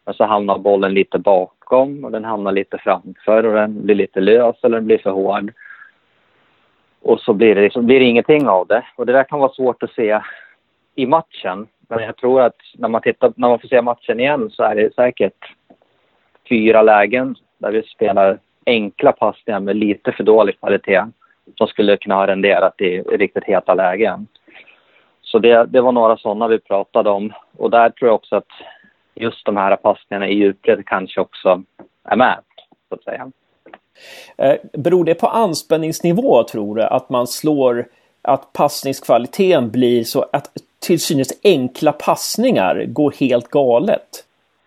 Men 0.05 0.15
så 0.15 0.25
hamnar 0.25 0.59
bollen 0.59 0.95
lite 0.95 1.19
bakom 1.19 2.05
och 2.05 2.11
den 2.11 2.25
hamnar 2.25 2.53
lite 2.53 2.79
framför 2.79 3.47
och 3.47 3.55
den 3.55 3.87
blir 3.87 3.95
lite 3.95 4.21
lös 4.21 4.57
eller 4.63 4.77
den 4.77 4.87
blir 4.87 4.99
för 4.99 5.11
hård. 5.11 5.53
Och 7.03 7.21
så 7.21 7.33
blir 7.33 7.55
det, 7.55 7.61
liksom, 7.61 7.87
blir 7.87 8.01
det 8.01 8.07
ingenting 8.07 8.49
av 8.49 8.67
det. 8.67 8.85
Och 8.97 9.07
det 9.07 9.13
där 9.13 9.25
kan 9.25 9.39
vara 9.39 9.53
svårt 9.53 9.83
att 9.83 9.93
se 9.93 10.21
i 10.95 11.07
matchen. 11.07 11.67
Men 11.89 12.03
jag 12.03 12.17
tror 12.17 12.41
att 12.41 12.57
när 12.75 12.89
man, 12.89 13.03
tittar, 13.03 13.33
när 13.37 13.49
man 13.49 13.59
får 13.59 13.69
se 13.69 13.83
matchen 13.83 14.21
igen 14.21 14.51
så 14.51 14.63
är 14.63 14.75
det 14.75 14.95
säkert 14.95 15.55
fyra 16.49 16.83
lägen 16.83 17.37
där 17.59 17.71
vi 17.71 17.83
spelar 17.83 18.39
enkla 18.67 19.13
passningar 19.13 19.61
med 19.61 19.77
lite 19.77 20.13
för 20.13 20.25
dålig 20.25 20.59
kvalitet 20.61 21.05
som 21.59 21.67
skulle 21.67 21.97
kunna 21.97 22.15
ha 22.15 22.27
renderat 22.27 22.81
i 22.81 23.01
riktigt 23.01 23.45
heta 23.45 23.75
lägen. 23.75 24.27
Så 25.35 25.39
det, 25.39 25.67
det 25.67 25.81
var 25.81 25.93
några 25.93 26.17
sådana 26.17 26.49
vi 26.49 26.59
pratade 26.59 27.11
om. 27.11 27.33
Och 27.57 27.71
där 27.71 27.91
tror 27.91 28.09
jag 28.09 28.15
också 28.15 28.37
att 28.37 28.49
just 29.15 29.47
de 29.47 29.57
här 29.57 29.77
passningarna 29.77 30.29
i 30.29 30.35
djupled 30.35 30.87
kanske 30.87 31.21
också 31.21 31.63
är 32.05 32.17
med, 32.17 32.39
så 32.89 32.95
att 32.95 33.05
säga. 33.05 33.31
Eh, 34.37 34.57
beror 34.73 35.05
det 35.05 35.15
på 35.15 35.27
anspänningsnivå, 35.27 36.43
tror 36.43 36.77
du? 36.77 36.83
Att 36.83 37.11
man 37.11 37.27
slår, 37.27 37.87
att 38.23 38.53
passningskvaliteten 38.53 39.71
blir 39.71 40.05
så 40.05 40.27
att 40.33 40.51
till 40.79 41.01
synes 41.01 41.41
enkla 41.45 41.93
passningar 41.93 42.85
går 42.85 43.15
helt 43.21 43.49
galet? 43.49 44.25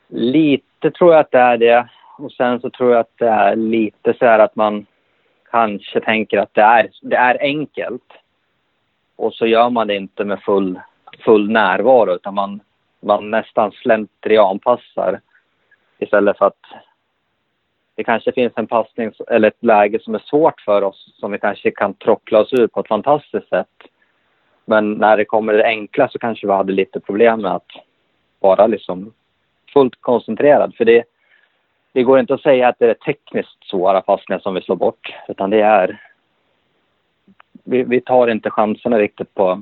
Lite 0.07 0.91
tror 0.91 1.13
jag 1.13 1.20
att 1.20 1.32
det 1.32 1.39
är 1.39 1.57
det. 1.57 1.89
Och 2.18 2.32
sen 2.32 2.61
så 2.61 2.70
tror 2.70 2.91
jag 2.91 2.99
att 2.99 3.18
det 3.18 3.30
är 3.30 3.55
lite 3.55 4.13
så 4.20 4.26
här 4.26 4.39
att 4.39 4.55
man 4.55 4.86
kanske 5.51 6.01
tänker 6.01 6.38
att 6.38 6.53
det 6.53 6.61
är, 6.61 6.89
det 7.01 7.15
är 7.15 7.38
enkelt 7.41 8.03
och 9.28 9.34
så 9.34 9.45
gör 9.45 9.69
man 9.69 9.88
det 9.88 9.95
inte 9.95 10.25
med 10.25 10.41
full, 10.41 10.80
full 11.25 11.49
närvaro 11.49 12.15
utan 12.15 12.34
man, 12.34 12.59
man 12.99 13.32
nästan 13.32 13.71
slentrianpassar 13.71 15.19
istället 15.99 16.38
för 16.38 16.45
att 16.45 16.61
det 17.95 18.03
kanske 18.03 18.32
finns 18.32 18.53
en 18.55 18.67
passning 18.67 19.11
eller 19.28 19.47
ett 19.47 19.63
läge 19.63 19.99
som 20.01 20.15
är 20.15 20.19
svårt 20.19 20.61
för 20.61 20.82
oss 20.82 21.13
som 21.19 21.32
vi 21.32 21.39
kanske 21.39 21.71
kan 21.71 21.93
trockla 21.93 22.39
oss 22.39 22.53
ur 22.53 22.67
på 22.67 22.80
ett 22.80 22.88
fantastiskt 22.88 23.49
sätt. 23.49 23.78
Men 24.65 24.93
när 24.93 25.17
det 25.17 25.25
kommer 25.25 25.53
det 25.53 25.65
enkla 25.65 26.09
så 26.09 26.19
kanske 26.19 26.47
vi 26.47 26.53
hade 26.53 26.73
lite 26.73 26.99
problem 26.99 27.41
med 27.41 27.51
att 27.51 27.71
vara 28.39 28.67
liksom 28.67 29.13
fullt 29.73 30.01
koncentrerad. 30.01 30.75
För 30.75 30.86
det, 30.86 31.03
det 31.91 32.03
går 32.03 32.19
inte 32.19 32.34
att 32.34 32.41
säga 32.41 32.67
att 32.67 32.80
det 32.80 32.89
är 32.89 32.93
tekniskt 32.93 33.63
svåra 33.69 34.01
passningar 34.01 34.39
som 34.39 34.53
vi 34.53 34.61
slår 34.61 34.75
bort, 34.75 35.15
utan 35.28 35.49
det 35.49 35.61
är 35.61 36.07
vi, 37.68 37.84
vi 37.84 38.01
tar 38.01 38.28
inte 38.28 38.49
chanserna 38.49 38.99
riktigt 38.99 39.34
på, 39.34 39.61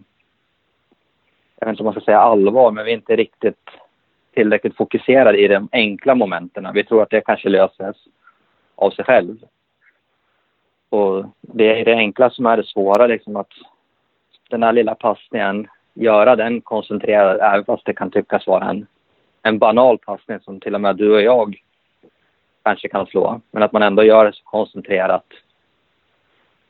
jag 1.59 1.65
vet 1.65 1.73
inte 1.73 1.81
om 1.81 1.85
man 1.85 1.93
ska 1.93 2.01
säga 2.01 2.19
allvar, 2.19 2.71
men 2.71 2.85
vi 2.85 2.91
är 2.91 2.95
inte 2.95 3.15
riktigt 3.15 3.69
tillräckligt 4.33 4.77
fokuserade 4.77 5.37
i 5.37 5.47
de 5.47 5.69
enkla 5.71 6.15
momenten. 6.15 6.67
Vi 6.73 6.83
tror 6.83 7.01
att 7.01 7.09
det 7.09 7.21
kanske 7.21 7.49
löses 7.49 7.95
av 8.75 8.91
sig 8.91 9.05
själv. 9.05 9.37
Och 10.89 11.25
det 11.41 11.81
är 11.81 11.85
det 11.85 11.95
enkla 11.95 12.29
som 12.29 12.45
är 12.45 12.57
det 12.57 12.63
svåra, 12.63 13.07
liksom 13.07 13.35
att 13.35 13.51
den 14.49 14.63
här 14.63 14.73
lilla 14.73 14.95
passningen, 14.95 15.67
göra 15.93 16.35
den 16.35 16.61
koncentrerad, 16.61 17.39
även 17.41 17.65
fast 17.65 17.85
det 17.85 17.93
kan 17.93 18.11
tyckas 18.11 18.47
vara 18.47 18.69
en, 18.69 18.87
en 19.43 19.59
banal 19.59 19.97
passning 19.97 20.39
som 20.39 20.59
till 20.59 20.75
och 20.75 20.81
med 20.81 20.95
du 20.95 21.13
och 21.13 21.21
jag 21.21 21.61
kanske 22.63 22.89
kan 22.89 23.05
slå. 23.05 23.41
Men 23.51 23.63
att 23.63 23.71
man 23.71 23.83
ändå 23.83 24.03
gör 24.03 24.25
det 24.25 24.33
så 24.33 24.43
koncentrerat 24.43 25.25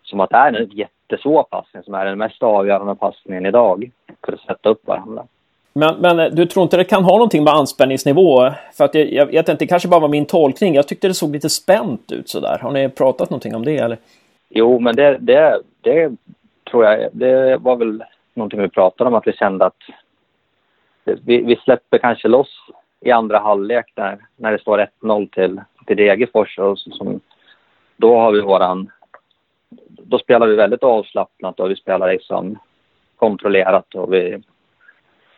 som 0.05 0.19
att 0.19 0.29
det 0.29 0.35
är 0.35 0.53
en 0.53 0.69
jättesvår 0.69 1.43
passning 1.43 1.83
som 1.83 1.93
är 1.93 2.05
den 2.05 2.17
mest 2.17 2.43
avgörande 2.43 2.95
passningen 2.95 3.45
idag 3.45 3.91
för 4.25 4.33
att 4.33 4.39
sätta 4.39 4.69
upp 4.69 4.87
varandra. 4.87 5.23
Men, 5.73 5.95
men 5.95 6.19
eh, 6.19 6.31
du 6.31 6.45
tror 6.45 6.63
inte 6.63 6.77
det 6.77 6.83
kan 6.83 7.03
ha 7.03 7.11
någonting 7.11 7.43
med 7.43 7.53
anspänningsnivå? 7.53 8.51
För 8.77 8.85
att 8.85 8.95
jag, 8.95 9.13
jag 9.13 9.25
vet 9.25 9.49
inte, 9.49 9.65
det 9.65 9.67
kanske 9.67 9.87
bara 9.87 9.99
var 9.99 10.07
min 10.07 10.25
tolkning. 10.25 10.75
Jag 10.75 10.87
tyckte 10.87 11.07
det 11.07 11.13
såg 11.13 11.31
lite 11.31 11.49
spänt 11.49 12.11
ut 12.11 12.29
sådär. 12.29 12.59
Har 12.61 12.71
ni 12.71 12.89
pratat 12.89 13.29
någonting 13.29 13.55
om 13.55 13.65
det 13.65 13.77
eller? 13.77 13.97
Jo, 14.49 14.79
men 14.79 14.95
det, 14.95 15.17
det, 15.19 15.61
det 15.81 16.11
tror 16.71 16.85
jag, 16.85 17.09
det 17.11 17.57
var 17.57 17.75
väl 17.75 18.03
någonting 18.33 18.61
vi 18.61 18.69
pratade 18.69 19.07
om 19.07 19.13
att 19.13 19.27
vi 19.27 19.33
kände 19.33 19.65
att 19.65 19.83
vi, 21.03 21.41
vi 21.41 21.55
släpper 21.55 21.97
kanske 21.97 22.27
loss 22.27 22.49
i 23.01 23.11
andra 23.11 23.39
halvlek 23.39 23.85
där, 23.93 24.17
när 24.35 24.51
det 24.51 24.59
står 24.59 24.87
1-0 25.01 25.29
till, 25.29 25.61
till 25.85 25.97
Degerfors. 25.97 26.59
Och 26.59 26.79
som, 26.79 27.19
då 27.97 28.17
har 28.17 28.31
vi 28.31 28.41
våran... 28.41 28.91
Då 29.87 30.19
spelar 30.19 30.47
vi 30.47 30.55
väldigt 30.55 30.83
avslappnat 30.83 31.59
och 31.59 31.71
vi 31.71 31.75
spelar 31.75 32.11
liksom 32.11 32.59
kontrollerat 33.15 33.95
och 33.95 34.13
vi 34.13 34.41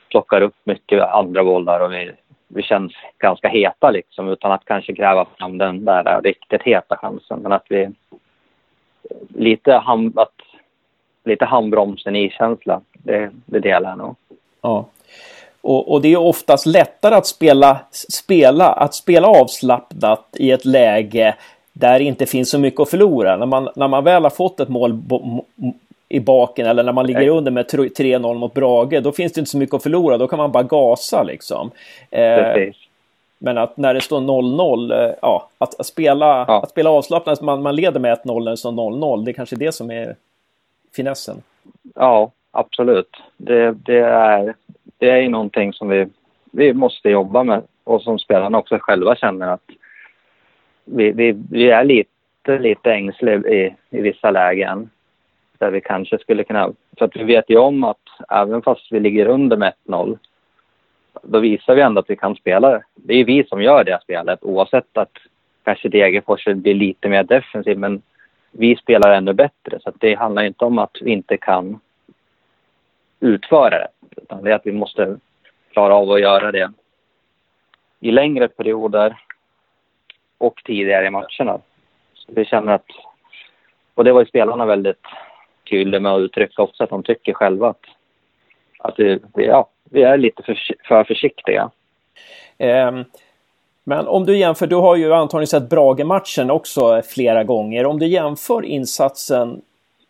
plockar 0.10 0.42
upp 0.42 0.56
mycket 0.64 1.04
andra 1.04 1.44
bollar 1.44 1.80
och 1.80 1.94
vi, 1.94 2.12
vi 2.48 2.64
känns 2.64 2.94
ganska 3.18 3.48
heta 3.48 3.92
liksom 3.92 4.30
utan 4.30 4.52
att 4.52 4.66
kanske 4.66 4.94
gräva 4.94 5.26
fram 5.38 5.58
den 5.58 5.86
där 5.86 6.22
riktigt 6.22 6.64
heta 6.64 6.98
chansen. 6.98 7.40
Men 7.40 7.52
att 7.52 7.66
vi 7.70 7.90
lite, 9.36 9.74
ham, 9.74 10.14
att, 10.16 10.42
lite 11.24 11.46
handbromsen 11.46 12.16
i 12.16 12.30
känsla, 12.30 12.82
det, 12.94 13.32
det 13.46 13.60
delar 13.60 13.90
jag 13.90 13.98
nog. 13.98 14.16
Ja. 14.62 14.86
Och, 15.62 15.92
och, 15.92 16.02
det 16.02 16.14
är 16.14 16.18
oftast 16.18 16.66
lättare 16.66 17.16
att 17.16 17.28
spela, 17.28 17.80
spela, 17.92 18.72
att 18.72 18.94
spela 18.94 19.28
avslappnat 19.28 20.28
i 20.40 20.52
ett 20.52 20.66
läge 20.66 21.36
där 21.80 22.00
det 22.00 22.06
inte 22.06 22.26
finns 22.26 22.50
så 22.50 22.60
mycket 22.60 22.80
att 22.80 22.90
förlora. 22.90 23.38
När 23.38 23.46
man, 23.46 23.70
när 23.76 23.88
man 23.88 24.04
väl 24.04 24.24
har 24.24 24.30
fått 24.30 24.60
ett 24.60 24.70
mål 24.70 25.00
i 26.10 26.20
baken 26.20 26.68
eller 26.68 26.84
när 26.84 26.94
man 26.94 27.08
ligger 27.08 27.28
under 27.28 27.52
med 27.52 27.66
3-0 27.66 28.34
mot 28.34 28.54
Brage, 28.54 29.04
då 29.04 29.12
finns 29.12 29.34
det 29.34 29.40
inte 29.40 29.52
så 29.52 29.58
mycket 29.58 29.76
att 29.76 29.84
förlora. 29.84 30.18
Då 30.18 30.28
kan 30.28 30.38
man 30.38 30.52
bara 30.52 30.64
gasa 30.64 31.24
liksom. 31.24 31.72
Eh, 32.12 32.72
men 33.40 33.58
att 33.58 33.78
när 33.78 33.94
det 33.94 34.02
står 34.02 34.22
0-0, 34.22 34.92
eh, 34.92 35.14
ja, 35.22 35.50
att, 35.58 35.80
att, 35.80 35.86
spela, 35.86 36.46
ja. 36.48 36.64
att 36.64 36.70
spela 36.70 36.90
avslappnat, 36.90 37.42
man, 37.42 37.62
man 37.62 37.76
leder 37.76 38.00
med 38.00 38.18
1-0 38.18 38.44
när 38.44 38.52
det 38.52 38.58
står 38.58 38.72
0-0, 38.72 39.26
det 39.26 39.32
är 39.32 39.34
kanske 39.34 39.56
det 39.56 39.72
som 39.72 39.92
är 39.92 40.16
finessen. 40.96 41.42
Ja, 41.96 42.32
absolut. 42.52 43.10
Det, 43.38 43.72
det, 43.72 44.00
är, 44.00 44.56
det 44.98 45.10
är 45.10 45.30
någonting 45.30 45.74
som 45.74 45.90
vi, 45.90 46.08
vi 46.52 46.74
måste 46.74 47.10
jobba 47.10 47.44
med 47.44 47.62
och 47.84 48.02
som 48.02 48.20
spelarna 48.20 48.58
också 48.58 48.78
själva 48.82 49.16
känner 49.16 49.48
att 49.48 49.70
vi, 50.88 51.12
vi, 51.12 51.36
vi 51.52 51.70
är 51.70 51.84
lite, 51.84 52.60
lite 52.60 52.94
ängsliga 52.94 53.36
i, 53.36 53.76
i 53.90 54.02
vissa 54.02 54.32
lägen 54.32 54.90
där 55.58 55.72
vi 55.72 55.82
kanske 55.82 56.18
skulle 56.18 56.44
kunna... 56.44 56.74
För 56.98 57.06
att 57.06 57.16
vi 57.16 57.24
vet 57.24 57.50
ju 57.50 57.58
om 57.58 57.84
att 57.84 57.98
även 58.30 58.62
fast 58.62 58.92
vi 58.92 59.00
ligger 59.00 59.28
under 59.28 59.58
med 59.58 59.74
1-0 59.86 60.18
då 61.24 61.40
visar 61.40 61.76
vi 61.76 61.82
ändå 61.82 62.00
att 62.00 62.10
vi 62.10 62.16
kan 62.16 62.36
spela. 62.36 62.70
Det 62.72 62.84
Det 62.96 63.14
är 63.14 63.26
vi 63.26 63.44
som 63.44 63.62
gör 63.62 63.84
det 63.84 64.00
spelet 64.04 64.44
oavsett 64.44 64.98
att 64.98 65.18
kanske 65.64 65.90
Degerfors 65.90 66.46
blir 66.46 66.74
lite 66.74 67.10
mer 67.10 67.24
defensiv 67.24 67.78
men 67.78 68.02
vi 68.52 68.76
spelar 68.76 69.14
ännu 69.14 69.34
bättre. 69.34 69.80
Så 69.80 69.92
det 70.00 70.16
handlar 70.16 70.44
inte 70.44 70.66
om 70.66 70.80
att 70.80 70.98
vi 71.02 71.12
inte 71.12 71.38
kan 71.38 71.80
utföra 73.20 73.70
det 73.70 73.88
utan 74.18 74.44
det 74.44 74.52
är 74.52 74.56
att 74.56 74.66
vi 74.66 74.72
måste 74.72 75.18
klara 75.72 75.96
av 75.96 76.12
att 76.12 76.22
göra 76.22 76.52
det 76.52 76.72
i 78.00 78.12
längre 78.12 78.48
perioder 78.48 79.18
och 80.38 80.62
tidigare 80.66 81.08
i 81.08 81.10
matcherna. 81.10 81.60
Så 82.14 82.32
vi 82.36 82.46
känner 82.46 82.74
att, 82.74 82.86
och 83.96 84.04
det 84.04 84.12
var 84.12 84.20
ju 84.20 84.26
spelarna 84.26 84.66
väldigt 84.66 85.06
tydliga 85.70 86.00
med 86.02 86.12
att 86.12 86.20
uttrycka 86.20 86.62
också 86.62 86.84
att 86.84 86.90
de 86.90 87.04
tycker 87.04 87.34
själva 87.34 87.70
att, 87.70 87.86
att 88.80 89.00
vi, 89.00 89.20
ja, 89.36 89.70
vi 89.84 90.04
är 90.04 90.18
lite 90.18 90.44
för, 90.44 90.58
för 90.88 91.04
försiktiga. 91.04 91.70
Um. 92.58 93.06
Men 93.90 94.08
om 94.08 94.26
du 94.26 94.38
jämför, 94.38 94.68
du 94.68 94.76
har 94.76 94.96
ju 94.96 95.14
antagligen 95.14 95.48
sett 95.48 95.70
Brage-matchen 95.70 96.52
också 96.52 97.02
flera 97.02 97.44
gånger. 97.44 97.86
Om 97.86 98.00
du 98.00 98.08
jämför 98.08 98.66
insatsen 98.66 99.62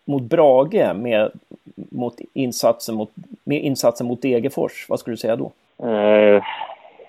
mot 0.04 0.22
Brage 0.22 0.94
med, 0.94 1.30
mot 1.74 2.14
insatsen 2.32 2.94
mot, 2.94 3.10
med 3.44 3.62
insatsen 3.62 4.06
mot 4.06 4.22
Degerfors, 4.22 4.86
vad 4.88 5.00
skulle 5.00 5.12
du 5.12 5.16
säga 5.16 5.36
då? 5.36 5.52
Uh, 5.84 6.42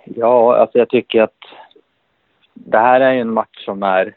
ja, 0.03 0.55
alltså 0.55 0.77
jag 0.77 0.89
tycker 0.89 1.21
att 1.21 1.45
det 2.65 2.77
här 2.77 3.01
är 3.01 3.13
en 3.13 3.33
match 3.33 3.65
som 3.65 3.83
är... 3.83 4.15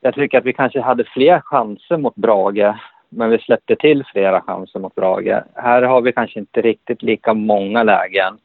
Jag 0.00 0.14
tycker 0.14 0.38
att 0.38 0.44
vi 0.44 0.52
kanske 0.52 0.80
hade 0.80 1.04
fler 1.04 1.40
chanser 1.40 1.96
mot 1.96 2.14
Brage 2.14 2.74
men 3.14 3.30
vi 3.30 3.38
släppte 3.38 3.76
till 3.76 4.04
flera 4.04 4.40
chanser 4.40 4.78
mot 4.78 4.94
Brage. 4.94 5.42
Här 5.54 5.82
har 5.82 6.00
vi 6.00 6.12
kanske 6.12 6.38
inte 6.38 6.60
riktigt 6.60 7.02
lika 7.02 7.34
många 7.34 7.82
lägen. 7.82 8.38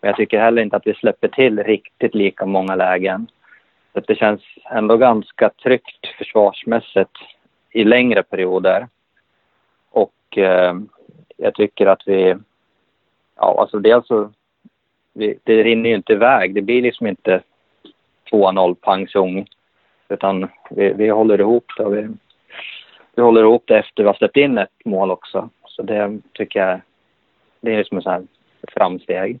Men 0.00 0.08
jag 0.08 0.16
tycker 0.16 0.40
heller 0.40 0.62
inte 0.62 0.76
att 0.76 0.86
vi 0.86 0.94
släpper 0.94 1.28
till 1.28 1.62
riktigt 1.62 2.14
lika 2.14 2.46
många 2.46 2.74
lägen. 2.74 3.26
Så 3.92 4.00
det 4.00 4.14
känns 4.14 4.40
ändå 4.70 4.96
ganska 4.96 5.50
tryggt 5.62 6.06
försvarsmässigt 6.18 7.18
i 7.70 7.84
längre 7.84 8.22
perioder. 8.22 8.88
Och 9.90 10.38
eh, 10.38 10.74
jag 11.36 11.54
tycker 11.54 11.86
att 11.86 12.02
vi... 12.06 12.34
Ja, 13.36 13.60
alltså 13.60 13.78
dels 13.78 14.06
så... 14.06 14.30
Vi, 15.12 15.38
det 15.44 15.62
rinner 15.62 15.90
ju 15.90 15.96
inte 15.96 16.12
iväg. 16.12 16.54
Det 16.54 16.62
blir 16.62 16.82
liksom 16.82 17.06
inte 17.06 17.42
2-0 18.32 18.74
pang 18.74 19.06
Utan 20.08 20.48
vi, 20.70 20.92
vi 20.92 21.08
håller 21.08 21.40
ihop 21.40 21.64
det. 21.76 21.88
Vi, 21.88 22.08
vi 23.14 23.22
håller 23.22 23.40
ihop 23.42 23.62
det 23.66 23.78
efter 23.78 24.02
vi 24.02 24.06
har 24.06 24.14
släppt 24.14 24.36
in 24.36 24.58
ett 24.58 24.84
mål 24.84 25.10
också. 25.10 25.48
Så 25.66 25.82
det 25.82 26.18
tycker 26.32 26.60
jag 26.60 26.80
det 27.60 27.72
är 27.72 27.78
liksom 27.78 27.98
ett 27.98 28.28
framsteg. 28.74 29.38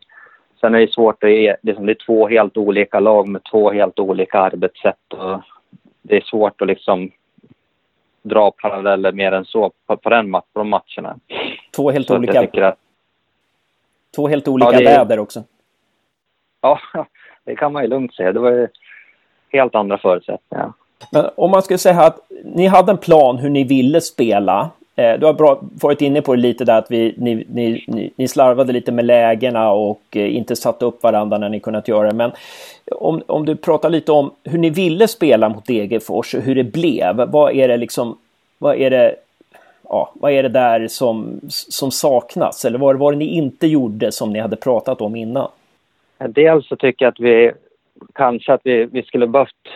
Sen 0.60 0.74
är 0.74 0.80
det 0.80 0.92
svårt 0.92 1.24
att 1.24 1.30
ge, 1.30 1.56
liksom, 1.62 1.86
det 1.86 1.92
är 1.92 2.06
två 2.06 2.28
helt 2.28 2.56
olika 2.56 3.00
lag 3.00 3.28
med 3.28 3.44
två 3.44 3.70
helt 3.70 3.98
olika 3.98 4.38
arbetssätt 4.38 5.12
och 5.12 5.40
det 6.02 6.16
är 6.16 6.20
svårt 6.20 6.62
att 6.62 6.68
liksom 6.68 7.10
dra 8.22 8.50
paralleller 8.50 9.12
mer 9.12 9.32
än 9.32 9.44
så 9.44 9.72
på, 9.86 9.96
på, 9.96 10.10
den, 10.10 10.32
på 10.32 10.42
de 10.52 10.68
matcherna. 10.68 11.18
Två 11.76 11.90
helt 11.90 12.06
så 12.06 12.16
olika, 12.16 12.68
att, 12.68 12.78
två 14.16 14.28
helt 14.28 14.48
olika 14.48 14.72
ja, 14.72 14.78
det, 14.78 14.84
väder 14.84 15.18
också. 15.18 15.44
Ja, 16.60 16.80
det 17.44 17.56
kan 17.56 17.72
man 17.72 17.82
ju 17.82 17.88
lugnt 17.88 18.14
säga. 18.14 18.32
Det 18.32 18.40
var 18.40 18.68
helt 19.52 19.74
andra 19.74 19.98
förutsättningar. 19.98 20.72
Men 21.10 21.24
om 21.34 21.50
man 21.50 21.62
skulle 21.62 21.78
säga 21.78 22.00
att 22.00 22.18
ni 22.44 22.66
hade 22.66 22.92
en 22.92 22.98
plan 22.98 23.38
hur 23.38 23.50
ni 23.50 23.64
ville 23.64 24.00
spela. 24.00 24.70
Eh, 24.96 25.18
du 25.18 25.26
har 25.26 25.32
bra, 25.32 25.58
varit 25.60 26.02
inne 26.02 26.22
på 26.22 26.34
det 26.34 26.42
lite 26.42 26.64
där 26.64 26.78
att 26.78 26.90
vi, 26.90 27.14
ni, 27.18 27.46
ni, 27.48 28.12
ni, 28.16 28.28
slarvade 28.28 28.72
lite 28.72 28.92
med 28.92 29.04
lägena 29.04 29.70
och 29.70 30.02
eh, 30.10 30.36
inte 30.36 30.56
satte 30.56 30.84
upp 30.84 31.02
varandra 31.02 31.38
när 31.38 31.48
ni 31.48 31.60
kunnat 31.60 31.88
göra 31.88 32.08
det. 32.08 32.14
Men 32.14 32.32
om, 32.90 33.22
om 33.26 33.46
du 33.46 33.56
pratar 33.56 33.90
lite 33.90 34.12
om 34.12 34.30
hur 34.44 34.58
ni 34.58 34.70
ville 34.70 35.08
spela 35.08 35.48
mot 35.48 35.66
Degerfors 35.66 36.34
och 36.34 36.42
hur 36.42 36.54
det 36.54 36.64
blev. 36.64 37.16
Vad 37.16 37.56
är 37.56 37.68
det 37.68 37.76
liksom, 37.76 38.18
vad 38.58 38.76
är 38.76 38.90
det, 38.90 39.14
ja, 39.88 40.12
vad 40.14 40.32
är 40.32 40.42
det 40.42 40.48
där 40.48 40.88
som, 40.88 41.40
som 41.48 41.90
saknas? 41.90 42.64
Eller 42.64 42.78
vad 42.78 42.96
var 42.96 43.12
det 43.12 43.18
ni 43.18 43.26
inte 43.26 43.66
gjorde 43.66 44.12
som 44.12 44.32
ni 44.32 44.40
hade 44.40 44.56
pratat 44.56 45.00
om 45.00 45.16
innan? 45.16 45.48
Dels 46.28 46.68
så 46.68 46.76
tycker 46.76 47.04
jag 47.04 47.12
att 47.12 47.20
vi 47.20 47.52
kanske 48.12 48.52
att 48.52 48.60
vi, 48.64 48.84
vi 48.84 49.02
skulle 49.02 49.26
behövt 49.26 49.68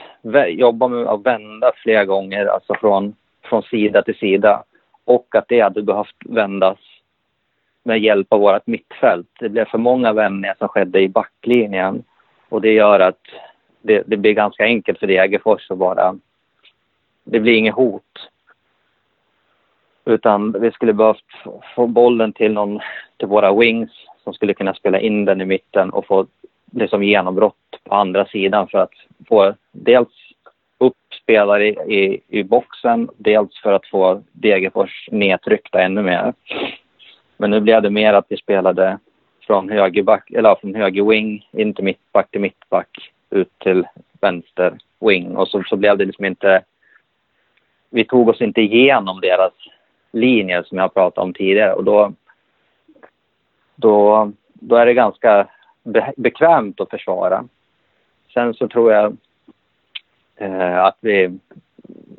jobba 0.48 0.88
med 0.88 1.06
att 1.06 1.26
vända 1.26 1.72
flera 1.76 2.04
gånger, 2.04 2.46
alltså 2.46 2.74
från, 2.74 3.14
från 3.42 3.62
sida 3.62 4.02
till 4.02 4.18
sida. 4.18 4.62
Och 5.04 5.34
att 5.34 5.48
det 5.48 5.60
hade 5.60 5.82
behövt 5.82 6.16
vändas 6.24 6.78
med 7.82 7.98
hjälp 7.98 8.32
av 8.32 8.40
vårt 8.40 8.66
mittfält. 8.66 9.28
Det 9.40 9.48
blev 9.48 9.64
för 9.64 9.78
många 9.78 10.12
vändningar 10.12 10.54
som 10.58 10.68
skedde 10.68 11.00
i 11.00 11.08
backlinjen. 11.08 12.04
Och 12.48 12.60
det 12.60 12.72
gör 12.72 13.00
att 13.00 13.20
det, 13.82 14.02
det 14.06 14.16
blir 14.16 14.32
ganska 14.32 14.64
enkelt 14.64 14.98
för 14.98 15.06
Degerfors 15.06 15.70
att 15.70 15.78
bara... 15.78 16.14
Det 17.24 17.40
blir 17.40 17.52
inget 17.52 17.74
hot. 17.74 18.28
Utan 20.04 20.52
vi 20.60 20.70
skulle 20.70 20.92
behövt 20.92 21.24
få 21.74 21.86
bollen 21.86 22.32
till, 22.32 22.52
någon, 22.52 22.80
till 23.16 23.28
våra 23.28 23.52
wings 23.52 23.90
som 24.24 24.34
skulle 24.34 24.54
kunna 24.54 24.74
spela 24.74 25.00
in 25.00 25.24
den 25.24 25.40
i 25.40 25.44
mitten 25.44 25.90
och 25.90 26.06
få 26.06 26.26
liksom 26.72 27.02
genombrott 27.02 27.54
på 27.88 27.94
andra 27.94 28.26
sidan 28.26 28.68
för 28.68 28.78
att 28.78 28.92
få 29.28 29.54
dels 29.72 30.08
upp 30.78 30.96
spelare 31.22 31.66
i, 31.68 31.70
i, 31.70 32.20
i 32.28 32.42
boxen, 32.42 33.08
dels 33.16 33.60
för 33.62 33.72
att 33.72 33.86
få 33.86 34.22
Degerfors 34.32 35.08
nedtryckta 35.12 35.82
ännu 35.82 36.02
mer. 36.02 36.34
Men 37.36 37.50
nu 37.50 37.60
blev 37.60 37.82
det 37.82 37.90
mer 37.90 38.14
att 38.14 38.26
vi 38.28 38.36
spelade 38.36 38.98
från 39.46 39.70
högerback, 39.70 40.30
eller 40.30 40.54
från 40.54 40.74
höger 40.74 41.04
wing 41.04 41.48
in 41.52 41.74
till 41.74 41.84
mittback 41.84 42.30
till 42.30 42.40
mittback 42.40 42.88
ut 43.30 43.58
till 43.58 43.86
vänster 44.20 44.78
wing 45.00 45.36
och 45.36 45.48
så, 45.48 45.62
så 45.62 45.76
blev 45.76 45.98
det 45.98 46.04
liksom 46.04 46.24
inte... 46.24 46.62
Vi 47.90 48.04
tog 48.04 48.28
oss 48.28 48.40
inte 48.40 48.60
igenom 48.60 49.20
deras 49.20 49.52
linjer 50.12 50.62
som 50.62 50.78
jag 50.78 50.94
pratade 50.94 51.24
om 51.24 51.34
tidigare 51.34 51.72
och 51.72 51.84
då, 51.84 52.12
då, 53.76 54.32
då 54.54 54.76
är 54.76 54.86
det 54.86 54.94
ganska 54.94 55.46
bekvämt 56.16 56.80
att 56.80 56.90
försvara. 56.90 57.44
Sen 58.36 58.54
så 58.54 58.68
tror 58.68 58.92
jag 58.92 59.16
eh, 60.36 60.84
att 60.84 60.96
vi, 61.00 61.38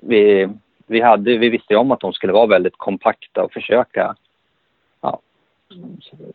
vi, 0.01 0.49
vi, 0.87 1.01
hade, 1.01 1.37
vi 1.37 1.49
visste 1.49 1.75
om 1.75 1.91
att 1.91 1.99
de 1.99 2.13
skulle 2.13 2.33
vara 2.33 2.47
väldigt 2.47 2.77
kompakta 2.77 3.43
och 3.43 3.53
försöka 3.53 4.15
ja, 5.01 5.19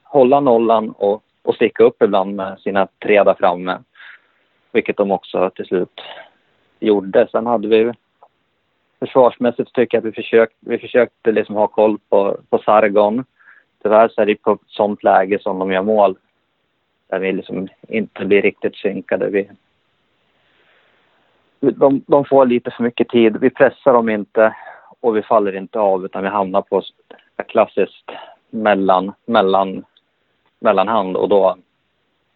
hålla 0.03 0.41
nollan 0.41 0.91
och, 0.91 1.23
och 1.43 1.55
sticka 1.55 1.85
upp 1.85 2.03
ibland 2.03 2.37
med 2.37 2.59
sina 2.61 2.89
tre 2.99 3.23
där 3.23 3.35
framme. 3.35 3.79
Vilket 4.73 4.97
de 4.97 5.11
också 5.11 5.51
till 5.51 5.67
slut 5.67 6.01
gjorde. 6.81 7.29
Sen 7.31 7.47
hade 7.47 7.69
vi 7.69 7.93
försvarsmässigt 8.99 9.73
tycker 9.73 9.97
jag 9.97 10.03
att 10.03 10.09
vi 10.09 10.23
försökte, 10.23 10.57
vi 10.61 10.79
försökte 10.79 11.33
liksom 11.33 11.55
ha 11.55 11.67
koll 11.67 11.99
på, 12.09 12.39
på 12.51 12.59
Sargon. 12.59 13.25
Tyvärr 13.83 14.09
så 14.09 14.21
är 14.21 14.27
det 14.27 14.35
på 14.35 14.53
ett 14.53 14.61
sånt 14.67 15.03
läge 15.03 15.39
som 15.39 15.59
de 15.59 15.73
gör 15.73 15.83
mål. 15.83 16.17
Där 17.09 17.19
vi 17.19 17.33
liksom 17.33 17.69
inte 17.89 18.25
blir 18.25 18.43
riktigt 18.43 18.77
synkade. 18.77 19.29
Vi, 19.29 19.51
de, 21.63 22.05
de 22.07 22.25
får 22.25 22.47
lite 22.47 22.71
för 22.71 22.83
mycket 22.83 23.09
tid. 23.09 23.37
Vi 23.41 23.51
pressar 23.51 23.93
dem 23.93 24.09
inte 24.09 24.55
och 25.01 25.17
vi 25.17 25.23
faller 25.23 25.57
inte 25.57 25.79
av 25.79 26.05
utan 26.05 26.23
vi 26.23 26.29
hamnar 26.29 26.63
på 26.63 26.83
klassiskt 27.49 28.11
mellan, 28.51 29.13
mellan, 29.27 29.85
mellanhand 30.59 31.17
och 31.17 31.29
då, 31.29 31.57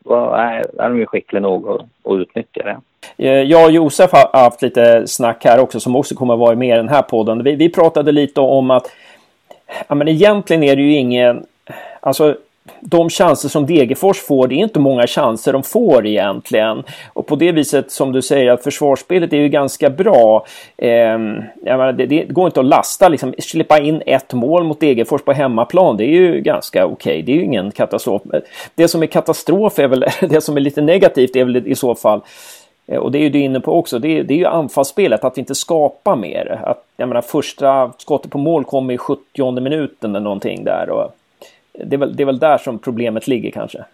då 0.04 0.14
är, 0.14 0.80
är 0.80 0.88
de 0.88 0.98
ju 0.98 1.06
skickliga 1.06 1.40
nog 1.40 1.68
att, 1.68 1.80
att 1.80 2.18
utnyttja 2.18 2.62
det. 2.62 2.80
Eh, 3.28 3.42
jag 3.42 3.64
och 3.64 3.70
Josef 3.70 4.12
har 4.12 4.40
haft 4.42 4.62
lite 4.62 5.06
snack 5.06 5.44
här 5.44 5.60
också 5.60 5.80
som 5.80 5.96
också 5.96 6.14
kommer 6.14 6.34
att 6.34 6.40
vara 6.40 6.56
med 6.56 6.74
i 6.74 6.76
den 6.76 6.88
här 6.88 7.02
podden. 7.02 7.42
Vi, 7.42 7.56
vi 7.56 7.68
pratade 7.68 8.12
lite 8.12 8.40
om 8.40 8.70
att 8.70 8.92
ja, 9.88 9.94
men 9.94 10.08
egentligen 10.08 10.62
är 10.62 10.76
det 10.76 10.82
ju 10.82 10.92
ingen... 10.92 11.46
Alltså 12.00 12.36
de 12.80 13.10
chanser 13.10 13.48
som 13.48 13.66
Degerfors 13.66 14.20
får, 14.20 14.48
det 14.48 14.54
är 14.54 14.56
inte 14.56 14.80
många 14.80 15.06
chanser 15.06 15.52
de 15.52 15.62
får 15.62 16.06
egentligen. 16.06 16.82
Och 17.12 17.26
på 17.26 17.36
det 17.36 17.52
viset 17.52 17.90
som 17.90 18.12
du 18.12 18.22
säger 18.22 18.50
att 18.50 18.64
försvarsspelet 18.64 19.32
är 19.32 19.36
ju 19.36 19.48
ganska 19.48 19.90
bra. 19.90 20.46
Eh, 20.76 21.18
menar, 21.76 21.92
det, 21.92 22.06
det, 22.06 22.24
går 22.24 22.46
inte 22.46 22.60
att 22.60 22.66
lasta, 22.66 23.08
liksom, 23.08 23.34
släppa 23.38 23.78
in 23.78 24.02
ett 24.06 24.32
mål 24.32 24.64
mot 24.64 24.80
Degerfors 24.80 25.22
på 25.22 25.32
hemmaplan, 25.32 25.96
det 25.96 26.04
är 26.04 26.08
ju 26.08 26.40
ganska 26.40 26.86
okej. 26.86 27.12
Okay. 27.12 27.22
Det 27.22 27.32
är 27.32 27.36
ju 27.36 27.44
ingen 27.44 27.70
katastrof. 27.70 28.22
Det 28.74 28.88
som 28.88 29.02
är 29.02 29.06
katastrof 29.06 29.78
är 29.78 29.88
väl, 29.88 30.04
det 30.20 30.40
som 30.40 30.56
är 30.56 30.60
lite 30.60 30.80
negativt 30.80 31.36
är 31.36 31.44
väl 31.44 31.66
i 31.66 31.74
så 31.74 31.94
fall 31.94 32.20
eh, 32.86 32.98
och 32.98 33.12
det 33.12 33.18
är 33.18 33.22
ju 33.22 33.30
du 33.30 33.38
inne 33.38 33.60
på 33.60 33.78
också, 33.78 33.98
det 33.98 34.18
är, 34.18 34.22
det 34.22 34.34
är 34.34 34.38
ju 34.38 34.46
anfallsspelet, 34.46 35.24
att 35.24 35.36
vi 35.36 35.40
inte 35.40 35.54
skapa 35.54 36.16
mer. 36.16 36.60
Att, 36.64 36.84
jag 36.96 37.08
menar, 37.08 37.22
första 37.22 37.92
skottet 37.98 38.30
på 38.30 38.38
mål 38.38 38.64
kommer 38.64 38.94
i 38.94 38.98
70 38.98 39.60
minuten 39.60 40.10
eller 40.10 40.24
någonting 40.24 40.64
där. 40.64 40.90
Och 40.90 41.12
det, 41.84 41.96
är 41.96 41.98
väl, 41.98 42.16
det 42.16 42.22
är 42.22 42.26
väl 42.26 42.38
där 42.38 42.58
som 42.58 42.78
problemet 42.78 43.26
ligger 43.26 43.50
kanske. 43.50 43.84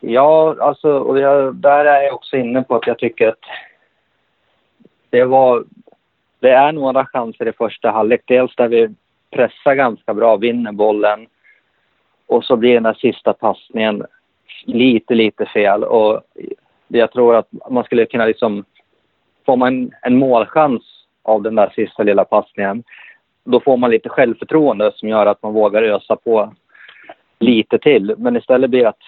Ja, 0.00 0.56
alltså, 0.60 0.98
och 0.98 1.18
jag, 1.18 1.54
där 1.54 1.84
är 1.84 2.02
jag 2.02 2.14
också 2.14 2.36
inne 2.36 2.62
på 2.62 2.76
att 2.76 2.86
jag 2.86 2.98
tycker 2.98 3.28
att 3.28 3.44
det 5.10 5.24
var... 5.24 5.64
Det 6.40 6.50
är 6.50 6.72
några 6.72 7.06
chanser 7.06 7.48
i 7.48 7.52
första 7.52 7.90
halvlek. 7.90 8.22
Dels 8.24 8.56
där 8.56 8.68
vi 8.68 8.94
pressar 9.30 9.74
ganska 9.74 10.14
bra, 10.14 10.36
vinner 10.36 10.72
bollen. 10.72 11.26
Och 12.26 12.44
så 12.44 12.56
blir 12.56 12.74
den 12.74 12.82
där 12.82 12.94
sista 12.94 13.32
passningen 13.32 14.06
lite, 14.64 15.14
lite 15.14 15.46
fel. 15.46 15.84
Och 15.84 16.22
jag 16.88 17.12
tror 17.12 17.36
att 17.36 17.48
man 17.70 17.84
skulle 17.84 18.06
kunna 18.06 18.26
liksom... 18.26 18.64
Får 19.46 19.56
man 19.56 19.90
en 20.02 20.18
målchans 20.18 20.82
av 21.22 21.42
den 21.42 21.54
där 21.54 21.72
sista 21.74 22.02
lilla 22.02 22.24
passningen, 22.24 22.84
då 23.44 23.60
får 23.60 23.76
man 23.76 23.90
lite 23.90 24.08
självförtroende 24.08 24.92
som 24.94 25.08
gör 25.08 25.26
att 25.26 25.42
man 25.42 25.52
vågar 25.52 25.82
ösa 25.82 26.16
på 26.16 26.54
lite 27.38 27.78
till. 27.78 28.14
Men 28.18 28.36
istället 28.36 28.70
blir 28.70 28.82
det 28.82 28.88
att 28.88 29.02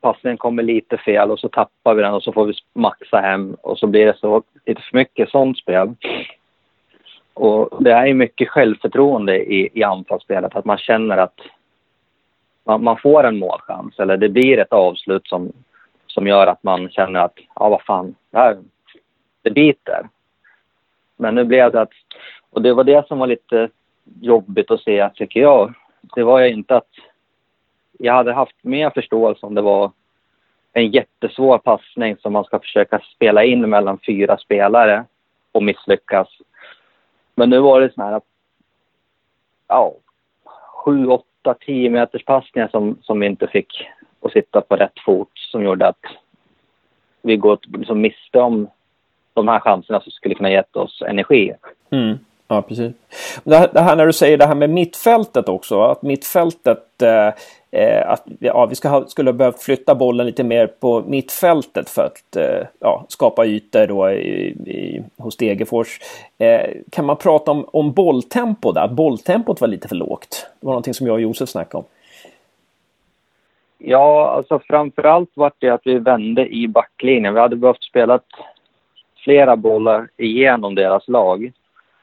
passningen 0.00 0.36
kommer 0.36 0.62
lite 0.62 0.96
fel 0.96 1.30
och 1.30 1.40
så 1.40 1.48
tappar 1.48 1.94
vi 1.94 2.02
den 2.02 2.14
och 2.14 2.22
så 2.22 2.32
får 2.32 2.46
vi 2.46 2.54
maxa 2.74 3.20
hem 3.20 3.56
och 3.62 3.78
så 3.78 3.86
blir 3.86 4.06
det 4.06 4.18
så 4.18 4.42
lite 4.66 4.82
för 4.82 4.96
mycket 4.96 5.30
sånt 5.30 5.58
spel. 5.58 5.94
Och 7.34 7.84
det 7.84 7.92
är 7.92 8.06
ju 8.06 8.14
mycket 8.14 8.48
självförtroende 8.48 9.52
i, 9.52 9.68
i 9.72 9.82
anfallsspelet, 9.82 10.56
att 10.56 10.64
man 10.64 10.78
känner 10.78 11.16
att 11.16 11.40
man, 12.64 12.84
man, 12.84 12.96
får 12.96 13.24
en 13.24 13.38
målchans 13.38 13.98
eller 13.98 14.16
det 14.16 14.28
blir 14.28 14.58
ett 14.58 14.72
avslut 14.72 15.26
som, 15.26 15.52
som 16.06 16.26
gör 16.26 16.46
att 16.46 16.62
man 16.62 16.90
känner 16.90 17.20
att, 17.20 17.34
ja 17.54 17.68
vad 17.68 17.82
fan, 17.82 18.14
det, 18.30 18.38
här, 18.38 18.58
det 19.42 19.50
biter. 19.50 20.08
Men 21.16 21.34
nu 21.34 21.44
blev 21.44 21.72
det 21.72 21.80
att, 21.80 21.92
och 22.50 22.62
det 22.62 22.72
var 22.72 22.84
det 22.84 23.08
som 23.08 23.18
var 23.18 23.26
lite 23.26 23.68
jobbigt 24.20 24.70
att 24.70 24.80
se, 24.80 25.10
tycker 25.14 25.40
jag. 25.40 25.74
Det 26.14 26.22
var 26.22 26.40
ju 26.40 26.48
inte 26.52 26.76
att, 26.76 26.88
jag 28.02 28.14
hade 28.14 28.32
haft 28.32 28.56
mer 28.62 28.90
förståelse 28.90 29.46
om 29.46 29.54
det 29.54 29.62
var 29.62 29.92
en 30.72 30.90
jättesvår 30.90 31.58
passning 31.58 32.16
som 32.16 32.32
man 32.32 32.44
ska 32.44 32.58
försöka 32.58 33.00
spela 33.14 33.44
in 33.44 33.70
mellan 33.70 33.98
fyra 34.06 34.38
spelare 34.38 35.04
och 35.52 35.62
misslyckas. 35.62 36.28
Men 37.34 37.50
nu 37.50 37.58
var 37.58 37.80
det 37.80 37.94
sån 37.94 38.04
här, 38.04 38.20
ja, 39.68 39.94
sju, 40.84 41.06
åtta, 41.06 41.54
tio 41.60 41.90
meters 41.90 42.24
passningar 42.24 42.68
som, 42.68 42.98
som 43.02 43.20
vi 43.20 43.26
inte 43.26 43.46
fick 43.46 43.88
att 44.20 44.32
sitta 44.32 44.60
på 44.60 44.76
rätt 44.76 44.98
fot 45.04 45.30
som 45.34 45.62
gjorde 45.62 45.88
att 45.88 46.04
vi 47.22 47.36
går 47.36 47.58
liksom 47.78 48.00
miste 48.00 48.40
om 48.40 48.68
de 49.34 49.48
här 49.48 49.60
chanserna 49.60 50.00
som 50.00 50.12
skulle 50.12 50.34
kunna 50.34 50.50
gett 50.50 50.76
oss 50.76 51.02
energi. 51.02 51.52
Mm. 51.90 52.18
Ja, 52.52 52.62
precis. 52.62 52.92
Det 53.44 53.56
här, 53.56 53.68
det 53.72 53.80
här, 53.80 53.96
när 53.96 54.06
du 54.06 54.12
säger 54.12 54.38
det 54.38 54.46
här 54.46 54.54
med 54.54 54.70
mittfältet 54.70 55.48
också, 55.48 55.82
att 55.82 56.02
mittfältet, 56.02 57.02
eh, 57.02 57.32
eh 57.80 58.10
att 58.10 58.24
ja, 58.38 58.66
vi 58.66 58.74
ska 58.74 58.88
ha, 58.88 59.06
skulle 59.06 59.32
behövt 59.32 59.62
flytta 59.62 59.94
bollen 59.94 60.26
lite 60.26 60.44
mer 60.44 60.66
på 60.66 61.02
mittfältet 61.06 61.90
för 61.90 62.02
att 62.02 62.36
eh, 62.36 62.66
ja, 62.80 63.04
skapa 63.08 63.46
ytor 63.46 63.86
då 63.86 64.10
i, 64.10 64.48
i, 64.50 65.02
hos 65.18 65.36
Degerfors. 65.36 66.00
Eh, 66.38 66.70
kan 66.90 67.04
man 67.04 67.16
prata 67.16 67.50
om, 67.50 67.64
om 67.72 67.92
bolltempo 67.92 68.72
där? 68.72 68.84
Att 68.84 68.92
bolltempot 68.92 69.60
var 69.60 69.68
lite 69.68 69.88
för 69.88 69.96
lågt? 69.96 70.46
Det 70.60 70.66
var 70.66 70.72
någonting 70.72 70.94
som 70.94 71.06
jag 71.06 71.14
och 71.14 71.20
Josef 71.20 71.48
snackade 71.48 71.78
om. 71.78 71.84
Ja, 73.78 74.30
alltså 74.30 74.60
framförallt 74.68 75.30
var 75.34 75.52
det 75.58 75.70
att 75.70 75.82
vi 75.84 75.98
vände 75.98 76.46
i 76.46 76.68
backlinjen. 76.68 77.34
Vi 77.34 77.40
hade 77.40 77.56
behövt 77.56 77.82
spela 77.82 78.20
flera 79.24 79.56
bollar 79.56 80.08
igenom 80.16 80.74
deras 80.74 81.08
lag. 81.08 81.52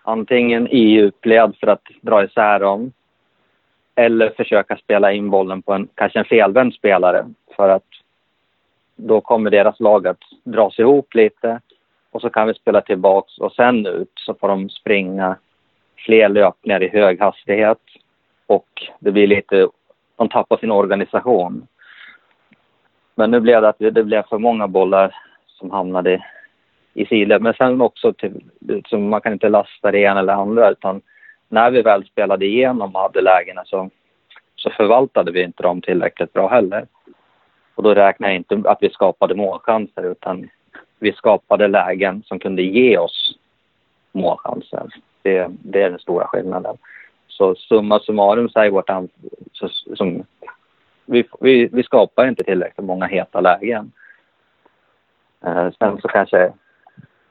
Antingen 0.10 0.68
i 0.68 0.80
djupled 0.80 1.55
för 1.60 1.68
att 1.68 1.84
dra 2.01 2.24
isär 2.24 2.60
dem 2.60 2.91
eller 3.95 4.30
försöka 4.30 4.78
spela 4.78 5.12
in 5.12 5.30
bollen 5.30 5.62
på 5.62 5.74
en 5.74 5.88
kanske 5.95 6.20
en 6.20 6.26
felvänd 6.26 6.74
spelare 6.74 7.26
för 7.55 7.70
att 7.70 7.88
då 8.95 9.22
kommer 9.22 9.51
deras 9.51 9.80
lag 9.80 10.08
att 10.08 10.22
dras 10.43 10.80
ihop 10.80 11.16
lite 11.16 11.60
och 12.12 12.22
så 12.22 12.30
kan 12.30 12.47
vi 12.47 12.53
spela 12.53 12.82
tillbaks 12.82 13.38
och 13.38 13.51
sen 13.51 13.86
ut 13.86 14.12
så 14.16 14.34
får 14.34 14.47
de 14.47 14.70
springa 14.70 15.36
fler 15.97 16.30
löpningar 16.30 16.84
i 16.84 16.88
hög 16.88 17.20
hastighet 17.20 17.82
och 18.45 18.70
det 18.99 19.12
blir 19.12 19.28
lite 19.28 19.68
de 20.16 20.30
tappar 20.30 20.58
sin 20.58 20.72
organisation. 20.72 21.68
Men 23.16 23.32
nu 23.32 23.39
blev 23.39 23.62
det 23.62 23.70
att 23.70 23.80
det 23.80 24.03
blev 24.03 24.24
för 24.24 24.38
många 24.38 24.68
bollar 24.68 25.16
som 25.47 25.72
hamnade 25.72 26.24
i 26.97 27.05
sidled. 27.05 27.41
Men 27.41 27.53
sen 27.53 27.81
också, 27.81 28.13
till, 28.13 28.43
liksom, 28.59 29.09
man 29.09 29.21
kan 29.21 29.33
inte 29.33 29.49
lasta 29.49 29.91
det 29.91 29.99
ena 29.99 30.19
eller 30.19 30.33
andra 30.33 30.69
utan 30.69 31.01
när 31.49 31.71
vi 31.71 31.81
väl 31.81 32.05
spelade 32.05 32.45
igenom 32.45 32.95
och 32.95 33.01
hade 33.01 33.21
lägena 33.21 33.63
så, 33.65 33.89
så 34.55 34.69
förvaltade 34.69 35.31
vi 35.31 35.43
inte 35.43 35.63
dem 35.63 35.81
tillräckligt 35.81 36.33
bra 36.33 36.47
heller. 36.47 36.87
Och 37.75 37.83
då 37.83 37.93
räknar 37.93 38.27
jag 38.27 38.35
inte 38.35 38.61
att 38.65 38.77
vi 38.81 38.89
skapade 38.89 39.35
målchanser 39.35 40.11
utan 40.11 40.49
vi 40.99 41.13
skapade 41.13 41.67
lägen 41.67 42.23
som 42.23 42.39
kunde 42.39 42.61
ge 42.61 42.97
oss 42.97 43.37
målchanser. 44.11 44.87
Det, 45.21 45.47
det 45.49 45.81
är 45.81 45.89
den 45.89 45.99
stora 45.99 46.27
skillnaden. 46.27 46.77
Så 47.27 47.55
summa 47.55 47.99
summarum 47.99 48.49
säger 48.49 48.71
vårt 48.71 48.89
så, 49.51 49.69
som, 49.95 50.23
vi, 51.05 51.27
vi, 51.39 51.69
vi 51.71 51.83
skapar 51.83 52.27
inte 52.27 52.43
tillräckligt 52.43 52.87
många 52.87 53.05
heta 53.05 53.41
lägen. 53.41 53.91
Eh, 55.45 55.69
sen 55.79 56.01
så 56.01 56.07
kanske, 56.07 56.53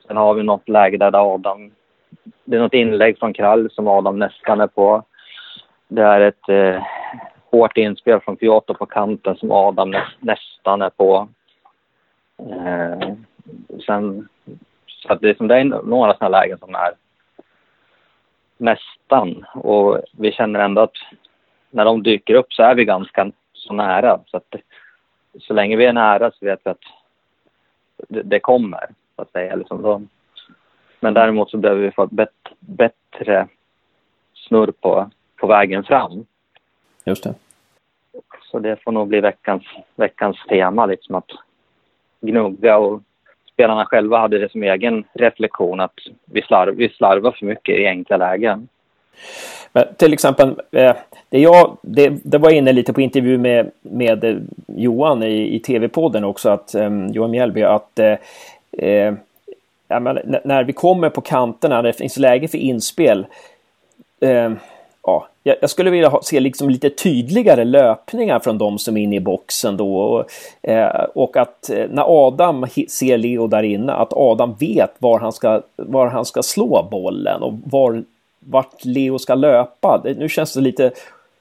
sen 0.06 0.16
har 0.16 0.34
vi 0.34 0.42
något 0.42 0.68
läge 0.68 0.96
där 0.96 1.34
Adam, 1.34 1.70
det 2.44 2.56
är 2.56 2.60
något 2.60 2.74
inlägg 2.74 3.18
från 3.18 3.32
Krall 3.32 3.70
som 3.70 3.88
Adam 3.88 4.18
nästan 4.18 4.60
är 4.60 4.66
på. 4.66 5.02
Det 5.88 6.02
är 6.02 6.20
ett 6.20 6.48
eh, 6.48 6.82
hårt 7.50 7.76
inspel 7.76 8.20
från 8.20 8.36
Kyoto 8.36 8.74
på 8.74 8.86
kanten 8.86 9.36
som 9.36 9.52
Adam 9.52 9.90
nä, 9.90 10.02
nästan 10.20 10.82
är 10.82 10.90
på. 10.90 11.28
Eh, 12.38 13.14
sen, 13.86 14.28
så 14.86 15.12
att 15.12 15.20
det, 15.20 15.40
är, 15.40 15.48
det 15.48 15.56
är 15.56 15.64
några 15.64 16.12
sådana 16.12 16.40
lägen 16.40 16.58
som 16.58 16.74
är 16.74 16.92
nästan. 18.56 19.44
Och 19.54 20.00
vi 20.18 20.32
känner 20.32 20.60
ändå 20.60 20.80
att 20.80 20.96
när 21.70 21.84
de 21.84 22.02
dyker 22.02 22.34
upp 22.34 22.52
så 22.52 22.62
är 22.62 22.74
vi 22.74 22.84
ganska 22.84 23.30
så 23.52 23.72
nära. 23.72 24.20
Så, 24.26 24.36
att, 24.36 24.54
så 25.40 25.54
länge 25.54 25.76
vi 25.76 25.84
är 25.84 25.92
nära 25.92 26.30
så 26.30 26.46
vet 26.46 26.60
vi 26.64 26.70
att 26.70 26.84
det, 28.08 28.22
det 28.22 28.40
kommer, 28.40 28.88
så 29.16 29.22
att 29.22 29.32
säga. 29.32 29.54
Liksom 29.54 29.82
då. 29.82 30.02
Men 31.00 31.14
däremot 31.14 31.50
så 31.50 31.56
behöver 31.56 31.82
vi 31.82 31.90
få 31.90 32.06
bet, 32.06 32.30
bättre 32.58 33.48
snurr 34.34 34.72
på, 34.80 35.10
på 35.36 35.46
vägen 35.46 35.84
fram. 35.84 36.26
Just 37.04 37.24
det. 37.24 37.34
Så 38.50 38.58
det 38.58 38.76
får 38.84 38.92
nog 38.92 39.08
bli 39.08 39.20
veckans, 39.20 39.62
veckans 39.94 40.36
tema, 40.48 40.86
liksom 40.86 41.14
att 41.14 41.30
gnugga 42.20 42.78
och 42.78 43.02
spelarna 43.52 43.84
själva 43.86 44.18
hade 44.18 44.38
det 44.38 44.52
som 44.52 44.62
egen 44.62 45.04
reflektion 45.12 45.80
att 45.80 45.94
vi, 46.24 46.42
slarv, 46.42 46.74
vi 46.74 46.88
slarvar 46.88 47.32
för 47.32 47.46
mycket 47.46 47.78
i 47.78 47.86
enkla 47.86 48.16
lägen. 48.16 48.68
Men 49.72 49.84
till 49.96 50.12
exempel, 50.12 50.48
eh, 50.72 50.96
det, 51.28 51.38
jag, 51.38 51.76
det, 51.82 52.08
det 52.24 52.38
var 52.38 52.50
inne 52.50 52.72
lite 52.72 52.92
på 52.92 53.00
intervju 53.00 53.38
med, 53.38 53.70
med 53.82 54.24
eh, 54.24 54.36
Johan 54.66 55.22
i, 55.22 55.54
i 55.54 55.60
tv-podden 55.60 56.24
också, 56.24 56.50
att, 56.50 56.74
um, 56.74 57.06
Johan 57.06 57.30
Mjällby, 57.30 57.62
att 57.62 57.98
eh, 58.78 59.14
ja, 59.88 60.00
men, 60.00 60.36
när 60.44 60.64
vi 60.64 60.72
kommer 60.72 61.10
på 61.10 61.20
kanterna, 61.20 61.76
när 61.76 61.82
det 61.82 61.92
finns 61.92 62.16
läge 62.16 62.48
för 62.48 62.58
inspel, 62.58 63.26
eh, 64.20 64.52
ja, 65.02 65.28
jag 65.42 65.70
skulle 65.70 65.90
vilja 65.90 66.08
ha, 66.08 66.22
se 66.22 66.40
liksom 66.40 66.70
lite 66.70 66.90
tydligare 66.90 67.64
löpningar 67.64 68.38
från 68.38 68.58
de 68.58 68.78
som 68.78 68.96
är 68.96 69.02
inne 69.02 69.16
i 69.16 69.20
boxen 69.20 69.76
då. 69.76 69.98
Och, 69.98 70.24
eh, 70.70 71.04
och 71.14 71.36
att 71.36 71.70
eh, 71.70 71.86
när 71.90 72.26
Adam 72.26 72.66
ser 72.88 73.18
Leo 73.18 73.46
där 73.46 73.62
inne, 73.62 73.92
att 73.92 74.12
Adam 74.12 74.54
vet 74.54 74.94
var 74.98 75.18
han 75.18 75.32
ska, 75.32 75.62
var 75.76 76.06
han 76.06 76.24
ska 76.24 76.42
slå 76.42 76.88
bollen 76.90 77.42
och 77.42 77.52
var, 77.64 78.02
vart 78.38 78.84
Leo 78.84 79.18
ska 79.18 79.34
löpa. 79.34 80.00
Det, 80.04 80.18
nu 80.18 80.28
känns 80.28 80.54
det 80.54 80.60
lite, 80.60 80.90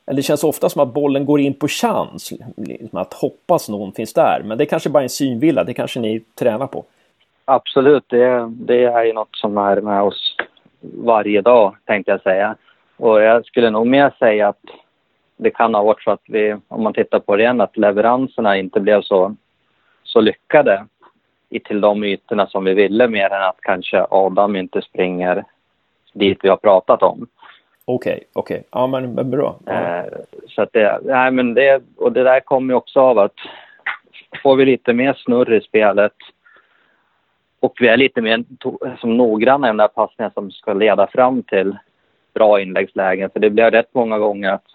eller 0.05 0.15
det 0.15 0.23
känns 0.23 0.43
ofta 0.43 0.69
som 0.69 0.81
att 0.81 0.93
bollen 0.93 1.25
går 1.25 1.39
in 1.39 1.53
på 1.53 1.67
chans, 1.67 2.33
liksom 2.55 2.99
att 2.99 3.13
hoppas 3.13 3.69
någon 3.69 3.91
finns 3.91 4.13
där. 4.13 4.41
Men 4.45 4.57
det 4.57 4.63
är 4.63 4.65
kanske 4.65 4.89
bara 4.89 4.99
är 4.99 5.03
en 5.03 5.09
synvilla, 5.09 5.63
det 5.63 5.73
kanske 5.73 5.99
ni 5.99 6.21
tränar 6.35 6.67
på. 6.67 6.83
Absolut, 7.45 8.03
det, 8.07 8.49
det 8.49 8.83
är 8.83 9.03
ju 9.03 9.13
något 9.13 9.35
som 9.35 9.57
är 9.57 9.81
med 9.81 10.01
oss 10.01 10.35
varje 10.81 11.41
dag, 11.41 11.75
tänkte 11.85 12.11
jag 12.11 12.21
säga. 12.21 12.55
Och 12.97 13.21
jag 13.21 13.45
skulle 13.45 13.69
nog 13.69 13.87
mer 13.87 14.13
säga 14.19 14.47
att 14.47 14.61
det 15.37 15.49
kan 15.49 15.75
ha 15.75 15.83
varit 15.83 16.03
så 16.03 16.11
att 16.11 16.23
vi, 16.27 16.55
om 16.67 16.83
man 16.83 16.93
tittar 16.93 17.19
på 17.19 17.35
det 17.35 17.43
igen, 17.43 17.61
att 17.61 17.77
leveranserna 17.77 18.57
inte 18.57 18.79
blev 18.79 19.01
så, 19.01 19.35
så 20.03 20.21
lyckade 20.21 20.85
till 21.63 21.81
de 21.81 22.03
ytorna 22.03 22.47
som 22.47 22.63
vi 22.63 22.73
ville 22.73 23.07
mer 23.07 23.33
än 23.33 23.43
att 23.43 23.61
kanske 23.61 24.05
Adam 24.09 24.55
inte 24.55 24.81
springer 24.81 25.43
dit 26.13 26.39
vi 26.41 26.49
har 26.49 26.57
pratat 26.57 27.03
om. 27.03 27.27
Okej, 27.85 28.13
okay, 28.13 28.25
okej. 28.33 28.57
Okay. 28.57 28.69
Ja, 28.71 28.87
men 28.87 29.31
bra. 29.31 29.55
Ja. 29.65 29.73
Eh, 29.73 30.05
så 30.47 30.61
att 30.61 30.73
det, 30.73 30.99
nej 31.03 31.31
men 31.31 31.53
det, 31.53 31.81
och 31.97 32.11
det 32.11 32.23
där 32.23 32.39
kommer 32.39 32.73
ju 32.73 32.77
också 32.77 32.99
av 32.99 33.19
att 33.19 33.35
får 34.43 34.55
vi 34.55 34.65
lite 34.65 34.93
mer 34.93 35.13
snurr 35.13 35.53
i 35.53 35.61
spelet 35.61 36.13
och 37.65 37.77
vi 37.79 37.87
är 37.87 37.97
lite 37.97 38.21
mer 38.21 38.43
som 38.99 39.17
noggranna 39.17 39.67
i 39.67 39.69
de 39.69 39.77
där 39.77 39.87
passningarna 39.87 40.33
som 40.33 40.51
ska 40.51 40.73
leda 40.73 41.07
fram 41.07 41.43
till 41.43 41.77
bra 42.33 42.61
inläggslägen. 42.61 43.29
För 43.29 43.39
det 43.39 43.49
blir 43.49 43.71
rätt 43.71 43.93
många 43.93 44.19
gånger 44.19 44.51
att 44.51 44.65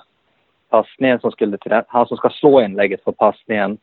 passningen 0.69 1.21
som 1.21 1.33
skulle 1.33 1.59
till 1.59 1.83
han 1.89 2.07
som 2.07 2.17
ska 2.17 2.31
slå 2.31 2.63
inlägget 2.63 3.05
får 3.05 3.13
passningen 3.13 3.79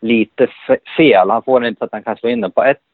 lite 0.00 0.48
fel. 0.96 1.30
Han 1.30 1.42
får 1.42 1.60
den 1.60 1.68
inte 1.68 1.78
så 1.78 1.84
att 1.84 1.92
han 1.92 2.02
kan 2.02 2.16
slå 2.16 2.28
in 2.28 2.40
den 2.40 2.50
på 2.50 2.62
ett 2.62 2.90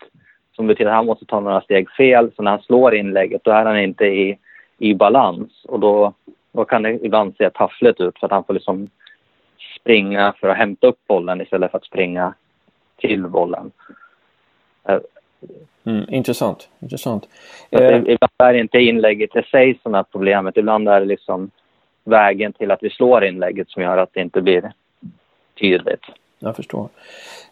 som 0.57 0.67
betyder 0.67 0.91
att 0.91 0.97
han 0.97 1.07
måste 1.07 1.25
ta 1.25 1.41
några 1.41 1.61
steg 1.61 1.91
fel. 1.91 2.31
Så 2.37 2.43
när 2.43 2.51
han 2.51 2.63
slår 2.63 2.95
inlägget 2.95 3.45
då 3.45 3.51
är 3.51 3.65
han 3.65 3.79
inte 3.79 4.05
i, 4.05 4.39
i 4.79 4.95
balans 4.95 5.65
och 5.65 5.81
då, 5.81 6.13
då 6.53 6.65
kan 6.65 6.83
det 6.83 6.91
ibland 7.05 7.35
se 7.37 7.51
taffligt 7.51 8.01
ut 8.01 8.19
för 8.19 8.27
att 8.27 8.33
han 8.33 8.45
får 8.45 8.55
liksom 8.55 8.89
springa 9.81 10.35
för 10.41 10.49
att 10.49 10.57
hämta 10.57 10.87
upp 10.87 10.99
bollen 11.07 11.41
istället 11.41 11.71
för 11.71 11.79
att 11.79 11.85
springa 11.85 12.35
till 12.97 13.23
bollen. 13.23 13.71
Eh, 14.89 14.99
Mm, 15.85 16.05
intressant. 16.09 16.69
intressant. 16.81 17.29
Eh. 17.71 17.97
Ibland 17.97 18.33
är 18.39 18.53
det 18.53 18.61
inte 18.61 18.79
inlägget 18.79 19.37
i 19.37 19.43
sig 19.43 19.79
som 19.83 19.95
är 19.95 20.03
problemet. 20.03 20.57
Ibland 20.57 20.89
är 20.89 21.01
det 21.01 21.07
liksom 21.07 21.51
vägen 22.05 22.53
till 22.53 22.71
att 22.71 22.83
vi 22.83 22.91
slår 22.91 23.25
inlägget 23.25 23.71
som 23.71 23.83
gör 23.83 23.99
att 23.99 24.11
det 24.13 24.21
inte 24.21 24.41
blir 24.41 24.73
tydligt. 25.61 26.05
Jag 26.39 26.57
förstår. 26.57 26.89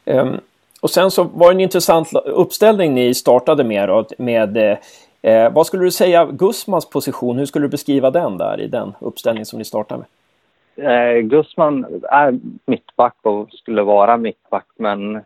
Um, 0.05 0.41
och 0.81 0.91
sen 0.91 1.11
så 1.11 1.25
var 1.25 1.49
det 1.49 1.57
en 1.57 1.61
intressant 1.61 2.13
uppställning 2.25 2.95
ni 2.95 3.15
startade 3.15 3.65
med. 3.65 3.89
Då, 3.89 4.05
med 4.19 4.79
eh, 5.23 5.53
vad 5.53 5.67
skulle 5.67 5.85
du 5.85 5.91
säga 5.91 6.25
Gusmans 6.25 6.91
position? 6.91 7.39
Hur 7.39 7.47
skulle 7.47 7.65
du 7.65 7.71
beskriva 7.71 8.11
den 8.11 8.39
där 8.39 8.61
i 8.61 8.67
den 8.67 8.95
uppställning 9.01 9.45
som 9.45 9.59
ni 9.59 9.65
startade 9.65 10.01
med? 10.01 10.09
Eh, 10.77 11.21
Gusman 11.21 12.03
är 12.03 12.39
mittback 12.67 13.17
och 13.23 13.51
skulle 13.53 13.83
vara 13.83 14.17
mittback 14.17 14.67
men 14.77 15.21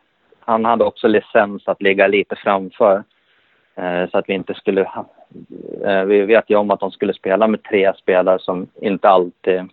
han 0.49 0.65
hade 0.65 0.85
också 0.85 1.09
licens 1.09 1.69
att 1.69 1.83
ligga 1.83 2.07
lite 2.07 2.37
framför. 2.37 3.05
Eh, 3.75 4.11
så 4.11 4.19
att 4.19 4.29
vi 4.29 4.35
inte 4.35 4.55
skulle... 4.55 4.81
Eh, 5.85 6.05
vi 6.05 6.21
vet 6.21 6.51
ju 6.51 6.57
om 6.57 6.71
att 6.71 6.81
de 6.81 6.91
skulle 6.91 7.15
spela 7.15 7.47
med 7.47 7.63
tre 7.63 7.93
spelare 7.97 8.39
som 8.39 8.67
inte 8.81 9.09
alltid 9.09 9.69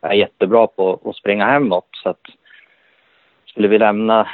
är 0.00 0.12
jättebra 0.12 0.66
på 0.66 1.00
att 1.04 1.16
springa 1.16 1.46
hemåt. 1.46 1.88
Så 2.02 2.08
att 2.08 2.20
skulle 3.46 3.68
vi 3.68 3.78
lämna... 3.78 4.28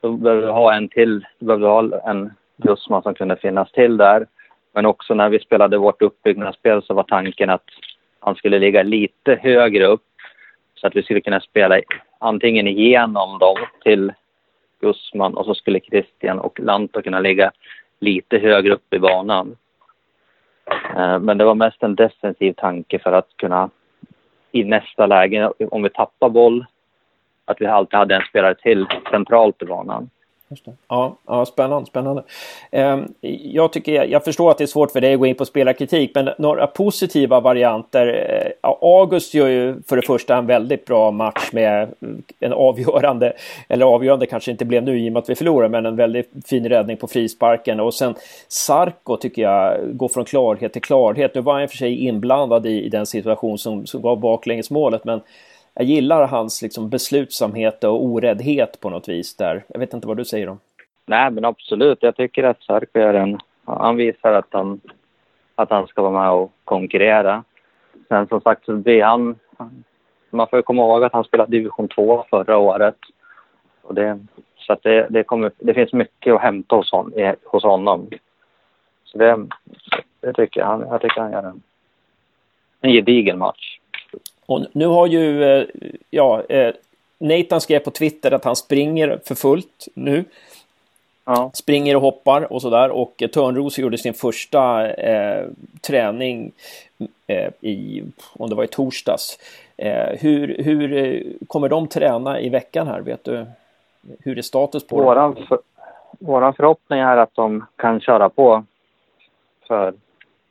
Då 0.00 0.12
behöver 0.12 0.42
vi 0.42 0.52
ha 0.52 0.74
en 0.74 0.88
till. 0.88 1.26
Då 1.38 1.46
behöver 1.46 1.66
vi 1.66 1.96
ha 1.96 2.10
en 2.10 2.32
Gusman 2.56 3.02
som 3.02 3.14
kunde 3.14 3.36
finnas 3.36 3.72
till 3.72 3.96
där. 3.96 4.26
Men 4.74 4.86
också 4.86 5.14
när 5.14 5.28
vi 5.28 5.38
spelade 5.38 5.78
vårt 5.78 6.02
uppbyggnadsspel 6.02 6.82
så 6.82 6.94
var 6.94 7.02
tanken 7.02 7.50
att 7.50 7.68
han 8.20 8.34
skulle 8.34 8.58
ligga 8.58 8.82
lite 8.82 9.34
högre 9.34 9.86
upp 9.86 10.06
så 10.74 10.86
att 10.86 10.96
vi 10.96 11.02
skulle 11.02 11.20
kunna 11.20 11.40
spela 11.40 11.78
antingen 12.22 12.68
igenom 12.68 13.38
dem 13.38 13.56
till 13.82 14.12
Gusman 14.80 15.36
och 15.36 15.44
så 15.44 15.54
skulle 15.54 15.80
Christian 15.80 16.38
och 16.38 16.60
Lantto 16.60 17.02
kunna 17.02 17.20
ligga 17.20 17.52
lite 18.00 18.38
högre 18.38 18.72
upp 18.72 18.94
i 18.94 18.98
banan. 18.98 19.56
Eh, 20.96 21.18
men 21.18 21.38
det 21.38 21.44
var 21.44 21.54
mest 21.54 21.82
en 21.82 21.94
defensiv 21.94 22.52
tanke 22.52 22.98
för 22.98 23.12
att 23.12 23.36
kunna 23.36 23.70
i 24.52 24.64
nästa 24.64 25.06
läge, 25.06 25.50
om 25.70 25.82
vi 25.82 25.90
tappar 25.90 26.28
boll, 26.28 26.66
att 27.44 27.60
vi 27.60 27.66
alltid 27.66 27.98
hade 27.98 28.14
en 28.14 28.22
spelare 28.22 28.54
till 28.54 28.86
centralt 29.10 29.62
i 29.62 29.64
banan. 29.64 30.10
Ja, 30.88 31.16
ja, 31.26 31.46
spännande. 31.46 31.86
spännande. 31.86 32.22
Ehm, 32.70 33.14
jag, 33.42 33.72
tycker, 33.72 34.04
jag 34.04 34.24
förstår 34.24 34.50
att 34.50 34.58
det 34.58 34.64
är 34.64 34.66
svårt 34.66 34.90
för 34.90 35.00
dig 35.00 35.14
att 35.14 35.20
gå 35.20 35.26
in 35.26 35.34
på 35.34 35.44
spelarkritik, 35.44 36.10
men 36.14 36.30
några 36.38 36.66
positiva 36.66 37.40
varianter. 37.40 38.06
Eh, 38.62 38.70
August 38.80 39.34
gör 39.34 39.48
ju 39.48 39.82
för 39.86 39.96
det 39.96 40.02
första 40.02 40.36
en 40.36 40.46
väldigt 40.46 40.84
bra 40.84 41.10
match 41.10 41.50
med 41.52 41.82
eh, 41.82 41.88
en 42.40 42.52
avgörande, 42.52 43.32
eller 43.68 43.86
avgörande 43.86 44.26
kanske 44.26 44.50
inte 44.50 44.64
blev 44.64 44.82
nu 44.82 44.98
i 44.98 45.08
och 45.08 45.12
med 45.12 45.20
att 45.20 45.30
vi 45.30 45.34
förlorade, 45.34 45.68
men 45.68 45.86
en 45.86 45.96
väldigt 45.96 46.30
fin 46.46 46.68
räddning 46.68 46.96
på 46.96 47.06
frisparken. 47.06 47.80
Och 47.80 47.94
sen 47.94 48.14
Sarko 48.48 49.16
tycker 49.16 49.42
jag 49.42 49.96
går 49.96 50.08
från 50.08 50.24
klarhet 50.24 50.72
till 50.72 50.82
klarhet. 50.82 51.34
Nu 51.34 51.40
var 51.40 51.52
han 51.52 51.62
i 51.62 51.66
och 51.66 51.70
för 51.70 51.76
sig 51.76 52.04
inblandad 52.04 52.66
i, 52.66 52.84
i 52.84 52.88
den 52.88 53.06
situation 53.06 53.58
som, 53.58 53.86
som 53.86 54.02
gav 54.02 54.20
baklängesmålet, 54.20 55.04
men 55.04 55.20
jag 55.74 55.84
gillar 55.84 56.26
hans 56.26 56.62
liksom 56.62 56.88
beslutsamhet 56.88 57.84
och 57.84 58.04
oräddhet 58.04 58.80
på 58.80 58.90
något 58.90 59.08
vis 59.08 59.36
där. 59.36 59.64
Jag 59.68 59.80
vet 59.80 59.94
inte 59.94 60.06
vad 60.06 60.16
du 60.16 60.24
säger 60.24 60.48
om. 60.48 60.58
Nej, 61.06 61.30
men 61.30 61.44
absolut. 61.44 61.98
Jag 62.02 62.16
tycker 62.16 62.44
att 62.44 62.62
Sarko 62.62 62.98
är 62.98 63.14
en... 63.14 63.38
Han 63.64 63.96
visar 63.96 64.32
att 64.32 64.46
han, 64.50 64.80
att 65.54 65.70
han 65.70 65.86
ska 65.86 66.02
vara 66.02 66.22
med 66.22 66.30
och 66.30 66.52
konkurrera. 66.64 67.44
Sen 68.08 68.26
som 68.26 68.40
sagt 68.40 68.64
så 68.64 68.76
blir 68.76 69.02
han... 69.02 69.38
Man 70.30 70.48
får 70.48 70.62
komma 70.62 70.82
ihåg 70.82 71.04
att 71.04 71.12
han 71.12 71.24
spelade 71.24 71.50
division 71.50 71.88
2 71.88 72.24
förra 72.30 72.58
året. 72.58 72.96
Och 73.82 73.94
det, 73.94 74.18
så 74.56 74.72
att 74.72 74.82
det, 74.82 75.06
det, 75.10 75.24
kommer, 75.24 75.52
det 75.58 75.74
finns 75.74 75.92
mycket 75.92 76.34
att 76.34 76.42
hämta 76.42 76.76
hos, 76.76 76.92
hon, 76.92 77.12
hos 77.44 77.62
honom. 77.62 78.10
Så 79.04 79.18
det, 79.18 79.46
det 80.20 80.32
tycker 80.32 80.60
jag. 80.60 80.80
Jag 80.80 81.00
tycker 81.00 81.20
han 81.20 81.32
gör 81.32 81.42
en, 81.42 81.62
en 82.80 82.92
gedigen 82.92 83.38
match. 83.38 83.78
Och 84.52 84.66
nu 84.72 84.86
har 84.86 85.06
ju, 85.06 85.44
eh, 85.44 85.66
ja, 86.10 86.42
eh, 86.48 86.74
Nathan 87.18 87.60
skrev 87.60 87.78
på 87.78 87.90
Twitter 87.90 88.30
att 88.30 88.44
han 88.44 88.56
springer 88.56 89.20
för 89.24 89.34
fullt 89.34 89.88
nu. 89.94 90.24
Ja. 91.24 91.50
Springer 91.54 91.96
och 91.96 92.02
hoppar 92.02 92.52
och 92.52 92.62
sådär. 92.62 92.90
Och 92.90 93.22
Törnros 93.32 93.78
gjorde 93.78 93.98
sin 93.98 94.14
första 94.14 94.90
eh, 94.90 95.46
träning 95.80 96.52
eh, 97.26 97.50
i, 97.60 98.02
om 98.32 98.50
det 98.50 98.56
var 98.56 98.64
i 98.64 98.68
torsdags. 98.68 99.38
Eh, 99.76 100.18
hur, 100.20 100.56
hur 100.58 100.92
eh, 100.92 101.22
kommer 101.46 101.68
de 101.68 101.88
träna 101.88 102.40
i 102.40 102.48
veckan 102.48 102.86
här? 102.86 103.00
Vet 103.00 103.24
du? 103.24 103.46
Hur 104.18 104.38
är 104.38 104.42
status 104.42 104.86
på 104.86 104.96
våran 104.96 105.36
för, 105.48 105.58
Våran 106.18 106.54
förhoppning 106.54 107.00
är 107.00 107.16
att 107.16 107.34
de 107.34 107.66
kan 107.76 108.00
köra 108.00 108.28
på 108.28 108.64
för, 109.68 109.94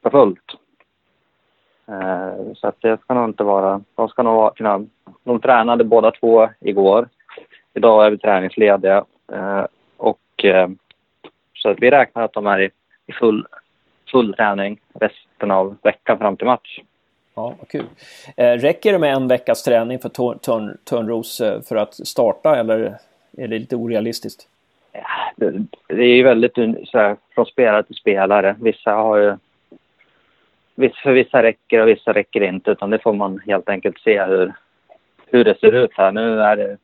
för 0.03 0.09
fullt. 0.09 0.60
Eh, 1.91 2.53
så 2.55 2.67
att 2.67 2.81
det 2.81 3.01
ska 3.01 3.13
nog 3.13 3.29
inte 3.29 3.43
vara... 3.43 3.81
De 3.95 4.07
ska 4.07 4.23
nog 4.23 4.55
kunna... 4.55 4.85
De 5.23 5.39
tränade 5.39 5.83
båda 5.83 6.11
två 6.11 6.49
igår. 6.59 7.09
Idag 7.73 8.05
är 8.05 8.11
vi 8.11 8.17
träningslediga. 8.17 9.05
Eh, 9.33 9.65
och, 9.97 10.45
eh, 10.45 10.69
så 11.53 11.69
att 11.69 11.77
vi 11.79 11.91
räknar 11.91 12.23
att 12.23 12.33
de 12.33 12.47
är 12.47 12.59
i, 12.59 12.69
full, 13.19 13.47
full 14.11 14.33
träning 14.33 14.79
resten 14.93 15.51
av 15.51 15.77
veckan 15.81 16.17
fram 16.17 16.37
till 16.37 16.47
match. 16.47 16.79
Ja, 17.35 17.53
vad 17.59 17.67
kul. 17.67 17.85
Räcker 18.35 18.91
det 18.91 18.99
med 18.99 19.13
en 19.13 19.27
veckas 19.27 19.63
träning 19.63 19.99
för 19.99 20.09
Törn, 20.09 20.77
Törnros 20.83 21.41
eh, 21.41 21.61
för 21.61 21.75
att 21.75 22.07
starta 22.07 22.55
eller 22.55 22.97
är 23.37 23.47
det 23.47 23.59
lite 23.59 23.75
orealistiskt? 23.75 24.47
Ja, 24.91 25.01
det, 25.35 25.51
det 25.87 26.03
är 26.03 26.15
ju 26.15 26.23
väldigt 26.23 26.55
så 26.85 26.97
här, 26.97 27.15
från 27.35 27.45
spelare 27.45 27.83
till 27.83 27.95
spelare. 27.95 28.55
Vissa 28.61 28.91
har 28.91 29.17
ju... 29.17 29.37
För 30.89 31.11
vissa 31.11 31.43
räcker 31.43 31.81
och 31.81 31.87
vissa 31.87 32.13
räcker 32.13 32.41
inte, 32.41 32.71
utan 32.71 32.89
det 32.89 32.99
får 32.99 33.13
man 33.13 33.39
helt 33.39 33.69
enkelt 33.69 33.99
se 33.99 34.23
hur, 34.23 34.53
hur 35.25 35.43
det 35.43 35.59
ser 35.59 35.71
ut 35.71 35.91
här. 35.93 36.11
Nu 36.11 36.41
är 36.41 36.55
det 36.55 36.77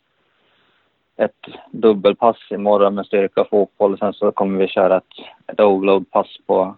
ett 1.17 1.55
dubbelpass 1.71 2.37
imorgon 2.51 2.95
med 2.95 3.05
styrka 3.05 3.41
och 3.41 3.49
fotboll. 3.49 3.97
Sen 3.97 4.13
så 4.13 4.31
kommer 4.31 4.59
vi 4.59 4.67
köra 4.67 4.97
ett, 4.97 5.03
ett 5.47 5.59
overload-pass 5.59 6.37
på, 6.45 6.75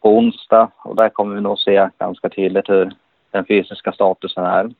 på 0.00 0.18
onsdag. 0.18 0.70
Och 0.76 0.96
där 0.96 1.08
kommer 1.08 1.34
vi 1.34 1.40
nog 1.40 1.58
se 1.58 1.88
ganska 1.98 2.28
tydligt 2.28 2.68
hur 2.68 2.92
den 3.30 3.44
fysiska 3.44 3.92
statusen 3.92 4.44
är. 4.44 4.70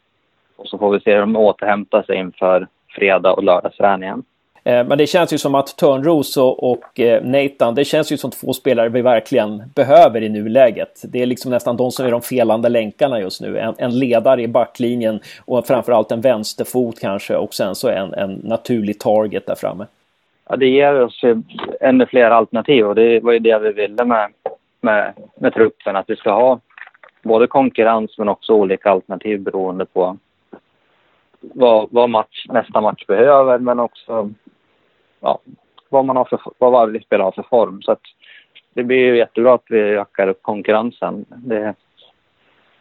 Och 0.56 0.68
så 0.68 0.78
får 0.78 0.90
vi 0.90 1.00
se 1.00 1.12
hur 1.12 1.20
de 1.20 1.36
återhämtar 1.36 2.02
sig 2.02 2.16
inför 2.16 2.66
fredag 2.88 3.32
och 3.32 3.44
lördagsträningen. 3.44 4.24
Eh, 4.64 4.86
men 4.86 4.98
det 4.98 5.06
känns 5.06 5.32
ju 5.32 5.38
som 5.38 5.54
att 5.54 5.76
Törnros 5.76 6.36
och 6.36 7.00
eh, 7.00 7.22
Nathan, 7.24 7.74
det 7.74 7.84
känns 7.84 8.12
ju 8.12 8.16
som 8.16 8.30
två 8.30 8.52
spelare 8.52 8.88
vi 8.88 9.02
verkligen 9.02 9.62
behöver 9.74 10.22
i 10.22 10.28
nuläget. 10.28 11.02
Det 11.04 11.22
är 11.22 11.26
liksom 11.26 11.50
nästan 11.50 11.76
de 11.76 11.90
som 11.90 12.06
är 12.06 12.10
de 12.10 12.22
felande 12.22 12.68
länkarna 12.68 13.20
just 13.20 13.40
nu. 13.40 13.58
En, 13.58 13.74
en 13.78 13.98
ledare 13.98 14.42
i 14.42 14.48
backlinjen 14.48 15.20
och 15.44 15.66
framförallt 15.66 16.12
en 16.12 16.20
vänsterfot 16.20 17.00
kanske 17.00 17.36
och 17.36 17.54
sen 17.54 17.74
så 17.74 17.88
en, 17.88 18.14
en 18.14 18.32
naturlig 18.34 19.00
target 19.00 19.46
där 19.46 19.54
framme. 19.54 19.86
Ja, 20.48 20.56
det 20.56 20.66
ger 20.66 21.00
oss 21.00 21.20
ännu 21.80 22.06
fler 22.06 22.30
alternativ 22.30 22.86
och 22.86 22.94
det 22.94 23.20
var 23.20 23.32
ju 23.32 23.38
det 23.38 23.58
vi 23.58 23.72
ville 23.72 24.04
med, 24.04 24.28
med, 24.80 25.12
med 25.40 25.54
truppen, 25.54 25.96
att 25.96 26.10
vi 26.10 26.16
ska 26.16 26.30
ha 26.30 26.60
både 27.22 27.46
konkurrens 27.46 28.18
men 28.18 28.28
också 28.28 28.52
olika 28.52 28.90
alternativ 28.90 29.40
beroende 29.40 29.86
på 29.86 30.16
vad, 31.40 31.88
vad 31.90 32.10
match, 32.10 32.46
nästa 32.48 32.80
match 32.80 33.06
behöver 33.06 33.58
men 33.58 33.80
också 33.80 34.30
ja, 35.20 35.38
vad, 35.88 36.04
man 36.04 36.16
har 36.16 36.24
för, 36.24 36.40
vad 36.58 36.72
varje 36.72 37.00
spelare 37.00 37.24
har 37.24 37.32
för 37.32 37.42
form. 37.42 37.82
Så 37.82 37.96
det 38.74 38.84
blir 38.84 38.98
ju 38.98 39.16
jättebra 39.16 39.54
att 39.54 39.64
vi 39.68 39.80
ökar 39.80 40.28
upp 40.28 40.42
konkurrensen. 40.42 41.24
Det, 41.28 41.74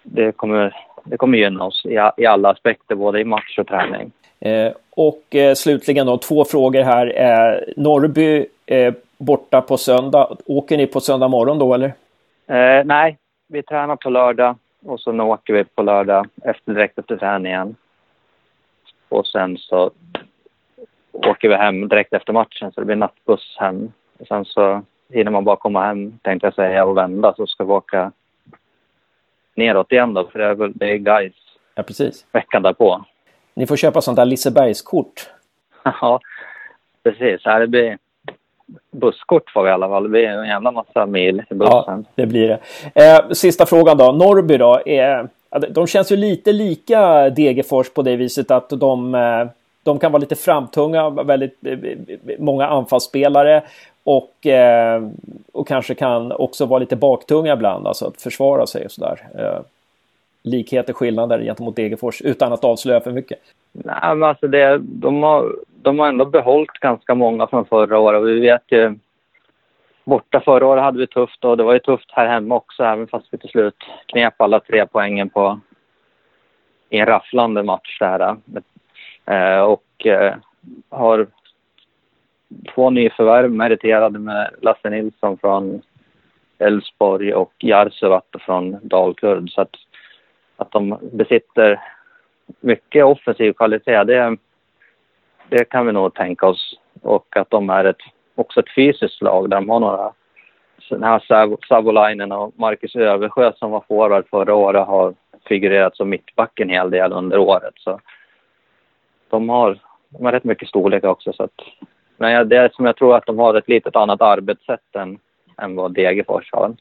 det, 0.03 0.31
kommer, 0.31 0.75
det 1.03 1.17
kommer 1.17 1.37
gynna 1.37 1.65
oss 1.65 1.85
i, 1.85 1.99
i 2.17 2.25
alla 2.25 2.49
aspekter, 2.49 2.95
både 2.95 3.19
i 3.19 3.23
match 3.23 3.59
och 3.59 3.67
träning. 3.67 4.11
Eh, 4.39 4.71
och 4.89 5.35
eh, 5.35 5.53
slutligen 5.53 6.07
då 6.07 6.17
två 6.17 6.45
frågor 6.45 6.81
här. 6.81 7.13
Eh, 7.15 7.73
Norrby 7.77 8.45
eh, 8.65 8.93
borta 9.17 9.61
på 9.61 9.77
söndag. 9.77 10.37
Åker 10.45 10.77
ni 10.77 10.87
på 10.87 10.99
söndag 10.99 11.27
morgon 11.27 11.59
då 11.59 11.73
eller? 11.73 11.93
Eh, 12.47 12.85
nej, 12.85 13.17
vi 13.47 13.63
tränar 13.63 13.95
på 13.95 14.09
lördag 14.09 14.55
och 14.85 14.99
så 14.99 15.21
åker 15.21 15.53
vi 15.53 15.63
på 15.63 15.81
lördag 15.81 16.27
efter, 16.43 16.73
direkt 16.73 16.99
efter 16.99 17.17
träningen. 17.17 17.75
Och 19.09 19.27
sen 19.27 19.57
så 19.57 19.91
åker 21.11 21.49
vi 21.49 21.55
hem 21.55 21.87
direkt 21.87 22.13
efter 22.13 22.33
matchen 22.33 22.71
så 22.71 22.81
det 22.81 22.85
blir 22.85 22.95
nattbuss 22.95 23.55
hem. 23.59 23.91
Och 24.19 24.27
sen 24.27 24.45
så 24.45 24.81
hinner 25.09 25.31
man 25.31 25.43
bara 25.43 25.55
komma 25.55 25.85
hem 25.85 26.19
tänkte 26.21 26.47
jag 26.47 26.53
säga 26.53 26.85
och 26.85 26.97
vända 26.97 27.33
så 27.37 27.47
ska 27.47 27.63
vi 27.63 27.71
åka 27.71 28.11
neråt 29.55 29.91
igen 29.91 30.13
då 30.13 30.27
för 30.27 30.39
det 30.39 30.45
är, 30.45 30.55
väl, 30.55 30.71
det 30.75 30.91
är 30.91 30.97
guys 30.97 31.33
ja, 31.75 31.83
precis. 31.83 32.25
veckan 32.31 32.61
därpå. 32.61 33.05
Ni 33.53 33.67
får 33.67 33.75
köpa 33.75 34.01
sånt 34.01 34.15
där 34.15 34.25
Lisebergskort. 34.25 35.29
ja, 35.83 36.19
precis. 37.03 37.41
Ja, 37.43 37.59
det 37.59 37.67
blir 37.67 37.97
busskort 38.91 39.49
får 39.49 39.63
vi 39.63 39.69
i 39.69 39.73
alla 39.73 39.87
fall. 39.87 40.03
Det 40.03 40.09
blir 40.09 40.27
en 40.27 40.47
jävla 40.47 40.71
massa 40.71 41.05
mil 41.05 41.43
i 41.49 41.53
bussen. 41.53 41.73
Ja, 41.87 42.03
det 42.15 42.25
blir 42.25 42.47
det. 42.47 42.59
Eh, 43.05 43.29
sista 43.29 43.65
frågan 43.65 43.97
då. 43.97 44.11
Norrby 44.11 44.57
då. 44.57 44.81
Är, 44.85 45.29
de 45.59 45.87
känns 45.87 46.11
ju 46.11 46.15
lite 46.15 46.51
lika 46.51 47.29
Degerfors 47.29 47.89
på 47.89 48.01
det 48.01 48.15
viset 48.15 48.51
att 48.51 48.69
de 48.69 49.15
eh, 49.15 49.47
de 49.83 49.99
kan 49.99 50.11
vara 50.11 50.19
lite 50.19 50.35
framtunga, 50.35 51.09
väldigt 51.09 51.57
eh, 51.65 51.73
eh, 51.73 51.97
många 52.39 52.67
anfallsspelare 52.67 53.63
och, 54.03 54.47
och 55.51 55.67
kanske 55.67 55.95
kan 55.95 56.31
också 56.31 56.65
vara 56.65 56.79
lite 56.79 56.95
baktunga 56.95 57.53
ibland, 57.53 57.87
alltså 57.87 58.05
att 58.05 58.21
försvara 58.21 58.67
sig 58.67 58.85
och 58.85 58.91
sådär. 58.91 59.19
Likheter, 60.43 60.93
skillnader 60.93 61.43
gentemot 61.43 61.75
Degerfors 61.75 62.21
utan 62.21 62.53
att 62.53 62.63
avslöja 62.63 62.99
för 62.99 63.11
mycket. 63.11 63.39
Nej, 63.71 64.15
men 64.15 64.23
alltså 64.23 64.47
det, 64.47 64.77
de, 64.81 65.23
har, 65.23 65.55
de 65.81 65.99
har 65.99 66.07
ändå 66.07 66.25
behållit 66.25 66.71
ganska 66.71 67.15
många 67.15 67.47
från 67.47 67.65
förra 67.65 67.99
året 67.99 68.23
vi 68.23 68.39
vet 68.39 68.63
ju 68.67 68.95
Borta 70.07 70.39
förra 70.39 70.67
året 70.67 70.83
hade 70.83 70.99
vi 70.99 71.07
tufft 71.07 71.45
och 71.45 71.57
det 71.57 71.63
var 71.63 71.73
ju 71.73 71.79
tufft 71.79 72.11
här 72.11 72.27
hemma 72.27 72.55
också 72.55 72.83
även 72.83 73.07
fast 73.07 73.27
vi 73.31 73.37
till 73.37 73.49
slut 73.49 73.75
knep 74.05 74.41
alla 74.41 74.59
tre 74.59 74.85
poängen 74.85 75.29
på 75.29 75.59
i 76.89 76.97
en 76.97 77.05
rafflande 77.05 77.63
match 77.63 77.99
där. 77.99 78.37
Eh, 79.25 79.59
och 79.59 80.05
eh, 80.05 80.35
har 80.89 81.27
två 82.73 82.89
nyförvärv 82.89 83.51
meriterade 83.51 84.19
med 84.19 84.49
Lasse 84.61 84.89
Nilsson 84.89 85.37
från 85.37 85.81
Elfsborg 86.57 87.33
och 87.33 87.53
Jarsuvat 87.59 88.35
från 88.39 88.77
Dalkurd. 88.81 89.49
Så 89.49 89.61
att, 89.61 89.75
att 90.57 90.71
de 90.71 90.97
besitter 91.13 91.81
mycket 92.59 93.05
offensiv 93.05 93.53
kvalitet, 93.53 94.03
det, 94.03 94.37
det 95.49 95.65
kan 95.65 95.85
vi 95.85 95.91
nog 95.91 96.13
tänka 96.13 96.47
oss. 96.47 96.79
Och 97.01 97.37
att 97.37 97.49
de 97.49 97.69
är 97.69 97.85
ett, 97.85 98.01
också 98.39 98.59
ett 98.59 98.75
fysiskt 98.75 99.21
lag 99.21 99.49
där 99.49 99.57
de 99.57 99.69
har 99.69 99.79
några 99.79 100.13
den 100.89 101.03
här 101.03 101.21
Savolainen 101.67 102.31
och 102.31 102.53
Marcus 102.59 102.95
Översjö 102.95 103.51
som 103.55 103.71
var 103.71 103.83
forward 103.87 104.25
förra 104.29 104.55
året 104.55 104.87
har 104.87 105.13
figurerat 105.47 105.95
som 105.95 106.09
mittback 106.09 106.59
en 106.59 106.69
hel 106.69 106.89
del 106.89 107.11
under 107.11 107.37
året. 107.37 107.73
Så 107.77 107.99
de 109.29 109.49
har, 109.49 109.79
de 110.09 110.25
har 110.25 110.31
rätt 110.31 110.43
mycket 110.43 110.67
storlek 110.67 111.03
också. 111.03 111.33
Så 111.33 111.43
att, 111.43 111.61
men 112.17 112.49
det 112.49 112.57
är 112.57 112.69
som 112.69 112.85
jag 112.85 112.95
tror 112.95 113.15
att 113.15 113.25
de 113.25 113.39
har 113.39 113.55
ett 113.55 113.69
litet 113.69 113.95
annat 113.95 114.21
arbetssätt 114.21 114.95
än, 114.95 115.19
än 115.61 115.75
vad 115.75 115.93
Degerfors 115.93 116.49
har. 116.51 116.75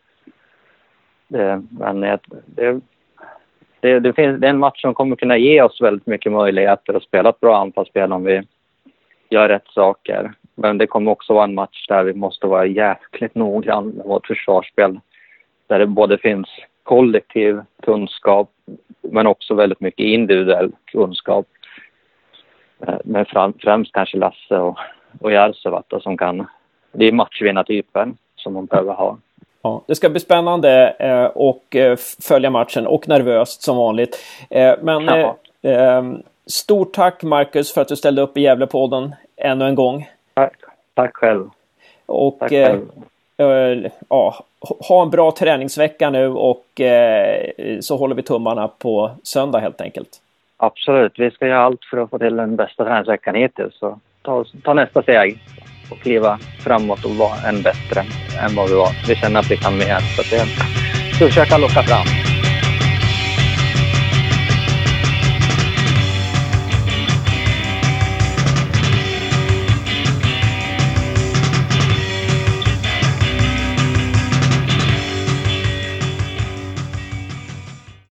Det, 1.29 1.63
men 1.71 2.01
det, 2.01 2.19
det, 2.47 2.81
det, 3.81 4.01
det, 4.01 4.13
finns, 4.13 4.41
det 4.41 4.47
är 4.47 4.51
en 4.51 4.59
match 4.59 4.81
som 4.81 4.95
kommer 4.95 5.17
kunna 5.17 5.37
ge 5.37 5.63
oss 5.63 5.81
väldigt 5.81 6.07
mycket 6.07 6.33
möjligheter 6.33 6.95
att 6.95 7.03
spela 7.03 7.29
ett 7.29 7.41
bra 7.41 7.59
anfallsspel 7.59 8.13
om 8.13 8.25
vi 8.25 8.43
gör 9.31 9.49
rätt 9.49 9.69
saker. 9.69 10.33
Men 10.59 10.79
det 10.79 10.87
kommer 10.87 11.11
också 11.11 11.35
vara 11.35 11.45
en 11.45 11.55
match 11.55 11.87
där 11.89 12.05
vi 12.05 12.15
måste 12.15 12.47
vara 12.47 12.67
jäkligt 12.67 13.35
noggranna 13.35 13.93
med 13.95 14.07
vårt 14.07 14.27
försvarsspel. 14.27 15.01
Där 15.67 15.79
det 15.79 15.87
både 15.87 16.19
finns 16.19 16.49
kollektiv 16.83 17.61
kunskap 17.83 18.51
men 19.01 19.27
också 19.27 19.55
väldigt 19.55 19.81
mycket 19.81 20.05
individuell 20.05 20.73
kunskap. 20.85 21.47
Eh, 22.87 22.99
men 23.05 23.27
fram, 23.27 23.55
främst 23.61 23.93
kanske 23.93 24.19
Lasse 24.19 24.57
och, 24.57 24.79
och 25.21 25.33
Järvsövatta 25.33 26.01
som 26.01 26.17
kan... 26.17 26.47
Det 26.93 27.05
är 27.05 27.13
matchvinnartyper 27.13 28.13
som 28.37 28.53
man 28.53 28.67
behöver 28.67 28.93
ha. 28.93 29.19
Ja, 29.63 29.83
det 29.87 29.95
ska 29.95 30.09
bli 30.09 30.21
spännande 30.21 30.97
eh, 30.99 31.25
och 31.25 31.77
eh, 31.77 31.97
följa 32.29 32.51
matchen 32.51 32.87
och 32.87 33.09
nervöst 33.09 33.63
som 33.63 33.77
vanligt. 33.77 34.19
Eh, 34.51 34.75
men 34.83 35.09
eh, 35.09 35.31
eh, 35.63 36.05
stort 36.47 36.93
tack 36.93 37.23
Marcus 37.23 37.75
för 37.75 37.81
att 37.81 37.89
du 37.89 37.97
ställde 37.97 38.23
upp 38.23 38.37
i 38.37 38.41
Gävlepodden 38.41 39.15
ännu 39.37 39.65
en 39.65 39.75
gång. 39.75 40.07
Tack, 40.37 40.53
tack 40.95 41.17
själv. 41.17 41.51
Och 42.07 42.37
tack 42.39 42.51
själv. 42.51 42.89
ja, 44.09 44.45
ha 44.89 45.03
en 45.03 45.11
bra 45.11 45.33
träningsvecka 45.33 46.11
nu 46.11 46.29
och 46.29 46.81
så 47.81 47.97
håller 47.97 48.15
vi 48.15 48.23
tummarna 48.23 48.69
på 48.69 49.11
söndag 49.23 49.59
helt 49.59 49.81
enkelt. 49.81 50.09
Absolut, 50.57 51.19
vi 51.19 51.31
ska 51.31 51.47
göra 51.47 51.65
allt 51.65 51.85
för 51.85 51.97
att 51.97 52.11
få 52.11 52.19
till 52.19 52.37
den 52.37 52.57
bästa 52.57 52.85
träningsveckan 52.85 53.35
hittills. 53.35 53.75
Så 53.75 53.99
ta, 54.23 54.45
ta 54.65 54.75
nästa 54.75 55.03
steg 55.03 55.39
och 55.91 55.99
kliva 55.99 56.39
framåt 56.65 57.05
och 57.05 57.11
vara 57.11 57.49
än 57.49 57.63
bättre 57.63 58.01
än 58.41 58.57
vad 58.57 58.69
vi 58.69 58.75
var. 58.75 59.09
Vi 59.09 59.15
känner 59.15 59.41
att 59.41 59.51
vi 59.51 59.57
kan 59.57 59.79
mer. 59.79 60.01
Så 60.01 60.23
det 60.23 60.47
ska 61.15 61.25
vi 61.25 61.31
försöka 61.31 61.59
locka 61.59 61.83
fram. 61.83 62.26